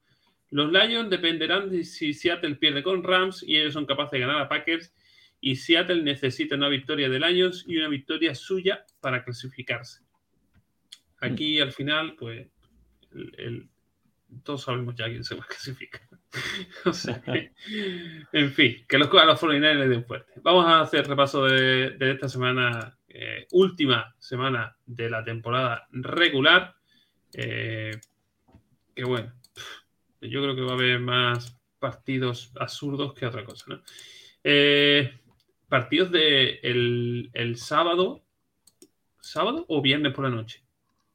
[0.49, 4.41] Los Lions dependerán de si Seattle pierde con Rams y ellos son capaces de ganar
[4.41, 4.94] a Packers.
[5.40, 10.02] Y Seattle necesita una victoria de Lions y una victoria suya para clasificarse.
[11.20, 12.48] Aquí al final, pues,
[14.44, 16.02] todos sabemos ya quién se va a clasificar.
[16.86, 17.22] o sea,
[18.34, 20.34] en fin, que los, a los 49 les den fuerte.
[20.41, 26.76] Vamos a hacer repaso de, esta semana, eh, última semana de la temporada regular.
[27.34, 27.91] Eh,
[28.98, 29.32] que bueno,
[30.22, 33.84] yo creo que va a haber más partidos absurdos que otra cosa, ¿no?
[34.44, 35.14] Eh,
[35.69, 38.24] partidos de el, sábado,
[39.22, 40.64] ¿sábado o viernes por la noche?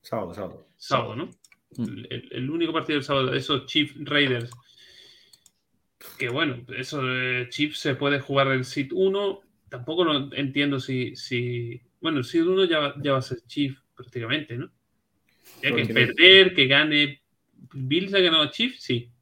[0.01, 0.69] Sábado, sábado.
[0.77, 1.27] Sábado, ¿no?
[1.77, 2.05] Mm.
[2.31, 4.53] El, único partido del sábado, esos Chief Raiders.
[6.19, 9.41] Que bueno, eso de Chiefs se puede jugar el SIT 1.
[9.69, 11.81] Tampoco lo entiendo si, si.
[12.01, 14.71] Bueno, el SIT 1 ya, ya va a ser Chief prácticamente, ¿no?
[15.65, 17.22] Hay que perder, que gane
[17.73, 18.83] ¿Bills ha ganado a Chiefs?
[18.83, 19.13] Sí.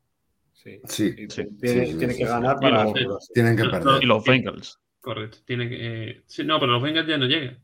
[0.52, 0.80] Sí.
[0.86, 1.14] sí.
[1.58, 2.86] Tiene, que ganar para.
[3.32, 4.02] tienen que perder.
[4.02, 4.78] Y los Bengals.
[5.00, 5.38] Correcto.
[5.46, 7.58] Tiene que, eh, no, pero los Bengals ya no llegan.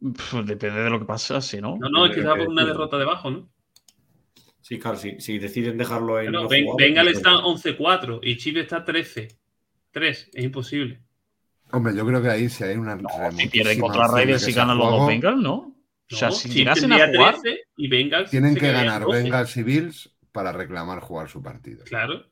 [0.00, 1.76] depende de lo que pasa, si no.
[1.78, 3.48] No, no, es que está por una derrota debajo, ¿no?
[4.60, 6.32] Sí, claro, si, deciden dejarlo en.
[6.32, 9.28] No, Bengals está 11-4 y Chiefs está 13.
[9.92, 11.00] 3, es imposible.
[11.70, 12.98] Hombre, yo creo que ahí si hay una.
[13.30, 15.71] si pierden contra Raiders y ganan los dos Bengals, ¿no?
[16.12, 17.36] O sea, si llegasen a jugar.
[17.76, 21.84] Y Bengals tienen que ganar Bengals y Bills para reclamar jugar su partido.
[21.84, 22.26] Claro.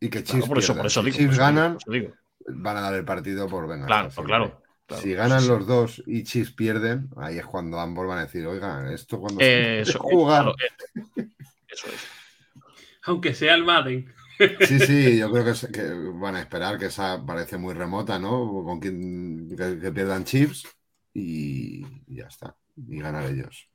[0.00, 1.76] Y que Chiefs, por eso, por eso digo, si Chiefs ganan,
[2.46, 4.14] van a dar el partido por Bengals.
[4.14, 5.00] Claro, claro.
[5.02, 8.88] si ganan los dos y Chiefs pierden, ahí es cuando ambos van a decir, oigan,
[8.92, 10.52] esto cuando eh, se jugar.
[11.16, 11.28] Eh,
[11.68, 12.08] eso es.
[13.02, 14.12] Aunque sea el Madden.
[14.60, 15.82] Sí, sí, yo creo que,
[16.14, 18.64] van a esperar, que esa parece muy remota, ¿no?
[18.64, 20.66] Con quien que, pierdan Chiefs
[21.12, 23.68] y ya está y ganar ellos.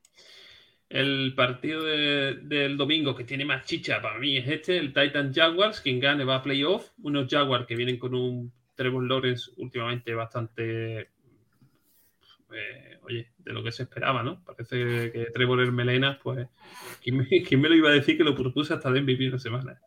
[0.88, 5.80] El partido del domingo que tiene más chicha para mí es este, el Titan Jaguars.
[5.80, 6.90] Quien gane va a playoff.
[7.02, 11.00] Unos Jaguars que vienen con un Trevor Lawrence últimamente bastante,
[12.52, 14.44] eh, oye, de lo que se esperaba, ¿no?
[14.44, 16.46] Parece que Trevor es melena, pues,
[17.02, 19.80] ¿quién me, lo iba a decir que lo propuse hasta de MVP una semana?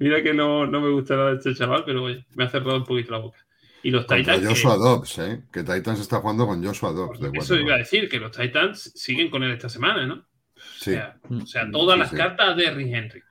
[0.00, 2.84] Mira que no, no me gusta nada este chaval, pero oye, me ha cerrado un
[2.84, 3.43] poquito la boca.
[3.84, 4.44] Y los Titans.
[4.46, 5.42] Joshua Dobbs, ¿eh?
[5.52, 7.20] Que Titans está jugando con Joshua Dobbs.
[7.34, 10.26] eso iba a decir, que los Titans siguen con él esta semana, ¿no?
[10.56, 13.22] O sea, todas las cartas de Henry Henry.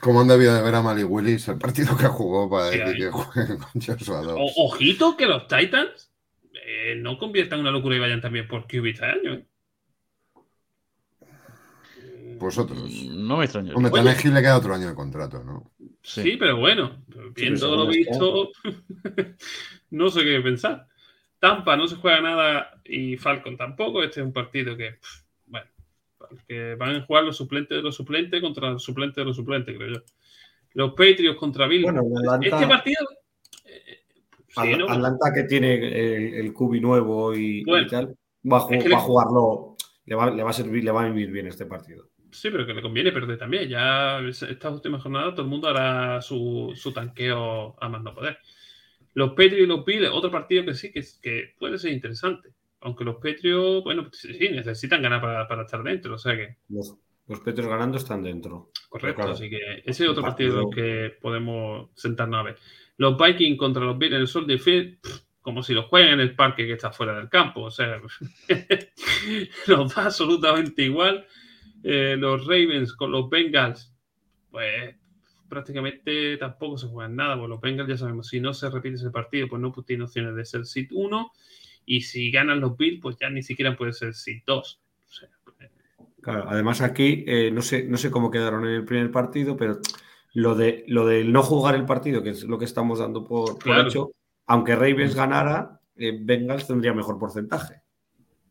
[0.00, 3.10] ¿Cómo han debido de ver a Mali Willis el partido que jugó para decir que
[3.10, 4.22] juegue con Joshua
[4.56, 6.12] ojito que los Titans
[6.52, 9.34] eh, no conviertan una locura y vayan también por QB este año.
[9.34, 9.46] ¿eh?
[12.38, 12.90] Vosotros.
[13.10, 13.74] No me extraño.
[13.74, 15.72] Hombre, Tannehill le queda otro año de contrato, ¿no?
[16.02, 17.04] Sí, pero bueno,
[17.34, 18.50] viendo lo visto,
[19.90, 20.86] no sé qué pensar.
[21.38, 24.02] Tampa no se juega nada y Falcon tampoco.
[24.02, 24.96] Este es un partido que,
[25.46, 25.66] bueno,
[26.48, 29.76] que van a jugar los suplentes de los suplentes contra los suplentes de los suplentes,
[29.76, 30.02] creo yo.
[30.74, 31.86] Los Patriots contra Bill.
[32.42, 33.06] este partido.
[33.64, 34.02] Eh,
[34.56, 38.16] Atlanta que tiene el, el cubi nuevo y, tal,
[38.50, 41.66] va a, jugarlo, le va, le va, a servir, le va a vivir bien este
[41.66, 42.08] partido.
[42.30, 43.68] Sí, pero que le conviene perder también.
[43.68, 48.38] Ya estas últimas jornadas todo el mundo hará su, su tanqueo a más no poder.
[49.16, 52.50] Los Patriots y los Bills, otro partido que sí, que, que puede ser interesante.
[52.80, 56.16] Aunque los Patriots, bueno, pues sí, necesitan ganar para, estar dentro.
[56.16, 56.58] O sea que.
[56.68, 58.72] Los, los Patriots ganando están dentro.
[58.90, 62.58] Correcto, así que ese es otro partido, que podemos sentarnos a ver.
[62.98, 64.98] Los Vikings contra los Bills en el Sol de Field,
[65.40, 67.62] como si los jueguen en el parque que está fuera del campo.
[67.62, 67.98] O sea,
[69.66, 71.26] nos da absolutamente igual.
[71.82, 73.94] Eh, los Ravens con los Bengals,
[74.50, 74.94] pues
[75.48, 79.10] prácticamente tampoco se juegan nada, porque los Bengals ya sabemos, si no se repite ese
[79.10, 81.32] partido, pues no tiene opciones de ser sit 1,
[81.86, 84.80] y si ganan los Bills, pues ya ni siquiera puede ser sit 2.
[85.44, 85.70] Pues,
[86.20, 89.78] claro, además aquí, eh, no, sé, no sé cómo quedaron en el primer partido, pero
[90.34, 93.56] lo de, lo de no jugar el partido, que es lo que estamos dando por,
[93.86, 94.12] hecho,
[94.46, 97.82] aunque Ravens ganara, eh, Bengals tendría mejor porcentaje,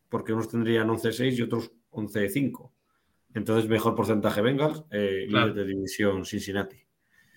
[0.08, 2.72] porque unos tendrían 11-6 y otros 11-5.
[3.34, 6.85] Entonces, mejor porcentaje Bengals, eh, líder de división Cincinnati.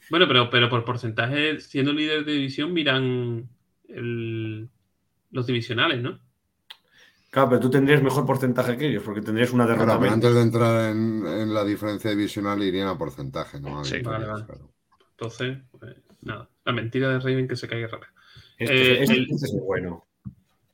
[0.10, 3.48] Bueno, pero, pero por porcentaje, siendo líder de división, miran
[3.88, 6.20] los divisionales, ¿no?
[7.30, 9.86] Claro, pero tú tendrías mejor porcentaje que ellos, porque tendrías una derrota.
[9.86, 13.84] Claro, pero antes de entrar en, la diferencia divisional irían a porcentaje, ¿no?
[13.86, 14.46] Sí, vale, vale.
[15.12, 18.12] Entonces, pues, nada, la mentira de Raven que se caiga rápido.
[18.58, 20.08] Este, este, este es bueno.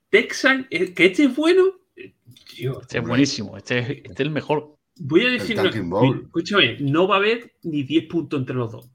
[0.09, 1.63] Texan, eh, que este es bueno.
[1.97, 4.77] este es buenísimo, este es, este es el mejor.
[4.97, 8.89] Voy a decir Escúchame, no va a haber ni 10 puntos entre los dos.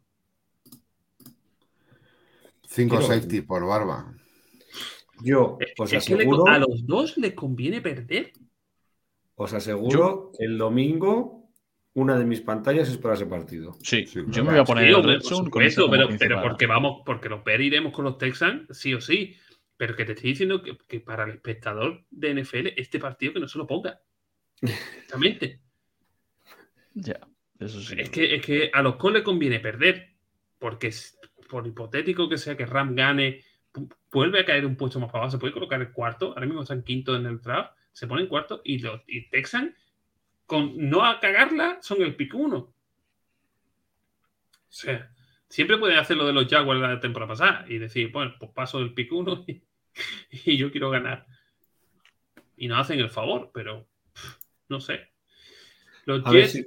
[2.70, 4.14] 5 safety por barba.
[5.22, 6.46] Yo os aseguro.
[6.46, 8.32] a los dos les conviene perder.
[9.34, 11.50] Os aseguro que el domingo
[11.94, 13.76] una de mis pantallas es para ese partido.
[13.82, 17.28] Sí, yo me voy a poner el Red con eso, pero, pero porque vamos, porque
[17.28, 19.36] los ver iremos con los Texans, sí o sí.
[19.76, 23.40] Pero que te estoy diciendo que, que para el espectador de NFL, este partido que
[23.40, 24.00] no se lo ponga.
[24.60, 25.60] Exactamente.
[26.94, 27.18] Ya,
[27.58, 27.96] eso sí.
[27.98, 30.14] Es que, es que a los Colts le conviene perder,
[30.58, 30.92] porque
[31.50, 33.44] por hipotético que sea que Ram gane,
[34.10, 36.62] vuelve a caer un puesto más para abajo, se puede colocar el cuarto, ahora mismo
[36.62, 39.74] están quinto en el draft, se pone en cuarto y, los, y Texan,
[40.46, 42.56] con no a cagarla, son el pick uno.
[42.58, 42.72] O
[44.72, 45.12] sea,
[45.48, 48.78] siempre pueden hacer lo de los Jaguars la temporada pasada y decir, bueno, pues paso
[48.78, 49.44] del pick uno
[50.30, 51.26] y, yo quiero ganar.
[52.56, 53.88] Y no hacen el favor, pero
[54.68, 55.08] no sé.
[56.04, 56.66] Los Jets,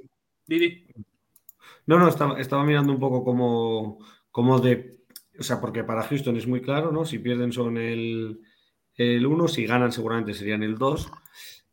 [1.86, 3.98] no, no, estaba, mirando un poco
[4.34, 4.98] como, de.
[5.38, 7.04] O sea, porque para Houston es muy claro, ¿no?
[7.04, 8.40] Si pierden son el,
[8.96, 11.08] el 1, si ganan seguramente serían el 2.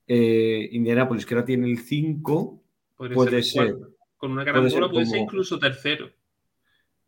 [0.05, 2.63] Eh, Indianapolis, que ahora tiene el 5,
[2.97, 3.75] puede ser.
[4.15, 6.11] con una carambola puede, ser, incluso tercero.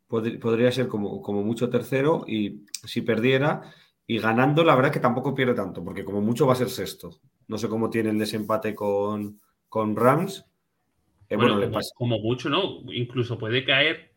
[0.08, 3.62] podría ser como, como mucho tercero y si perdiera
[4.08, 7.20] y ganando, la verdad que tampoco pierde tanto, porque como mucho va a ser sexto.
[7.48, 9.40] No sé cómo tiene el desempate con,
[9.70, 10.46] con Rams,
[11.36, 12.82] bueno, como, mucho, ¿no?
[12.92, 14.13] Incluso puede caer.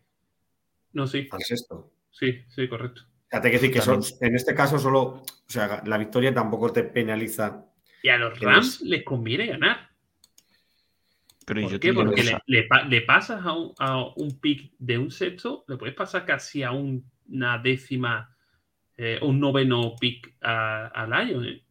[0.97, 1.28] No, sí.
[1.31, 1.93] Al sexto.
[2.10, 3.02] Sí, sí, correcto.
[3.28, 6.85] Fíjate que decir que son, en este caso solo, o sea, la victoria tampoco te
[6.85, 7.66] penaliza.
[8.02, 9.90] Y a los Rams les conviene ganar.
[11.44, 11.93] Pero ¿Por qué?
[11.93, 16.62] Porque le, pasas a un, a un, pick de un sexto, le puedes pasar casi
[16.62, 18.35] a una décima,
[18.97, 21.44] eh, un noveno pick al año.
[21.44, 21.62] ¿eh?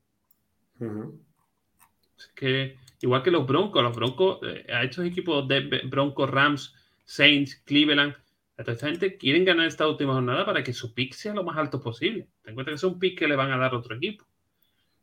[2.15, 6.73] Es que Igual que los Broncos, los Broncos, eh, a estos equipos de Broncos, Rams,
[7.03, 8.15] Saints, Cleveland, a
[8.63, 11.57] toda esta gente quieren ganar esta última jornada para que su pick sea lo más
[11.57, 12.27] alto posible.
[12.41, 14.25] Ten en cuenta que es un pick que le van a dar otro equipo.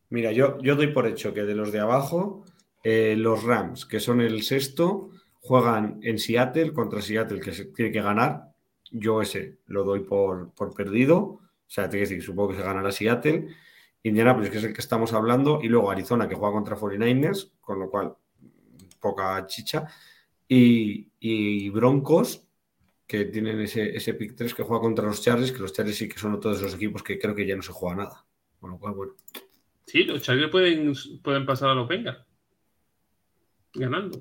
[0.09, 2.45] Mira, yo, yo doy por hecho que de los de abajo,
[2.83, 5.11] eh, los Rams, que son el sexto,
[5.41, 8.53] juegan en Seattle contra Seattle, que se tiene que ganar.
[8.91, 11.17] Yo ese lo doy por, por perdido.
[11.17, 13.47] O sea, te que decir, supongo que se ganará Seattle.
[14.03, 17.79] Indianapolis, que es el que estamos hablando, y luego Arizona, que juega contra 49ers, con
[17.79, 18.15] lo cual
[18.99, 19.87] poca chicha,
[20.47, 22.45] y, Broncos,
[23.07, 26.07] que tienen ese, ese pick 3 que juega contra los Chargers, que los Chargers sí
[26.09, 28.25] que son todos esos equipos que creo que ya no se juega nada.
[28.59, 29.13] Con lo cual, bueno.
[29.85, 32.19] Sí, los Chargers pueden, pueden pasar a los Bengals.
[33.73, 34.19] ganando.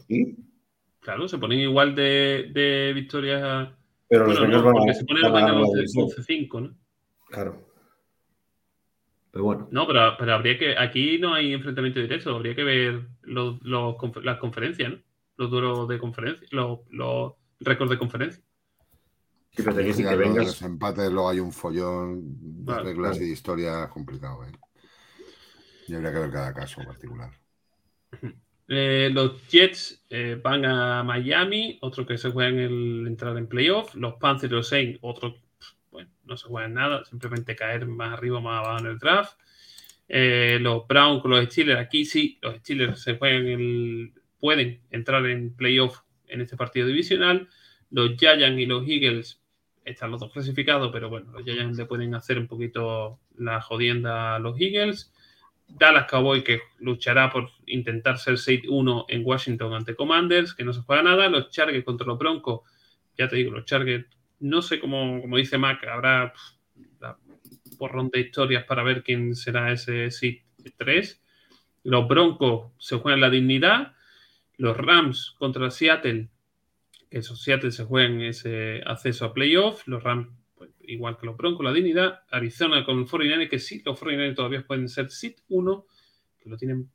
[1.01, 3.71] Claro, se ponen igual de, de victorias.
[4.09, 6.09] Pero los Bengals no, van a- porque se ponen los van a Bengals la división.
[6.09, 6.75] 11-5, ¿no?
[7.29, 7.69] Claro.
[9.31, 9.69] Pero bueno.
[9.71, 10.77] No, pero, pero habría que.
[10.77, 14.99] Aquí no hay enfrentamiento directo, habría que ver los, los las conferencias, ¿no?
[15.39, 18.43] Los duros de conferencia, los, los récords de conferencia.
[19.55, 20.47] Sí, pero que vengas.
[20.47, 23.24] los empates, luego hay un follón de Vale, reglas vale.
[23.24, 24.45] y de historia complicado.
[24.45, 24.53] ¿eh?
[25.89, 27.31] Y habría que ver cada caso en particular.
[28.74, 33.95] Eh, los Jets eh, van a Miami, otro que se juegan el entrar en playoff.
[33.95, 35.37] Los Panthers y los Saints, otro
[35.91, 39.39] bueno, no se juegan nada, simplemente caer más arriba o más abajo en el draft.
[40.09, 45.27] Eh, los Browns con los Steelers, aquí sí, los Steelers se juegan el, pueden entrar
[45.27, 47.49] en playoff en este partido divisional.
[47.91, 49.41] Los Giants y los Eagles
[49.85, 54.37] están los dos clasificados, pero bueno, los Giants le pueden hacer un poquito la jodienda
[54.37, 55.13] a los Eagles.
[55.69, 60.83] Dallas Cowboy que luchará por intentar ser 6-1 en Washington ante Commanders, que no se
[60.83, 61.29] juega nada.
[61.29, 62.61] Los Chargers contra los Broncos,
[63.17, 64.07] ya te digo, los Chargers,
[64.41, 66.33] no sé cómo, como dice Mac, habrá
[67.01, 67.17] la-
[67.79, 70.43] porrón de historias para ver quién será ese seed
[70.77, 71.21] 3.
[71.85, 73.95] Los Broncos se juegan la dignidad.
[74.59, 76.29] Los Rams contra Seattle,
[77.12, 79.86] que esos Seattle se juegan ese acceso a playoff.
[79.86, 82.20] Los Rams, pues, igual que los Broncos, la dignidad.
[82.30, 85.86] Arizona con 49 que sí, los 49 todavía pueden ser seed 1,
[86.40, 86.90] que lo tienen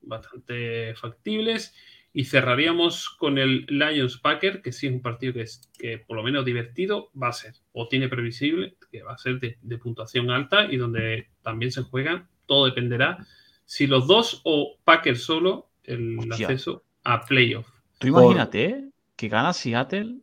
[0.00, 1.74] bastante factibles.
[2.14, 6.16] Y cerraríamos con el Lions Packer, que sí es un partido que, es, que por
[6.16, 9.78] lo menos divertido va a ser, o tiene previsible que va a ser de, de
[9.78, 13.26] puntuación alta y donde también se juegan, todo dependerá
[13.66, 16.46] si los dos o Packer solo el Hostia.
[16.46, 17.68] acceso a playoff.
[17.98, 18.91] Tú imagínate
[19.22, 20.16] que gana Seattle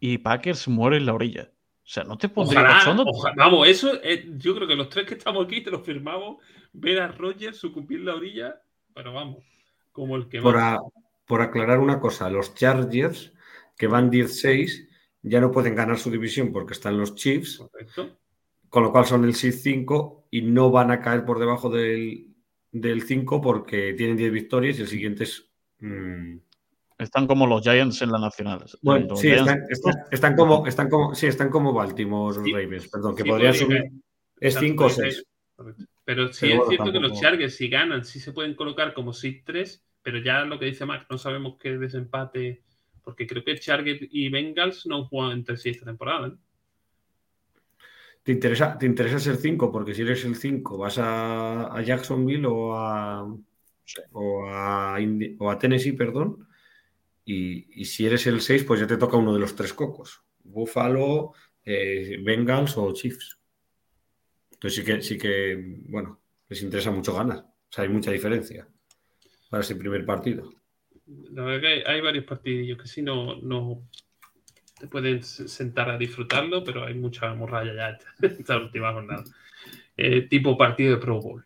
[0.00, 1.50] y Packers muere en la orilla.
[1.84, 3.04] O sea, no te pondría Ojalá, cachondo?
[3.06, 4.00] oja- vamos, eso
[4.38, 6.38] yo creo que los tres que estamos aquí te lo firmamos,
[6.72, 8.62] ver a Rogers sucumbir la orilla,
[8.94, 9.44] pero vamos,
[9.90, 10.80] como el que Por, a-
[11.26, 13.34] por aclarar una cosa, los Chargers,
[13.76, 14.88] que van 10-6,
[15.20, 18.16] ya no pueden ganar su división porque están los Chiefs, Correcto.
[18.70, 22.28] con lo cual son el 6-5 y no van a caer por debajo del,
[22.70, 25.50] del 5 porque tienen 10 victorias y el siguiente es...
[25.80, 26.36] mm,
[27.02, 28.64] Están como los Giants en la nacional.
[28.82, 32.52] bueno, sí, Giants- están, están- están como, están, como, sí, están como Baltimore Sí.
[32.52, 33.82] Ravens, perdón, que Sí, podría subir.
[34.40, 35.24] Es Exacto, 5 o puede 6.
[35.56, 35.84] Correcto.
[36.04, 38.92] Pero sí Pero es bueno, cierto que los Chargers, si ganan, sí se pueden colocar
[38.94, 42.62] como seed 3, pero ya lo que dice Mac, no sabemos qué desempate,
[43.04, 46.34] porque creo que Chargers y Bengals no juegan entre sí esta temporada.
[48.22, 49.70] ¿Te interesa, te interesa ser 5?
[49.72, 53.22] Porque si eres el 5 vas a, a Jacksonville o a,
[54.12, 56.46] o, a Indi- o a Tennessee, perdón.
[57.24, 60.22] Y, si eres el 6, pues ya te toca uno de los tres cocos.
[60.42, 61.32] Buffalo,
[61.64, 63.38] eh, Bengals o Chiefs.
[64.52, 67.38] Entonces sí que, sí que, bueno, les interesa mucho ganar.
[67.38, 68.66] O sea, hay mucha diferencia
[69.50, 70.52] para ese primer partido.
[71.06, 73.82] La verdad que hay, varios partidillos que sí no, no
[74.78, 79.24] te pueden sentar a disfrutarlo, pero hay mucha morralla ya esta última jornada.
[79.96, 81.44] Eh, tipo partido de Pro Bowl.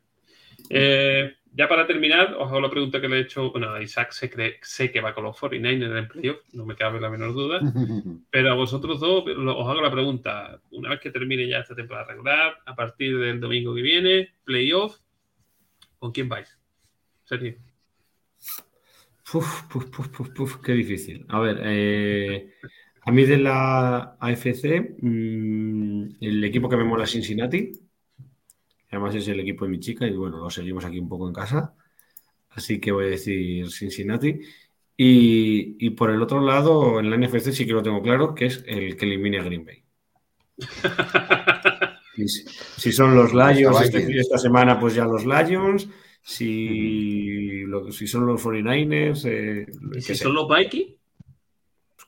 [0.70, 3.50] Eh, ya para terminar, os hago la pregunta que le he hecho.
[3.50, 7.00] Bueno, Isaac sé, cree- sé que va con los 49ers en playoff, no me cabe
[7.00, 7.60] la menor duda.
[8.30, 10.60] Pero a vosotros dos lo- os hago la pregunta.
[10.72, 14.98] Una vez que termine ya esta temporada regular, a partir del domingo que viene, playoff,
[15.98, 16.48] ¿con quién vais?
[17.24, 17.54] Sergio.
[19.30, 21.24] Puf, puf, puf, puf, puf, qué difícil.
[21.28, 22.50] A ver, eh,
[23.02, 27.72] a mí de la AFC, mm, el equipo que me mola es Cincinnati.
[28.90, 31.34] Además es el equipo de mi chica y bueno, lo seguimos aquí un poco en
[31.34, 31.74] casa.
[32.50, 34.40] Así que voy a decir Cincinnati.
[34.96, 38.46] Y, y por el otro lado, en la NFC sí que lo tengo claro, que
[38.46, 39.82] es el que elimine a Green Bay.
[42.16, 45.86] Si, si son los Lions este- esta semana, pues ya los Lions.
[46.22, 50.94] Si, lo- si son los 49ers, eh, ¿Y que si sé, son los Vikings?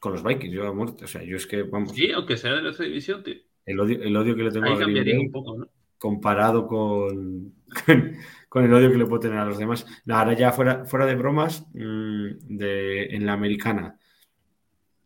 [0.01, 1.05] con los Vikings, yo a muerte.
[1.05, 3.35] O sea, yo es que, vamos, Sí, aunque sea de nuestra división, tío.
[3.67, 5.69] el odio, el odio que le tengo Ahí a Green cambiaría Bay un poco, ¿no?
[5.99, 7.55] Comparado con,
[7.87, 8.17] con,
[8.49, 9.87] con el odio que le puedo tener a los demás.
[10.09, 13.99] Ahora ya fuera, fuera de bromas, mm, de, en la americana,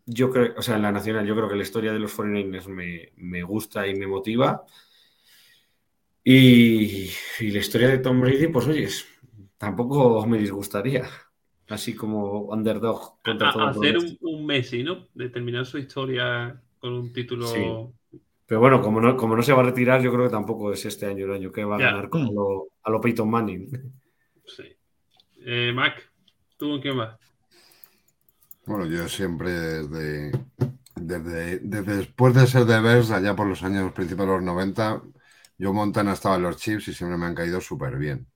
[0.06, 2.66] yo creo, o sea, en la nacional, yo creo que la historia de los 49ers
[2.68, 4.64] me, me gusta y me motiva.
[6.24, 7.10] Y,
[7.40, 9.06] y la historia de Tom Brady, pues oyes,
[9.58, 11.08] tampoco me disgustaría.
[11.68, 15.08] Así como underdog contra A- todo hacer un, un Messi, ¿no?
[15.14, 17.46] De terminar su historia con un título.
[17.48, 18.01] Sí.
[18.52, 20.84] Pero bueno, como no, como no se va a retirar, yo creo que tampoco es
[20.84, 21.86] este año el año que va a Ya.
[21.86, 23.66] ganar como lo- a lo Peyton Manning.
[24.44, 24.64] Sí.
[25.46, 26.12] Eh, Mac,
[26.58, 27.18] ¿tú con quién vas?
[28.66, 30.32] Bueno, yo siempre desde,
[30.96, 35.00] desde, desde después de ser de Bears, allá por los años principios de los 90,
[35.56, 38.26] yo Montana estaba en los Chiefs y siempre me han caído súper bien.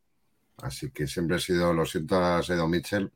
[0.62, 3.12] Así que siempre he sido, lo siento a Sedo Mitchell,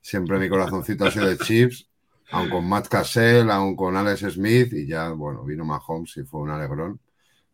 [0.00, 1.90] siempre mi corazoncito ha sido de Chips,
[2.30, 6.40] aun con Matt Cassell, aun con Alex Smith, y ya, bueno, vino Mahomes y fue
[6.40, 7.00] un alegrón.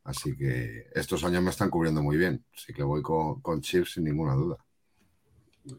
[0.05, 2.45] Así que estos años me están cubriendo muy bien.
[2.55, 4.57] Así que voy con, con Chips sin ninguna duda.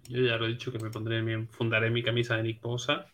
[0.08, 3.08] Yo ya lo he dicho que me pondré, me fundaré mi camisa de Nick Bosa,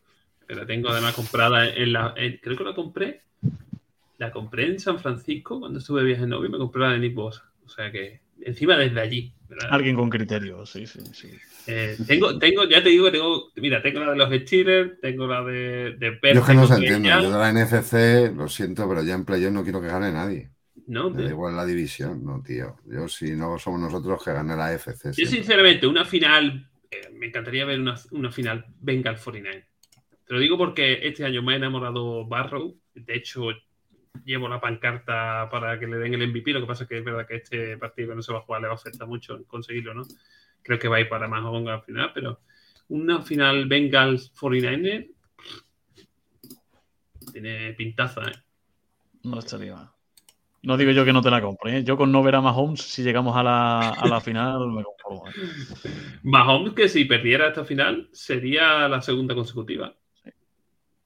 [0.47, 2.13] que la tengo además comprada en la.
[2.13, 3.23] creo que la compré.
[4.17, 6.91] La compré en San Francisco cuando estuve de viaje en novio y me compré la
[6.91, 7.51] de Nick Bosa.
[7.65, 9.33] O sea que encima desde allí.
[9.69, 11.29] Alguien con criterio, sí, sí, sí.
[11.67, 15.43] Eh, tengo, tengo, ya te digo, tengo, mira, tengo la de los Steelers, tengo la
[15.43, 19.15] de, de Yo que no se entiendo, yo de la NFC, lo siento, pero ya
[19.15, 20.51] en playoff no quiero que gane nadie.
[20.87, 22.77] No, me da igual la división, no, tío.
[22.85, 25.11] Yo si no somos nosotros que gane la FC.
[25.17, 29.67] Yo sinceramente, una final, eh, me encantaría ver una, una final venga al 49.
[30.25, 32.77] Te lo digo porque este año me ha enamorado Barrow.
[32.93, 33.49] De hecho,
[34.25, 36.51] llevo la pancarta para que le den el MVP.
[36.53, 38.61] Lo que pasa es que es verdad que este partido no se va a jugar
[38.61, 40.03] le va a afectar mucho conseguirlo, ¿no?
[40.61, 42.41] Creo que va a ir para más al final, pero
[42.89, 45.11] una final Bengals 49
[47.31, 48.33] tiene pintaza, ¿eh?
[49.23, 49.89] No estaría mal.
[50.63, 51.77] No digo yo que no te la compre.
[51.77, 51.83] ¿eh?
[51.83, 55.23] Yo con no ver a Mahomes, si llegamos a la, a la final, me conformo.
[56.23, 59.95] Mahomes, que si perdiera esta final, sería la segunda consecutiva.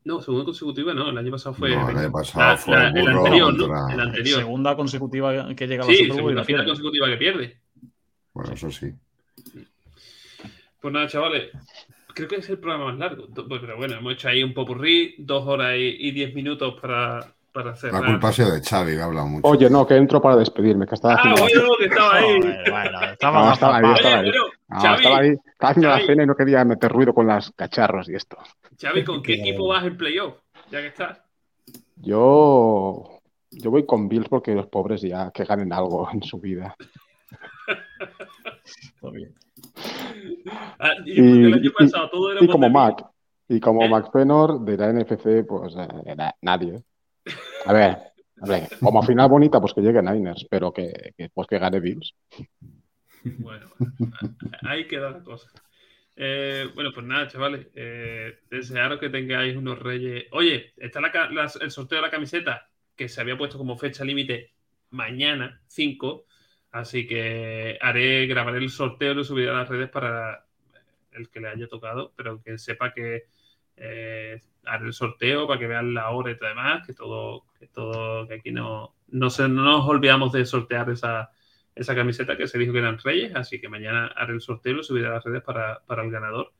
[0.03, 1.75] No, segunda consecutiva no, el año pasado fue.
[1.75, 3.89] No, el año pasado fue el, anterior, ¿no?
[3.89, 4.39] El anterior.
[4.39, 7.57] Segunda consecutiva que llega a la sí, segunda final consecutiva que pierde.
[8.33, 8.91] Bueno, eso sí.
[10.79, 11.51] Pues nada, chavales.
[12.13, 13.27] Creo que es el programa más largo.
[13.47, 18.01] Pero bueno, hemos hecho ahí un popurrí, dos horas y diez minutos para, para cerrar.
[18.01, 19.47] La culpa ha sido de Xavi, que ha hablado mucho.
[19.47, 22.39] Oye, no, que entro para despedirme, que estaba Ah, bueno, que estaba ahí.
[22.39, 24.31] bueno, estaba, no, estaba ahí, estaba ahí.
[24.72, 25.31] No, estaba ahí.
[25.31, 28.38] Estaba haciendo la cena y no quería meter ruido con las cacharros y esto.
[28.80, 30.35] Xavi, ¿con qué equipo vas en playoff?
[30.69, 31.22] Ya que estás.
[31.98, 33.19] Yo,
[33.52, 36.76] yo voy con Bills porque los pobres ya que ganen algo en su vida.
[38.99, 39.35] Todo bien.
[40.80, 43.06] Ah, y, el año pasado todo era y como Mac,
[43.48, 43.89] y como ¿Eh?
[43.89, 46.81] Mac Fenor de la NFC, pues eh, nadie.
[47.65, 47.98] A ver,
[48.41, 51.80] a ver, como final bonita, pues que llegue Niners, pero que, que pues que gane
[51.80, 52.15] Bills.
[53.23, 53.68] Bueno,
[54.64, 55.52] ahí queda la cosa.
[56.15, 57.68] Eh, bueno, pues nada, chavales.
[57.76, 60.26] Eh, desearos que tengáis unos reyes.
[60.31, 60.99] Oye, está
[61.61, 64.52] el sorteo de la camiseta que se había puesto como fecha límite
[64.91, 66.26] mañana, 5.
[66.72, 70.45] Así que haré, grabaré el sorteo y lo subiré a las redes para
[71.11, 73.26] el que le haya tocado, pero que sepa que
[73.76, 78.27] eh, haré el sorteo para que vean la hora y demás, que todo, que todo,
[78.27, 81.31] que aquí no, no, se, no nos olvidamos de sortear esa,
[81.76, 84.76] esa camiseta que se dijo que eran reyes, así que mañana haré el sorteo y
[84.77, 86.52] lo subiré a las redes para, para el ganador.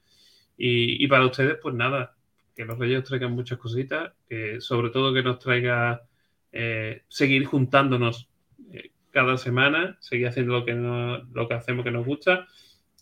[0.58, 2.16] Y, y, para ustedes, pues nada,
[2.56, 6.04] que los reyes traigan muchas cositas, que sobre todo que nos traiga
[6.52, 8.30] eh, seguir juntándonos
[8.72, 12.48] eh, cada semana, seguir haciendo lo que, no, lo que hacemos que nos gusta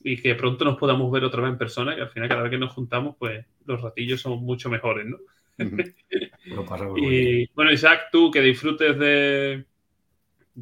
[0.04, 2.52] y que pronto nos podamos ver otra vez en persona, que al final cada vez
[2.52, 5.18] que nos juntamos, pues los ratillos son mucho mejores, ¿no?
[6.98, 9.66] y bueno, Isaac, tú que disfrutes de,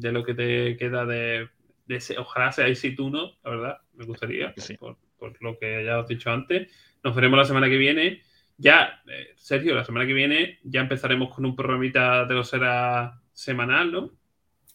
[0.00, 1.48] de lo que te queda de,
[1.88, 2.66] ese, ojalá sea
[2.96, 4.96] tú no, la verdad, me gustaría, por,
[5.42, 6.70] lo que ya os he dicho antes.
[7.02, 8.22] Nos veremos la semana que viene.
[8.56, 13.20] Ya, eh, Sergio, la semana que viene ya empezaremos con un programita de los será
[13.32, 14.12] semanal, ¿no?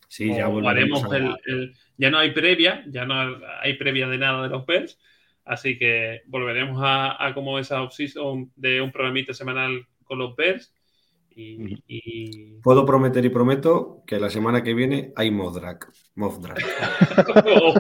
[0.08, 3.16] Sí, ya el, Ya no hay previa, ya no
[3.62, 5.00] hay previa de nada de los Bears,
[5.44, 7.98] así que volveremos a, a como esa off
[8.56, 10.74] de un programita semanal con los Bears
[11.36, 15.92] y, Puedo prometer y prometo que la semana que viene hay Modrak.
[16.16, 16.60] Modrak.
[17.46, 17.74] oh,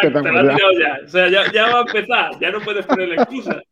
[0.00, 0.98] te la tirado ya.
[1.04, 2.40] O sea, ya, ya, va a empezar.
[2.40, 3.62] Ya no puedes poner la excusa.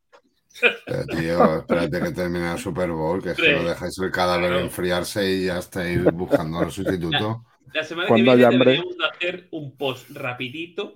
[0.87, 5.29] Pero, tío, espérate que termine el Super Bowl, que que lo dejáis el cadáver enfriarse
[5.29, 7.45] y ya estáis buscando al sustituto.
[7.73, 10.95] La, la semana que viene deberíamos hacer un post rapidito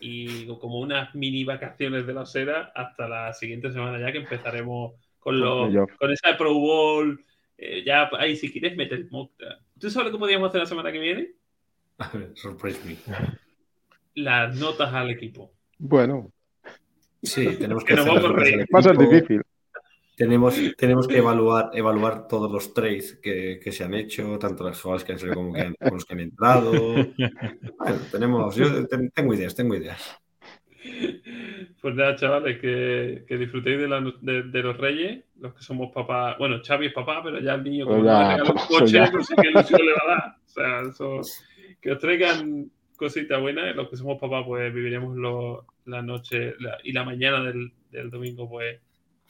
[0.00, 4.92] y como unas mini vacaciones de la seda hasta la siguiente semana ya que empezaremos
[5.18, 7.24] con, los, con esa Pro Bowl
[7.58, 9.32] eh, ya ahí si quieres meter mock
[9.78, 11.32] ¿Tú sabes lo que podríamos hacer la semana que viene?
[11.98, 12.96] A ver, surprise me.
[14.14, 15.52] Las notas al equipo.
[15.78, 16.32] Bueno.
[17.22, 18.66] Sí, tenemos que, nos vamos a reír.
[18.74, 19.42] Va a ser difícil.
[20.16, 24.80] Tenemos, tenemos que evaluar, evaluar todos los trades que, que se han hecho, tanto las
[24.80, 26.72] jugadas que han salido como, que los que han entrado.
[27.78, 30.18] Bueno, tenemos, yo tengo ideas, tengo ideas.
[31.80, 35.92] Pues nada, chavales, que, que disfrutéis de, la, de, de, los reyes, los que somos
[35.92, 36.36] papás.
[36.38, 39.22] Bueno, Xavi es papá, pero ya el niño, como no le regala un coche, no
[39.22, 40.36] sé qué ilusión le va a dar.
[40.44, 41.20] O sea, eso,
[41.80, 43.74] que os traigan cositas buenas.
[43.76, 48.10] Los que somos papás, pues viviremos lo, la noche la, y la mañana del, del,
[48.10, 48.80] domingo, pues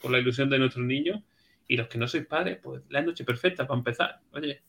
[0.01, 1.21] con la ilusión de nuestros niños.
[1.67, 4.19] Y los que no sois padres, pues la noche perfecta para empezar.
[4.31, 4.63] Oye.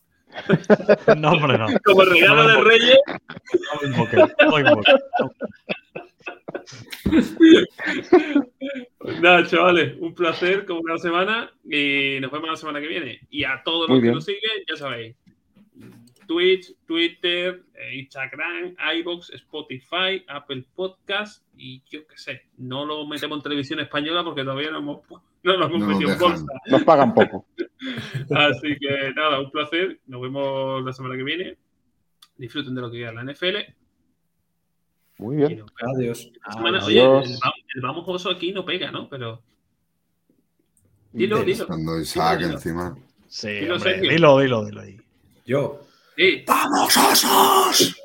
[1.17, 1.67] No, hombre, no.
[1.85, 2.99] Como regalo de Reyes.
[3.89, 4.07] No,
[9.21, 13.21] Nada, chavales, un placer como cada semana y nos vemos la semana que viene.
[13.31, 15.17] Y a todos los que nos siguen, ya sabéis,
[16.31, 22.43] Twitch, Twitter, eh, Instagram, iBox, Spotify, Apple Podcast y yo qué sé.
[22.57, 25.01] No lo metemos en televisión española porque todavía no hemos,
[25.43, 26.47] no lo hemos metido en bolsa.
[26.67, 27.47] Nos pagan poco.
[28.31, 29.99] Así que nada, un placer.
[30.07, 31.57] Nos vemos la semana que viene.
[32.37, 33.57] Disfruten de lo que queda la NFL.
[35.21, 35.63] Muy bien.
[35.95, 36.31] Adiós.
[36.87, 39.07] Oye, el, vamos oso aquí no pega, ¿no?
[39.07, 39.43] Pero.
[41.13, 41.67] Dilo, dilo.
[41.67, 42.97] Cuando Isaac encima.
[43.29, 44.99] Sí, dilo, dilo, dilo, dilo ahí.
[45.45, 45.83] Yo.
[46.47, 47.97] ¡Vamos, osos!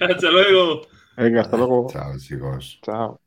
[0.00, 0.82] hasta luego.
[1.16, 1.88] Venga, hasta luego.
[1.90, 2.78] Chao, chicos.
[2.82, 3.20] Chao.